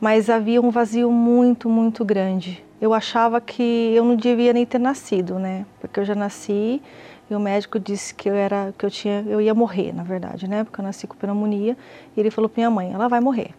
Mas 0.00 0.28
havia 0.28 0.60
um 0.60 0.70
vazio 0.70 1.10
muito, 1.10 1.68
muito 1.68 2.04
grande. 2.04 2.62
Eu 2.80 2.92
achava 2.92 3.40
que 3.40 3.92
eu 3.94 4.04
não 4.04 4.16
devia 4.16 4.52
nem 4.52 4.66
ter 4.66 4.78
nascido, 4.78 5.38
né? 5.38 5.64
Porque 5.80 6.00
eu 6.00 6.04
já 6.04 6.14
nasci 6.14 6.82
e 7.30 7.34
o 7.34 7.40
médico 7.40 7.78
disse 7.78 8.14
que 8.14 8.28
eu 8.28 8.34
era 8.34 8.74
que 8.76 8.84
eu 8.84 8.90
tinha 8.90 9.24
eu 9.28 9.40
ia 9.40 9.54
morrer, 9.54 9.92
na 9.94 10.02
verdade, 10.02 10.48
né? 10.48 10.64
Porque 10.64 10.80
eu 10.80 10.84
nasci 10.84 11.06
com 11.06 11.14
pneumonia 11.14 11.76
e 12.16 12.20
ele 12.20 12.30
falou 12.30 12.48
para 12.48 12.60
minha 12.60 12.70
mãe, 12.70 12.92
ela 12.92 13.08
vai 13.08 13.20
morrer. 13.20 13.54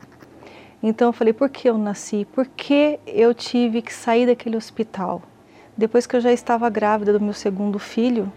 Então 0.83 1.09
eu 1.09 1.13
falei, 1.13 1.31
por 1.31 1.49
que 1.49 1.69
eu 1.69 1.77
nasci? 1.77 2.25
Por 2.33 2.47
que 2.47 2.99
eu 3.05 3.33
tive 3.33 3.81
que 3.81 3.93
sair 3.93 4.25
daquele 4.25 4.57
hospital? 4.57 5.21
Depois 5.77 6.07
que 6.07 6.15
eu 6.15 6.21
já 6.21 6.31
estava 6.31 6.69
grávida 6.69 7.13
do 7.13 7.23
meu 7.23 7.33
segundo 7.33 7.77
filho, 7.77 8.31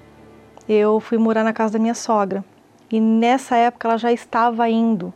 eu 0.68 1.00
fui 1.00 1.18
morar 1.18 1.42
na 1.42 1.52
casa 1.52 1.74
da 1.74 1.78
minha 1.78 1.94
sogra. 1.94 2.44
E 2.90 3.00
nessa 3.00 3.56
época 3.56 3.88
ela 3.88 3.98
já 3.98 4.12
estava 4.12 4.68
indo 4.68 5.12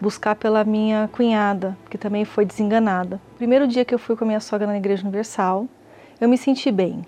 buscar 0.00 0.36
pela 0.36 0.64
minha 0.64 1.08
cunhada, 1.12 1.76
que 1.90 1.98
também 1.98 2.24
foi 2.24 2.44
desenganada. 2.44 3.20
Primeiro 3.36 3.66
dia 3.66 3.84
que 3.84 3.94
eu 3.94 3.98
fui 3.98 4.16
com 4.16 4.24
a 4.24 4.26
minha 4.26 4.40
sogra 4.40 4.66
na 4.66 4.76
Igreja 4.76 5.02
Universal, 5.02 5.66
eu 6.20 6.28
me 6.28 6.38
senti 6.38 6.70
bem. 6.70 7.04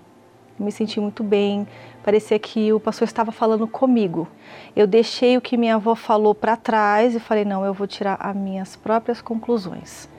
Eu 0.59 0.65
me 0.65 0.71
senti 0.71 0.99
muito 0.99 1.23
bem. 1.23 1.67
Parecia 2.03 2.39
que 2.39 2.73
o 2.73 2.79
pastor 2.79 3.07
estava 3.07 3.31
falando 3.31 3.67
comigo. 3.67 4.27
Eu 4.75 4.87
deixei 4.87 5.37
o 5.37 5.41
que 5.41 5.55
minha 5.55 5.75
avó 5.75 5.93
falou 5.93 6.33
para 6.33 6.57
trás 6.57 7.13
e 7.13 7.19
falei: 7.19 7.45
não, 7.45 7.63
eu 7.63 7.73
vou 7.73 7.85
tirar 7.85 8.17
as 8.19 8.35
minhas 8.35 8.75
próprias 8.75 9.21
conclusões. 9.21 10.09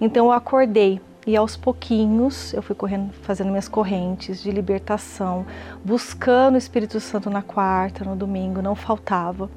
Então 0.00 0.26
eu 0.26 0.32
acordei 0.32 1.00
e 1.26 1.36
aos 1.36 1.56
pouquinhos 1.56 2.54
eu 2.54 2.62
fui 2.62 2.76
correndo, 2.76 3.12
fazendo 3.22 3.48
minhas 3.48 3.68
correntes 3.68 4.40
de 4.40 4.52
libertação, 4.52 5.44
buscando 5.84 6.54
o 6.54 6.58
Espírito 6.58 7.00
Santo 7.00 7.28
na 7.28 7.42
quarta, 7.42 8.04
no 8.04 8.14
domingo, 8.14 8.62
não 8.62 8.76
faltava. 8.76 9.50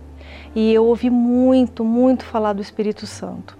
E 0.56 0.74
eu 0.74 0.86
ouvi 0.86 1.12
muito, 1.12 1.84
muito 1.84 2.26
falar 2.26 2.54
do 2.54 2.62
Espírito 2.62 3.06
Santo. 3.06 3.56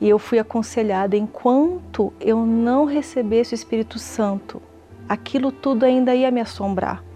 E 0.00 0.08
eu 0.08 0.18
fui 0.20 0.38
aconselhada 0.38 1.16
enquanto 1.16 2.12
eu 2.20 2.46
não 2.46 2.84
recebesse 2.84 3.52
o 3.52 3.56
Espírito 3.56 3.98
Santo, 3.98 4.62
aquilo 5.08 5.50
tudo 5.50 5.84
ainda 5.84 6.14
ia 6.14 6.30
me 6.30 6.40
assombrar. 6.40 7.07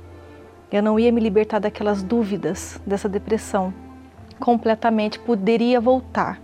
Eu 0.73 0.83
não 0.83 0.99
ia 0.99 1.13
me 1.13 1.21
libertar 1.21 1.59
daquelas 1.59 2.03
dúvidas, 2.03 2.81
dessa 2.87 3.07
depressão. 3.07 3.75
Completamente 4.41 5.19
poderia 5.19 5.79
voltar. 5.79 6.41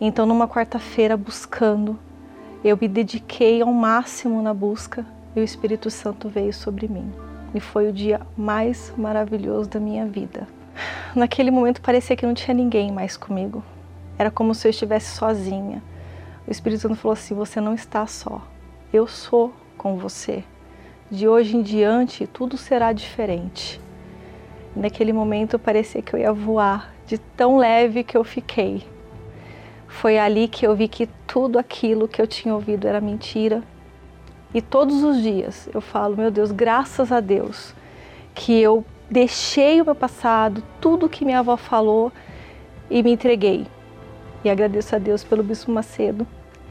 Então, 0.00 0.26
numa 0.26 0.48
quarta-feira, 0.48 1.16
buscando, 1.16 1.96
eu 2.64 2.76
me 2.76 2.88
dediquei 2.88 3.62
ao 3.62 3.72
máximo 3.72 4.42
na 4.42 4.52
busca 4.52 5.06
e 5.36 5.40
o 5.40 5.44
Espírito 5.44 5.88
Santo 5.90 6.28
veio 6.28 6.52
sobre 6.52 6.88
mim. 6.88 7.12
E 7.54 7.60
foi 7.60 7.88
o 7.88 7.92
dia 7.92 8.20
mais 8.36 8.92
maravilhoso 8.96 9.70
da 9.70 9.78
minha 9.78 10.04
vida. 10.06 10.48
Naquele 11.14 11.52
momento 11.52 11.80
parecia 11.80 12.16
que 12.16 12.26
não 12.26 12.34
tinha 12.34 12.54
ninguém 12.54 12.90
mais 12.90 13.16
comigo. 13.16 13.62
Era 14.18 14.30
como 14.30 14.56
se 14.56 14.66
eu 14.66 14.70
estivesse 14.70 15.14
sozinha. 15.16 15.80
O 16.48 16.50
Espírito 16.50 16.80
Santo 16.80 16.96
falou 16.96 17.12
assim: 17.12 17.34
Você 17.34 17.60
não 17.60 17.74
está 17.74 18.06
só. 18.06 18.42
Eu 18.92 19.06
sou 19.06 19.54
com 19.78 19.96
você. 19.96 20.42
De 21.10 21.26
hoje 21.26 21.56
em 21.56 21.62
diante, 21.62 22.24
tudo 22.24 22.56
será 22.56 22.92
diferente. 22.92 23.80
Naquele 24.76 25.12
momento 25.12 25.58
parecia 25.58 26.00
que 26.00 26.14
eu 26.14 26.20
ia 26.20 26.32
voar, 26.32 26.94
de 27.04 27.18
tão 27.18 27.58
leve 27.58 28.04
que 28.04 28.16
eu 28.16 28.22
fiquei. 28.22 28.84
Foi 29.88 30.16
ali 30.16 30.46
que 30.46 30.64
eu 30.64 30.76
vi 30.76 30.86
que 30.86 31.08
tudo 31.26 31.58
aquilo 31.58 32.06
que 32.06 32.22
eu 32.22 32.28
tinha 32.28 32.54
ouvido 32.54 32.86
era 32.86 33.00
mentira. 33.00 33.60
E 34.54 34.62
todos 34.62 35.02
os 35.02 35.20
dias 35.20 35.68
eu 35.74 35.80
falo, 35.80 36.16
meu 36.16 36.30
Deus, 36.30 36.52
graças 36.52 37.10
a 37.10 37.18
Deus, 37.18 37.74
que 38.32 38.60
eu 38.60 38.84
deixei 39.10 39.82
o 39.82 39.84
meu 39.84 39.96
passado, 39.96 40.62
tudo 40.80 41.08
que 41.08 41.24
minha 41.24 41.40
avó 41.40 41.56
falou 41.56 42.12
e 42.88 43.02
me 43.02 43.10
entreguei. 43.10 43.66
E 44.44 44.48
agradeço 44.48 44.94
a 44.94 44.98
Deus 45.00 45.24
pelo 45.24 45.42
Bispo 45.42 45.72
Macedo, 45.72 46.24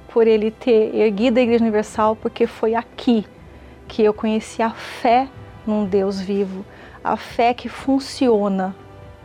por 0.07 0.27
ele 0.27 0.49
ter 0.49 0.95
erguido 0.95 1.39
a 1.39 1.43
Igreja 1.43 1.61
Universal, 1.61 2.15
porque 2.15 2.47
foi 2.47 2.73
aqui 2.73 3.25
que 3.89 4.03
eu 4.03 4.13
conheci 4.13 4.61
a 4.61 4.69
fé 4.69 5.27
num 5.65 5.83
Deus 5.83 6.21
vivo, 6.21 6.63
a 7.03 7.17
fé 7.17 7.53
que 7.53 7.67
funciona, 7.67 8.73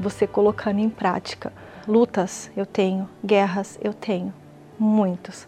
você 0.01 0.27
colocando 0.27 0.81
em 0.81 0.89
prática. 0.89 1.53
Lutas 1.87 2.51
eu 2.57 2.65
tenho, 2.65 3.09
guerras 3.25 3.79
eu 3.83 3.93
tenho, 3.93 4.33
muitos, 4.79 5.47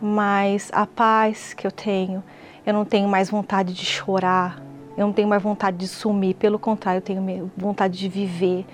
mas 0.00 0.70
a 0.72 0.86
paz 0.86 1.54
que 1.54 1.66
eu 1.66 1.72
tenho, 1.72 2.22
eu 2.64 2.74
não 2.74 2.84
tenho 2.84 3.08
mais 3.08 3.30
vontade 3.30 3.72
de 3.72 3.86
chorar, 3.86 4.62
eu 4.98 5.06
não 5.06 5.14
tenho 5.14 5.28
mais 5.28 5.42
vontade 5.42 5.78
de 5.78 5.88
sumir, 5.88 6.34
pelo 6.34 6.58
contrário, 6.58 6.98
eu 6.98 7.02
tenho 7.02 7.50
vontade 7.56 7.98
de 7.98 8.08
viver, 8.08 8.66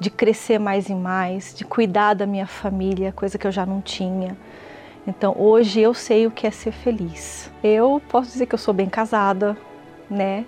de 0.00 0.10
crescer 0.10 0.58
mais 0.58 0.88
e 0.88 0.94
mais, 0.94 1.54
de 1.54 1.64
cuidar 1.64 2.14
da 2.14 2.26
minha 2.26 2.46
família, 2.46 3.12
coisa 3.12 3.38
que 3.38 3.46
eu 3.46 3.52
já 3.52 3.64
não 3.64 3.80
tinha. 3.80 4.36
Então 5.06 5.34
hoje 5.38 5.80
eu 5.80 5.94
sei 5.94 6.26
o 6.26 6.30
que 6.30 6.46
é 6.46 6.50
ser 6.50 6.72
feliz. 6.72 7.50
Eu 7.62 8.00
posso 8.08 8.30
dizer 8.30 8.46
que 8.46 8.54
eu 8.54 8.58
sou 8.58 8.74
bem 8.74 8.88
casada, 8.88 9.56
né? 10.10 10.44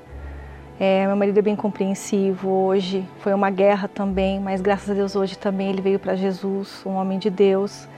É, 0.81 1.07
meu 1.07 1.17
marido 1.17 1.39
é 1.39 1.43
bem 1.43 1.57
compreensivo 1.57 2.49
hoje. 2.49 3.05
Foi 3.21 3.33
uma 3.35 3.51
guerra 3.51 3.89
também, 3.89 4.41
mas 4.41 4.61
graças 4.61 4.91
a 4.91 4.95
Deus 4.95 5.17
hoje 5.17 5.37
também 5.37 5.71
ele 5.71 5.83
veio 5.83 5.99
para 5.99 6.15
Jesus, 6.15 6.83
um 6.87 6.95
homem 6.95 7.19
de 7.19 7.31
Deus. 7.31 7.89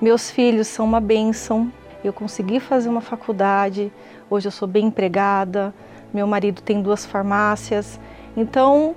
Meus 0.00 0.30
filhos 0.30 0.66
são 0.66 0.84
uma 0.84 1.00
bênção. 1.00 1.72
Eu 2.02 2.12
consegui 2.12 2.60
fazer 2.60 2.88
uma 2.88 3.00
faculdade. 3.00 3.92
Hoje 4.28 4.48
eu 4.48 4.52
sou 4.52 4.68
bem 4.68 4.86
empregada 4.86 5.74
meu 6.12 6.26
marido 6.26 6.60
tem 6.60 6.82
duas 6.82 7.06
farmácias. 7.06 8.00
Então, 8.36 8.94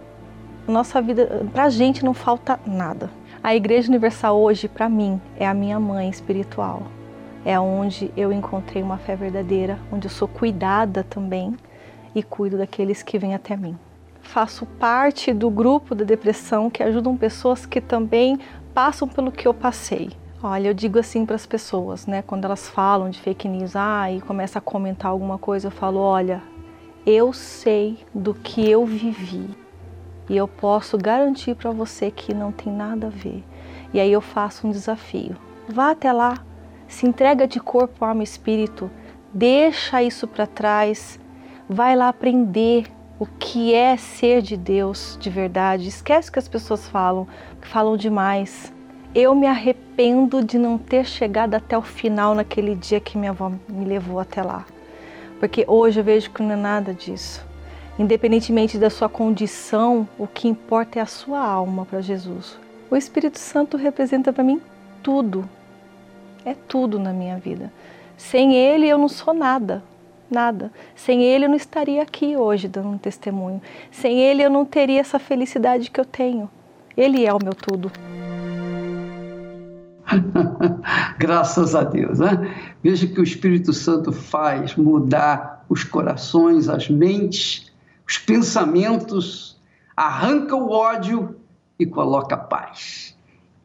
nossa 0.68 1.02
vida, 1.02 1.46
para 1.52 1.66
a 1.66 1.70
gente 1.70 2.04
não 2.04 2.14
falta 2.14 2.60
nada. 2.66 3.10
A 3.44 3.54
Igreja 3.54 3.90
Universal 3.90 4.40
hoje, 4.40 4.70
para 4.70 4.88
mim, 4.88 5.20
é 5.38 5.46
a 5.46 5.54
minha 5.54 5.78
mãe 5.78 6.10
espiritual. 6.10 6.84
É 7.44 7.60
onde 7.60 8.10
eu 8.16 8.32
encontrei 8.32 8.82
uma 8.82 8.98
fé 8.98 9.18
verdadeira, 9.18 9.78
onde 9.92 10.08
eu 10.08 10.10
sou 10.10 10.30
cuidada 10.30 11.04
também 11.04 11.54
e 12.16 12.24
cuido 12.24 12.58
daqueles 12.58 13.04
que 13.04 13.20
vêm 13.20 13.36
até 13.36 13.58
mim. 13.58 13.78
Faço 14.22 14.66
parte 14.66 15.34
do 15.34 15.50
grupo 15.50 15.94
da 15.94 16.06
depressão 16.06 16.70
que 16.70 16.82
ajudam 16.82 17.18
pessoas 17.18 17.66
que 17.66 17.82
também 17.82 18.40
passam 18.74 19.10
pelo 19.10 19.30
que 19.30 19.46
eu 19.46 19.54
passei. 19.54 20.12
Olha, 20.42 20.70
eu 20.70 20.74
digo 20.74 20.98
assim 20.98 21.26
para 21.26 21.36
as 21.36 21.46
pessoas, 21.46 22.08
né, 22.08 22.22
quando 22.22 22.46
elas 22.46 22.70
falam 22.70 23.10
de 23.10 23.20
fake 23.20 23.50
news, 23.50 23.76
ah, 23.76 24.10
e 24.10 24.22
começa 24.22 24.60
a 24.60 24.62
comentar 24.62 25.12
alguma 25.12 25.38
coisa, 25.38 25.68
eu 25.68 25.72
falo, 25.72 26.00
olha, 26.00 26.42
eu 27.06 27.34
sei 27.34 27.98
do 28.14 28.34
que 28.34 28.70
eu 28.70 28.86
vivi 28.86 29.63
e 30.30 30.38
eu 30.38 30.48
posso 30.48 30.98
garantir 30.98 31.56
para 31.56 31.72
você 31.72 32.10
que 32.10 32.34
não 32.34 32.52
tem 32.52 32.72
nada 32.72 33.08
a 33.08 33.10
ver. 33.10 33.44
E 33.94 34.00
aí 34.00 34.12
eu 34.12 34.22
faço 34.22 34.68
um 34.68 34.72
desafio. 34.72 35.36
Vá 35.68 35.92
até 35.92 36.12
lá, 36.12 36.44
se 36.88 37.08
entrega 37.08 37.48
de 37.48 37.60
corpo, 37.60 38.06
alma 38.06 38.22
e 38.22 38.24
espírito, 38.24 38.90
deixa 39.34 40.04
isso 40.04 40.28
para 40.28 40.46
trás, 40.46 41.20
vai 41.70 41.96
lá 41.96 42.10
aprender 42.10 42.86
o 43.20 43.26
que 43.26 43.74
é 43.74 43.96
ser 43.96 44.42
de 44.42 44.58
Deus 44.58 45.18
de 45.20 45.30
verdade. 45.30 45.88
Esquece 45.88 46.30
o 46.30 46.34
que 46.34 46.40
as 46.40 46.48
pessoas 46.48 46.88
falam, 46.88 47.28
que 47.62 47.68
falam 47.68 47.96
demais. 47.96 48.74
Eu 49.16 49.36
me 49.36 49.48
arrependo 49.48 50.44
de 50.44 50.58
não 50.58 50.78
ter 50.78 51.06
chegado 51.06 51.56
até 51.56 51.78
o 51.78 51.82
final 51.82 52.34
naquele 52.34 52.76
dia 52.76 53.00
que 53.00 53.18
minha 53.18 53.32
avó 53.32 53.52
me 53.70 53.86
levou 53.86 54.20
até 54.20 54.42
lá. 54.42 54.66
Porque 55.40 55.64
hoje 55.68 56.00
eu 56.00 56.04
vejo 56.04 56.32
que 56.32 56.42
não 56.42 56.54
é 56.54 56.56
nada 56.56 56.94
disso. 56.94 57.46
Independentemente 57.98 58.78
da 58.78 58.90
sua 58.90 59.08
condição, 59.08 60.08
o 60.18 60.26
que 60.26 60.48
importa 60.48 60.98
é 60.98 61.02
a 61.02 61.06
sua 61.06 61.40
alma 61.40 61.86
para 61.86 62.02
Jesus. 62.02 62.58
O 62.90 62.96
Espírito 62.96 63.38
Santo 63.38 63.78
representa 63.78 64.34
para 64.34 64.44
mim 64.44 64.60
tudo. 65.04 65.48
É 66.44 66.54
tudo 66.54 66.98
na 66.98 67.14
minha 67.14 67.38
vida. 67.38 67.72
Sem 68.18 68.56
ele 68.56 68.88
eu 68.88 68.98
não 68.98 69.08
sou 69.08 69.34
nada, 69.34 69.84
nada. 70.30 70.72
Sem 70.96 71.24
ele 71.24 71.46
eu 71.46 71.50
não 71.50 71.56
estaria 71.56 72.02
aqui 72.02 72.36
hoje 72.36 72.68
dando 72.68 72.90
um 72.90 72.98
testemunho. 72.98 73.62
Sem 73.92 74.20
ele 74.20 74.42
eu 74.42 74.50
não 74.50 74.66
teria 74.66 75.00
essa 75.00 75.20
felicidade 75.20 75.92
que 75.92 76.00
eu 76.00 76.06
tenho. 76.06 76.50
Ele 76.98 77.26
é 77.26 77.34
o 77.34 77.40
meu 77.42 77.54
tudo. 77.54 77.92
Graças 81.18 81.76
a 81.76 81.84
Deus. 81.84 82.20
Né? 82.20 82.52
Veja 82.82 83.08
que 83.08 83.20
o 83.20 83.24
Espírito 83.24 83.72
Santo 83.72 84.12
faz 84.12 84.76
mudar 84.76 85.64
os 85.70 85.84
corações, 85.84 86.70
as 86.70 86.90
mentes, 86.90 87.63
os 88.08 88.18
pensamentos, 88.18 89.60
arranca 89.96 90.56
o 90.56 90.70
ódio 90.70 91.36
e 91.80 91.86
coloca 91.86 92.38
paz. 92.38 93.16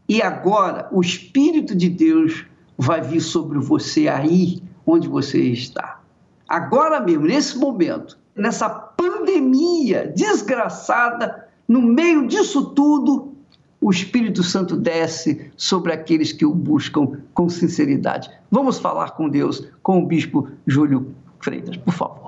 E 0.09 0.23
agora 0.23 0.89
o 0.91 1.01
Espírito 1.01 1.75
de 1.75 1.89
Deus 1.89 2.47
vai 2.77 3.01
vir 3.01 3.21
sobre 3.21 3.59
você 3.59 4.09
aí 4.09 4.63
onde 4.87 5.09
você 5.09 5.41
está. 5.41 6.01
Agora 6.49 7.01
mesmo, 7.01 7.27
nesse 7.27 7.59
momento, 7.59 8.19
nessa 8.35 8.71
pandemia 8.71 10.11
desgraçada, 10.17 11.49
no 11.67 11.83
meio 11.83 12.27
disso 12.27 12.71
tudo, 12.71 13.35
o 13.81 13.91
Espírito 13.91 14.43
Santo 14.43 14.77
desce 14.77 15.51
sobre 15.57 15.93
aqueles 15.93 16.33
que 16.33 16.47
o 16.47 16.55
buscam 16.55 17.19
com 17.35 17.49
sinceridade. 17.49 18.31
Vamos 18.51 18.79
falar 18.79 19.11
com 19.11 19.29
Deus, 19.29 19.69
com 19.83 20.03
o 20.03 20.07
bispo 20.07 20.49
Júlio 20.67 21.15
Freitas, 21.41 21.77
por 21.77 21.93
favor. 21.93 22.28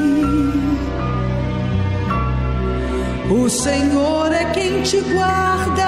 O 3.31 3.49
Senhor 3.49 4.29
é 4.33 4.51
quem 4.51 4.83
te 4.83 4.99
guarda. 4.99 5.87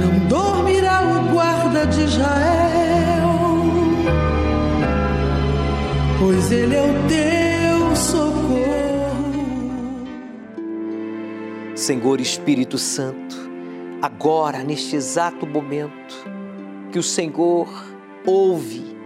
Não 0.00 0.26
dormirá 0.26 1.02
o 1.02 1.30
guarda 1.30 1.86
de 1.86 2.04
Israel, 2.04 3.28
pois 6.18 6.50
ele 6.50 6.76
é 6.76 6.80
o 6.80 6.94
teu 7.08 7.94
socorro. 7.94 9.36
Senhor 11.76 12.22
Espírito 12.22 12.78
Santo, 12.78 13.36
agora, 14.00 14.64
neste 14.64 14.96
exato 14.96 15.46
momento, 15.46 16.24
que 16.90 16.98
o 16.98 17.02
Senhor 17.02 17.68
ouve 18.26 18.96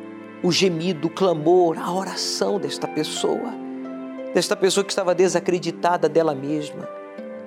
o 0.40 0.52
gemido, 0.52 1.08
o 1.08 1.10
clamor, 1.10 1.80
a 1.80 1.92
oração 1.92 2.60
desta 2.60 2.86
pessoa 2.86 3.63
desta 4.34 4.56
pessoa 4.56 4.84
que 4.84 4.90
estava 4.90 5.14
desacreditada 5.14 6.08
dela 6.08 6.34
mesma, 6.34 6.88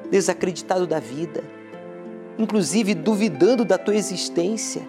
desacreditado 0.09 0.87
da 0.87 0.99
vida, 0.99 1.43
inclusive 2.39 2.95
duvidando 2.95 3.65
da 3.65 3.77
tua 3.77 3.95
existência. 3.95 4.87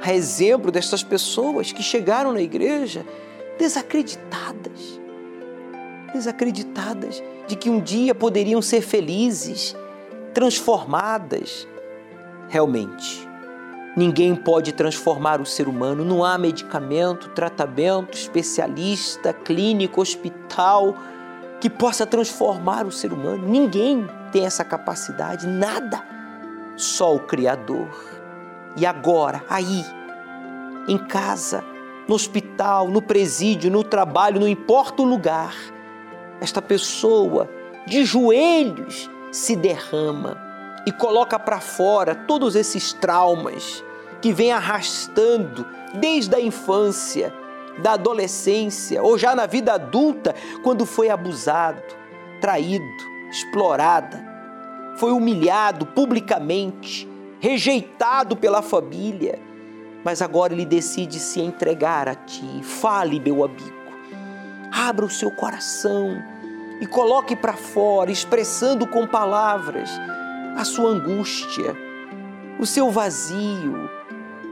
A 0.00 0.14
exemplo 0.14 0.70
destas 0.70 1.02
pessoas 1.02 1.72
que 1.72 1.82
chegaram 1.82 2.32
na 2.32 2.40
igreja 2.40 3.04
desacreditadas, 3.58 5.00
desacreditadas 6.12 7.22
de 7.48 7.56
que 7.56 7.68
um 7.68 7.80
dia 7.80 8.14
poderiam 8.14 8.62
ser 8.62 8.82
felizes, 8.82 9.74
transformadas. 10.32 11.66
Realmente, 12.48 13.26
ninguém 13.96 14.36
pode 14.36 14.72
transformar 14.72 15.40
o 15.40 15.46
ser 15.46 15.66
humano, 15.66 16.04
não 16.04 16.22
há 16.22 16.36
medicamento, 16.36 17.30
tratamento, 17.30 18.16
especialista, 18.16 19.32
clínico, 19.32 20.00
hospital 20.00 20.94
que 21.60 21.70
possa 21.70 22.06
transformar 22.06 22.86
o 22.86 22.92
ser 22.92 23.12
humano. 23.12 23.46
Ninguém 23.46 24.06
tem 24.32 24.44
essa 24.44 24.64
capacidade, 24.64 25.46
nada. 25.46 26.02
Só 26.76 27.14
o 27.14 27.20
Criador. 27.20 27.88
E 28.76 28.84
agora, 28.84 29.42
aí, 29.48 29.84
em 30.86 30.98
casa, 30.98 31.64
no 32.06 32.14
hospital, 32.14 32.88
no 32.88 33.00
presídio, 33.00 33.70
no 33.70 33.82
trabalho, 33.82 34.40
não 34.40 34.48
importa 34.48 35.02
o 35.02 35.06
lugar, 35.06 35.54
esta 36.40 36.60
pessoa 36.60 37.48
de 37.86 38.04
joelhos 38.04 39.10
se 39.32 39.56
derrama 39.56 40.36
e 40.86 40.92
coloca 40.92 41.38
para 41.38 41.60
fora 41.60 42.14
todos 42.14 42.54
esses 42.54 42.92
traumas 42.92 43.82
que 44.20 44.32
vem 44.32 44.52
arrastando 44.52 45.66
desde 45.94 46.34
a 46.34 46.40
infância 46.40 47.32
da 47.78 47.92
adolescência 47.92 49.02
ou 49.02 49.18
já 49.18 49.34
na 49.34 49.46
vida 49.46 49.74
adulta, 49.74 50.34
quando 50.62 50.86
foi 50.86 51.10
abusado, 51.10 51.82
traído, 52.40 52.84
explorada, 53.30 54.24
foi 54.96 55.12
humilhado 55.12 55.86
publicamente, 55.86 57.08
rejeitado 57.38 58.36
pela 58.36 58.62
família, 58.62 59.38
mas 60.04 60.22
agora 60.22 60.52
ele 60.52 60.64
decide 60.64 61.18
se 61.18 61.40
entregar 61.40 62.08
a 62.08 62.14
ti. 62.14 62.62
Fale, 62.62 63.20
meu 63.20 63.44
amigo, 63.44 63.72
abra 64.72 65.04
o 65.04 65.10
seu 65.10 65.30
coração 65.30 66.16
e 66.80 66.86
coloque 66.86 67.36
para 67.36 67.54
fora, 67.54 68.10
expressando 68.10 68.86
com 68.86 69.06
palavras 69.06 69.90
a 70.56 70.64
sua 70.64 70.90
angústia, 70.90 71.76
o 72.58 72.64
seu 72.64 72.90
vazio, 72.90 73.90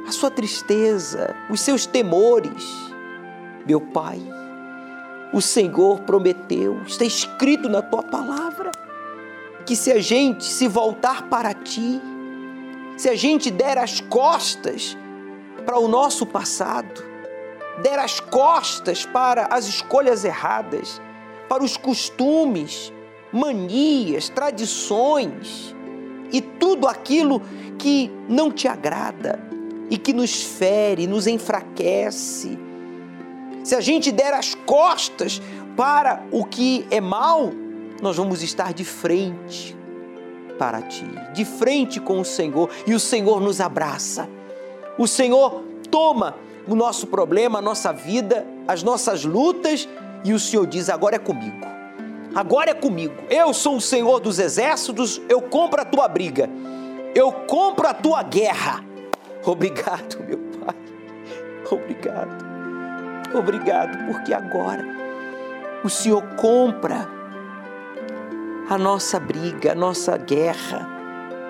a 0.07 0.13
sua 0.13 0.31
tristeza, 0.31 1.35
os 1.49 1.61
seus 1.61 1.87
temores 1.87 2.94
meu 3.67 3.81
Pai, 3.81 4.21
o 5.33 5.41
Senhor 5.41 6.01
prometeu, 6.01 6.81
está 6.87 7.05
escrito 7.05 7.69
na 7.69 7.83
tua 7.83 8.03
palavra, 8.03 8.71
que 9.67 9.75
se 9.75 9.91
a 9.91 10.01
gente 10.01 10.45
se 10.45 10.69
voltar 10.69 11.29
para 11.29 11.53
ti, 11.55 12.01
se 12.97 13.09
a 13.09 13.17
gente 13.17 13.51
der 13.51 13.79
as 13.79 14.01
costas 14.01 14.97
para 15.65 15.79
o 15.79 15.89
nosso 15.89 16.27
passado, 16.27 17.03
der 17.83 17.99
as 17.99 18.21
costas 18.21 19.05
para 19.05 19.47
as 19.47 19.67
escolhas 19.67 20.25
erradas, 20.25 21.01
para 21.49 21.65
os 21.65 21.77
costumes, 21.77 22.93
manias, 23.33 24.29
tradições 24.29 25.75
e 26.33 26.41
tudo 26.41 26.87
aquilo 26.87 27.43
que 27.79 28.11
não 28.29 28.53
te 28.53 28.69
agrada 28.69 29.41
e 29.91 29.99
que 29.99 30.13
nos 30.13 30.43
fere, 30.43 31.07
nos 31.07 31.27
enfraquece, 31.27 32.59
se 33.65 33.75
a 33.75 33.81
gente 33.81 34.13
der 34.13 34.35
as 34.35 34.55
costas 34.55 35.41
para 35.75 36.23
o 36.31 36.45
que 36.45 36.87
é 36.91 37.01
mal, 37.01 37.51
nós 38.01 38.17
vamos 38.19 38.43
estar 38.43 38.75
de 38.75 38.85
frente 38.85 39.75
para 40.59 40.83
ti, 40.83 41.07
de 41.33 41.45
frente 41.47 41.99
com 41.99 42.21
o 42.21 42.25
Senhor, 42.25 42.71
e 42.87 42.95
o 42.95 43.01
Senhor 43.01 43.41
nos 43.41 43.63
abraça. 43.63 44.29
O 44.99 45.09
Senhor 45.09 45.65
toma 45.91 46.37
o 46.69 46.75
nosso 46.75 47.07
problema, 47.07 47.59
a 47.59 47.63
nossa 47.63 47.91
vida, 47.91 48.47
as 48.69 48.83
nossas 48.83 49.25
lutas, 49.25 49.89
e 50.25 50.35
o 50.35 50.39
Senhor 50.39 50.67
diz: 50.67 50.91
agora 50.91 51.17
é 51.17 51.19
comigo. 51.19 51.67
Agora 52.35 52.71
é 52.71 52.75
comigo. 52.75 53.15
Eu 53.31 53.55
sou 53.55 53.77
o 53.77 53.81
Senhor 53.81 54.21
dos 54.21 54.39
exércitos, 54.39 55.23
eu 55.27 55.41
compro 55.41 55.81
a 55.81 55.85
tua 55.85 56.07
briga. 56.07 56.51
Eu 57.15 57.33
compro 57.33 57.89
a 57.89 57.95
tua 57.95 58.23
guerra. 58.23 58.85
Obrigado, 59.47 60.23
meu 60.27 60.39
Pai. 60.39 60.75
Obrigado. 61.71 62.54
Obrigado, 63.35 63.99
porque 64.07 64.33
agora 64.33 64.85
o 65.83 65.91
Senhor 65.91 66.23
compra 66.37 67.09
a 68.71 68.79
nossa 68.79 69.19
briga, 69.19 69.73
a 69.73 69.75
nossa 69.75 70.17
guerra, 70.17 70.89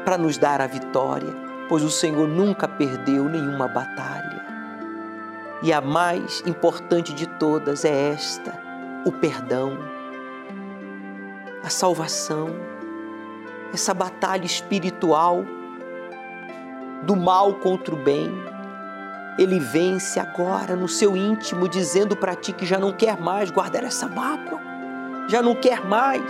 para 0.02 0.16
nos 0.16 0.38
dar 0.38 0.62
a 0.62 0.66
vitória, 0.66 1.28
pois 1.68 1.84
o 1.84 1.90
Senhor 1.90 2.26
nunca 2.26 2.66
perdeu 2.66 3.28
nenhuma 3.28 3.68
batalha. 3.68 4.42
E 5.62 5.74
a 5.74 5.80
mais 5.82 6.42
importante 6.46 7.12
de 7.12 7.26
todas 7.26 7.84
é 7.84 8.12
esta: 8.12 8.58
o 9.04 9.12
perdão, 9.12 9.78
a 11.62 11.68
salvação, 11.68 12.48
essa 13.74 13.92
batalha 13.92 14.46
espiritual 14.46 15.44
do 17.02 17.14
mal 17.14 17.54
contra 17.56 17.94
o 17.94 17.98
bem 17.98 18.53
ele 19.38 19.58
vence 19.58 20.20
agora 20.20 20.76
no 20.76 20.88
seu 20.88 21.16
íntimo, 21.16 21.68
dizendo 21.68 22.16
para 22.16 22.34
ti 22.34 22.52
que 22.52 22.64
já 22.64 22.78
não 22.78 22.92
quer 22.92 23.20
mais 23.20 23.50
guardar 23.50 23.82
essa 23.82 24.06
mágoa, 24.06 24.60
já 25.28 25.42
não 25.42 25.54
quer 25.54 25.84
mais, 25.84 26.22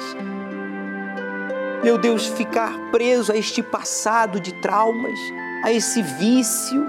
meu 1.83 1.99
Deus, 1.99 2.27
ficar 2.27 2.73
preso 2.91 3.31
a 3.31 3.37
este 3.37 3.63
passado 3.63 4.41
de 4.41 4.55
traumas, 4.55 5.19
a 5.63 5.71
esse 5.71 6.01
vício, 6.01 6.87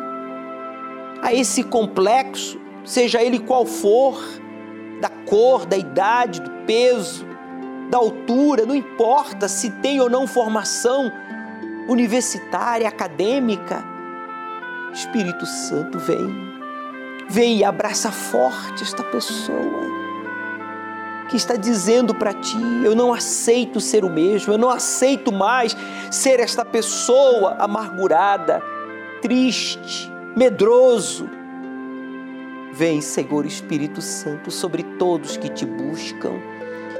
a 1.21 1.33
esse 1.33 1.63
complexo, 1.63 2.57
seja 2.85 3.21
ele 3.21 3.39
qual 3.39 3.65
for, 3.65 4.17
da 5.01 5.09
cor, 5.09 5.65
da 5.65 5.75
idade, 5.75 6.39
do 6.39 6.49
peso, 6.65 7.25
da 7.89 7.97
altura, 7.97 8.65
não 8.65 8.73
importa 8.73 9.49
se 9.49 9.69
tem 9.69 9.99
ou 9.99 10.09
não 10.09 10.25
formação 10.25 11.11
universitária, 11.89 12.87
acadêmica 12.87 13.94
Espírito 14.95 15.45
Santo, 15.45 15.99
vem. 15.99 16.55
Vem 17.27 17.57
e 17.57 17.63
abraça 17.63 18.11
forte 18.11 18.81
esta 18.81 19.03
pessoa 19.03 20.05
que 21.27 21.35
está 21.35 21.55
dizendo 21.55 22.15
para 22.15 22.33
ti: 22.33 22.57
eu 22.83 22.95
não 22.95 23.13
aceito 23.13 23.81
ser 23.81 24.05
o 24.05 24.09
mesmo, 24.09 24.53
eu 24.53 24.57
não 24.57 24.69
aceito 24.69 25.31
mais 25.31 25.75
ser 26.09 26.39
esta 26.39 26.63
pessoa 26.63 27.55
amargurada, 27.59 28.63
triste, 29.21 30.09
medroso. 30.35 31.29
Vem, 32.71 33.01
Senhor 33.01 33.45
Espírito 33.45 34.01
Santo, 34.01 34.49
sobre 34.51 34.83
todos 34.83 35.37
que 35.37 35.49
te 35.49 35.65
buscam 35.65 36.33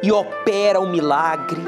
e 0.01 0.11
opera 0.11 0.79
o 0.79 0.89
milagre. 0.89 1.61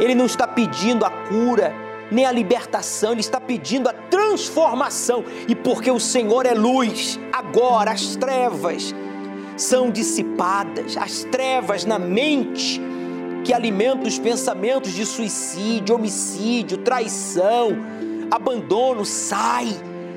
Ele 0.00 0.14
não 0.14 0.26
está 0.26 0.46
pedindo 0.46 1.04
a 1.04 1.10
cura, 1.10 1.72
nem 2.10 2.24
a 2.24 2.32
libertação, 2.32 3.12
ele 3.12 3.20
está 3.20 3.40
pedindo 3.40 3.88
a 3.88 3.92
transformação. 3.92 5.24
E 5.48 5.54
porque 5.54 5.90
o 5.90 6.00
Senhor 6.00 6.46
é 6.46 6.54
luz, 6.54 7.18
agora 7.32 7.90
as 7.90 8.16
trevas 8.16 8.94
são 9.56 9.90
dissipadas, 9.90 10.96
as 10.96 11.24
trevas 11.24 11.84
na 11.84 11.98
mente 11.98 12.80
que 13.44 13.52
alimenta 13.52 14.08
os 14.08 14.18
pensamentos 14.18 14.92
de 14.92 15.04
suicídio, 15.04 15.94
homicídio, 15.94 16.78
traição, 16.78 17.76
abandono, 18.30 19.04
sai, 19.04 19.68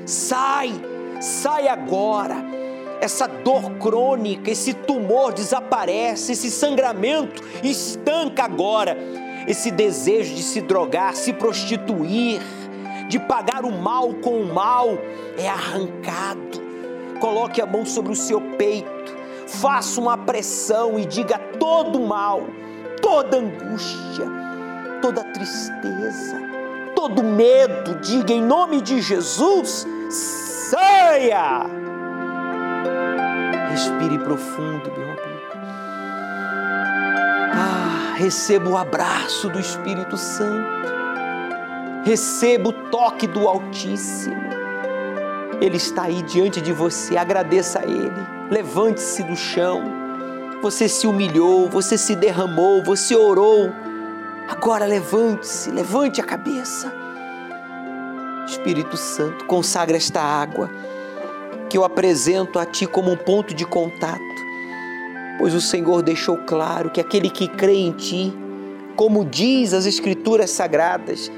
sai, 0.06 0.72
sai 1.20 1.68
agora. 1.68 2.36
Essa 3.00 3.28
dor 3.28 3.70
crônica, 3.78 4.50
esse 4.50 4.72
tumor 4.72 5.32
desaparece, 5.32 6.32
esse 6.32 6.50
sangramento 6.50 7.42
estanca 7.62 8.44
agora. 8.44 8.96
Esse 9.48 9.70
desejo 9.70 10.34
de 10.34 10.42
se 10.42 10.60
drogar, 10.60 11.16
se 11.16 11.32
prostituir, 11.32 12.42
de 13.08 13.18
pagar 13.18 13.64
o 13.64 13.72
mal 13.72 14.12
com 14.12 14.42
o 14.42 14.54
mal 14.54 14.98
é 15.38 15.48
arrancado. 15.48 16.60
Coloque 17.18 17.58
a 17.58 17.64
mão 17.64 17.86
sobre 17.86 18.12
o 18.12 18.14
seu 18.14 18.42
peito, 18.58 19.16
faça 19.46 19.98
uma 19.98 20.18
pressão 20.18 20.98
e 20.98 21.06
diga 21.06 21.38
todo 21.58 21.98
mal, 21.98 22.42
toda 23.00 23.38
angústia, 23.38 24.26
toda 25.00 25.24
tristeza, 25.24 26.42
todo 26.94 27.24
medo, 27.24 27.94
diga 28.02 28.34
em 28.34 28.42
nome 28.42 28.82
de 28.82 29.00
Jesus, 29.00 29.86
saia! 30.10 31.62
Respire 33.70 34.18
profundo, 34.18 34.90
receba 38.18 38.68
o 38.68 38.76
abraço 38.76 39.48
do 39.48 39.60
Espírito 39.60 40.16
Santo. 40.16 40.68
Receba 42.04 42.70
o 42.70 42.72
toque 42.72 43.28
do 43.28 43.46
Altíssimo. 43.46 44.36
Ele 45.60 45.76
está 45.76 46.04
aí 46.04 46.22
diante 46.22 46.60
de 46.60 46.72
você, 46.72 47.16
agradeça 47.16 47.78
a 47.78 47.84
Ele. 47.84 48.10
Levante-se 48.50 49.22
do 49.22 49.36
chão. 49.36 49.82
Você 50.60 50.88
se 50.88 51.06
humilhou, 51.06 51.68
você 51.68 51.96
se 51.96 52.16
derramou, 52.16 52.82
você 52.82 53.14
orou. 53.14 53.70
Agora 54.48 54.84
levante-se, 54.84 55.70
levante 55.70 56.20
a 56.20 56.24
cabeça. 56.24 56.92
Espírito 58.48 58.96
Santo, 58.96 59.44
consagra 59.44 59.96
esta 59.96 60.20
água 60.20 60.68
que 61.70 61.78
eu 61.78 61.84
apresento 61.84 62.58
a 62.58 62.66
Ti 62.66 62.86
como 62.86 63.12
um 63.12 63.16
ponto 63.16 63.54
de 63.54 63.64
contato, 63.64 64.18
pois 65.38 65.54
o 65.54 65.60
Senhor 65.60 66.02
deixou 66.02 66.36
claro 66.36 66.90
que 66.90 67.00
aquele 67.00 67.30
que 67.30 67.46
crê 67.46 67.76
em 67.76 67.92
Ti, 67.92 68.34
como 68.96 69.24
diz 69.24 69.72
as 69.72 69.86
Escrituras 69.86 70.50
Sagradas, 70.50 71.30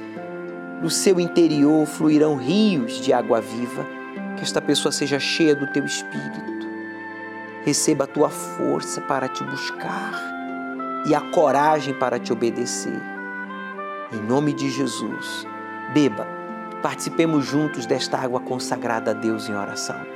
do 0.81 0.89
seu 0.89 1.21
interior 1.21 1.87
fluirão 1.87 2.37
rios 2.37 3.01
de 3.01 3.13
água 3.13 3.41
viva. 3.41 3.87
Que 4.37 4.43
esta 4.43 4.63
pessoa 4.63 4.91
seja 4.91 5.19
cheia 5.19 5.55
do 5.55 5.67
Teu 5.67 5.85
Espírito, 5.85 6.67
receba 7.63 8.05
a 8.05 8.07
Tua 8.07 8.31
força 8.31 9.03
para 9.03 9.29
te 9.29 9.45
buscar 9.45 10.15
e 11.07 11.15
a 11.15 11.21
coragem 11.21 11.93
para 11.93 12.19
te 12.19 12.33
obedecer. 12.33 13.01
Em 14.13 14.21
nome 14.23 14.55
de 14.55 14.71
Jesus, 14.71 15.47
beba, 15.93 16.27
participemos 16.83 17.45
juntos 17.45 17.85
desta 17.85 18.17
água 18.17 18.41
consagrada 18.41 19.11
a 19.11 19.15
Deus 19.15 19.49
em 19.49 19.55
oração. 19.55 20.10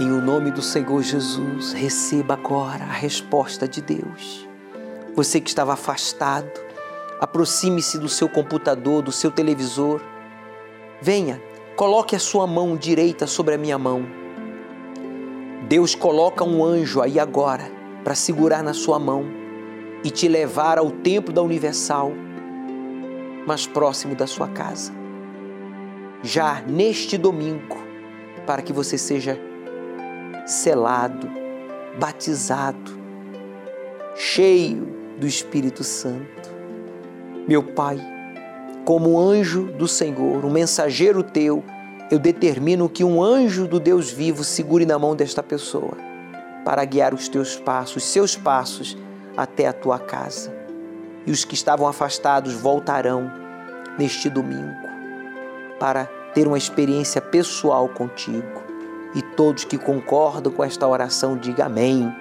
Em 0.00 0.10
o 0.10 0.18
nome 0.18 0.50
do 0.50 0.62
Senhor 0.62 1.02
Jesus, 1.02 1.74
receba 1.74 2.32
agora 2.32 2.84
a 2.84 2.92
resposta 2.92 3.68
de 3.68 3.82
Deus. 3.82 4.48
Você 5.14 5.38
que 5.42 5.50
estava 5.50 5.74
afastado, 5.74 6.50
aproxime-se 7.20 7.98
do 7.98 8.08
seu 8.08 8.26
computador, 8.26 9.02
do 9.02 9.12
seu 9.12 9.30
televisor. 9.30 10.00
Venha, 11.02 11.38
coloque 11.76 12.16
a 12.16 12.18
sua 12.18 12.46
mão 12.46 12.78
direita 12.78 13.26
sobre 13.26 13.56
a 13.56 13.58
minha 13.58 13.76
mão. 13.76 14.06
Deus 15.68 15.94
coloca 15.94 16.44
um 16.44 16.64
anjo 16.64 17.02
aí 17.02 17.20
agora 17.20 17.70
para 18.02 18.14
segurar 18.14 18.62
na 18.62 18.72
sua 18.72 18.98
mão 18.98 19.26
e 20.02 20.10
te 20.10 20.26
levar 20.28 20.78
ao 20.78 20.90
templo 20.90 21.30
da 21.30 21.42
Universal, 21.42 22.10
mais 23.46 23.66
próximo 23.66 24.14
da 24.14 24.26
sua 24.26 24.48
casa. 24.48 24.94
Já 26.22 26.62
neste 26.62 27.18
domingo, 27.18 27.76
para 28.46 28.62
que 28.62 28.72
você 28.72 28.96
seja 28.96 29.49
selado, 30.50 31.30
batizado, 31.96 32.98
cheio 34.16 34.84
do 35.16 35.26
Espírito 35.26 35.84
Santo. 35.84 36.50
Meu 37.46 37.62
Pai, 37.62 38.00
como 38.84 39.18
anjo 39.18 39.66
do 39.72 39.86
Senhor, 39.86 40.44
um 40.44 40.50
mensageiro 40.50 41.22
teu, 41.22 41.62
eu 42.10 42.18
determino 42.18 42.88
que 42.88 43.04
um 43.04 43.22
anjo 43.22 43.68
do 43.68 43.78
Deus 43.78 44.10
vivo 44.10 44.42
segure 44.42 44.84
na 44.84 44.98
mão 44.98 45.14
desta 45.14 45.40
pessoa 45.40 45.96
para 46.64 46.84
guiar 46.84 47.14
os 47.14 47.28
teus 47.28 47.56
passos, 47.56 48.02
seus 48.02 48.36
passos 48.36 48.98
até 49.36 49.68
a 49.68 49.72
tua 49.72 50.00
casa. 50.00 50.52
E 51.26 51.30
os 51.30 51.44
que 51.44 51.54
estavam 51.54 51.86
afastados 51.86 52.54
voltarão 52.54 53.30
neste 53.96 54.28
domingo 54.28 54.74
para 55.78 56.06
ter 56.34 56.48
uma 56.48 56.58
experiência 56.58 57.20
pessoal 57.20 57.88
contigo. 57.88 58.59
E 59.14 59.22
todos 59.22 59.64
que 59.64 59.76
concordam 59.76 60.52
com 60.52 60.62
esta 60.62 60.86
oração, 60.86 61.36
diga 61.36 61.66
amém. 61.66 62.14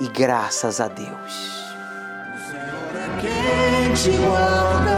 E 0.00 0.06
graças 0.08 0.80
a 0.80 0.86
Deus. 0.86 1.08
O 1.08 2.38
Senhor 2.50 2.94
é 2.94 3.08
quem 3.20 3.92
te 3.94 4.10
guarda, 4.18 4.90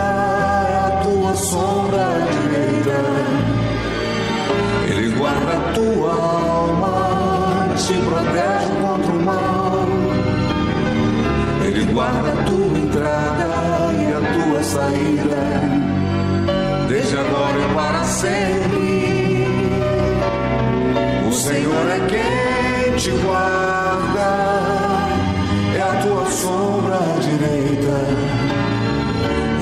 é 0.69 0.77
a 0.77 1.01
tua 1.03 1.35
sombra 1.35 2.05
direita. 2.33 2.99
Ele 4.91 5.16
guarda 5.16 5.53
a 5.53 5.73
tua 5.73 6.12
alma, 6.12 7.75
te 7.77 7.95
protege 7.95 8.73
contra 8.83 9.12
o 9.12 9.23
mal. 9.25 9.87
Ele 11.64 11.93
guarda 11.93 12.33
a 12.33 12.45
tua 12.45 12.79
entrada 12.79 13.93
e 13.95 14.12
a 14.12 14.21
tua 14.35 14.62
saída, 14.62 15.41
desde 16.89 17.16
agora 17.16 17.59
e 17.59 17.75
para 17.75 18.05
sempre. 18.05 18.68
Senhor 21.49 21.88
é 21.88 22.07
quem 22.09 22.96
te 22.99 23.11
guarda, 23.22 24.28
é 25.74 25.80
a 25.80 26.03
tua 26.03 26.30
sombra 26.30 26.99
direita. 27.22 27.96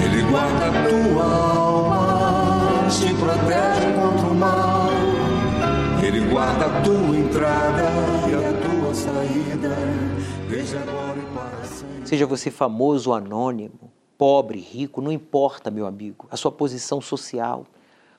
Ele 0.04 0.22
guarda 0.28 0.66
a 0.66 0.72
tua 0.88 1.24
alma, 1.24 2.88
te 2.90 3.14
protege 3.14 3.92
contra 3.94 4.26
o 4.26 4.34
mal. 4.34 4.88
Ele 6.04 6.28
guarda 6.28 6.66
a 6.66 6.82
tua 6.82 7.16
entrada 7.16 7.84
e 8.28 8.34
a 8.34 8.52
tua 8.68 8.92
saída, 8.92 9.76
desde 10.50 10.76
agora 10.78 11.16
e 11.16 11.26
para 11.32 11.64
sempre. 11.68 12.08
Seja 12.08 12.26
você 12.26 12.50
famoso 12.50 13.10
ou 13.10 13.16
anônimo, 13.16 13.92
pobre, 14.18 14.58
rico, 14.58 15.00
não 15.00 15.12
importa, 15.12 15.70
meu 15.70 15.86
amigo, 15.86 16.26
a 16.32 16.36
sua 16.36 16.50
posição 16.50 17.00
social, 17.00 17.64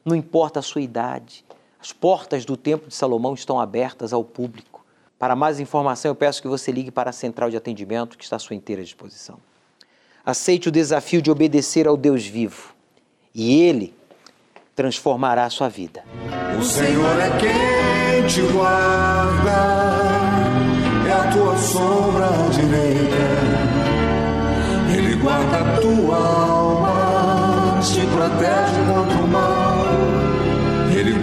não 0.05 0.15
importa 0.15 0.59
a 0.59 0.63
sua 0.63 0.79
idade. 0.79 1.43
As 1.79 1.91
portas 1.91 2.45
do 2.45 2.57
Templo 2.57 2.87
de 2.87 2.95
Salomão 2.95 3.33
estão 3.33 3.59
abertas 3.59 4.13
ao 4.13 4.23
público. 4.23 4.85
Para 5.19 5.35
mais 5.35 5.59
informação, 5.59 6.11
eu 6.11 6.15
peço 6.15 6.41
que 6.41 6.47
você 6.47 6.71
ligue 6.71 6.91
para 6.91 7.09
a 7.09 7.13
central 7.13 7.49
de 7.49 7.57
atendimento 7.57 8.17
que 8.17 8.23
está 8.23 8.35
à 8.35 8.39
sua 8.39 8.55
inteira 8.55 8.83
disposição. 8.83 9.37
Aceite 10.25 10.69
o 10.69 10.71
desafio 10.71 11.21
de 11.21 11.31
obedecer 11.31 11.87
ao 11.87 11.95
Deus 11.95 12.25
vivo 12.25 12.75
e 13.33 13.61
Ele 13.61 13.95
transformará 14.75 15.45
a 15.45 15.49
sua 15.49 15.69
vida. 15.69 16.03
O 16.59 16.63
Senhor 16.63 17.19
é 17.19 17.29
quem 17.39 18.27
te 18.27 18.41
guarda, 18.51 19.51
é 21.07 21.11
a 21.11 21.31
tua 21.31 21.57
sombra 21.57 22.27
direita. 22.51 23.77
Ele 24.95 25.15
guarda 25.15 25.57
a 25.57 25.79
tua 25.79 26.17
alma, 26.17 26.86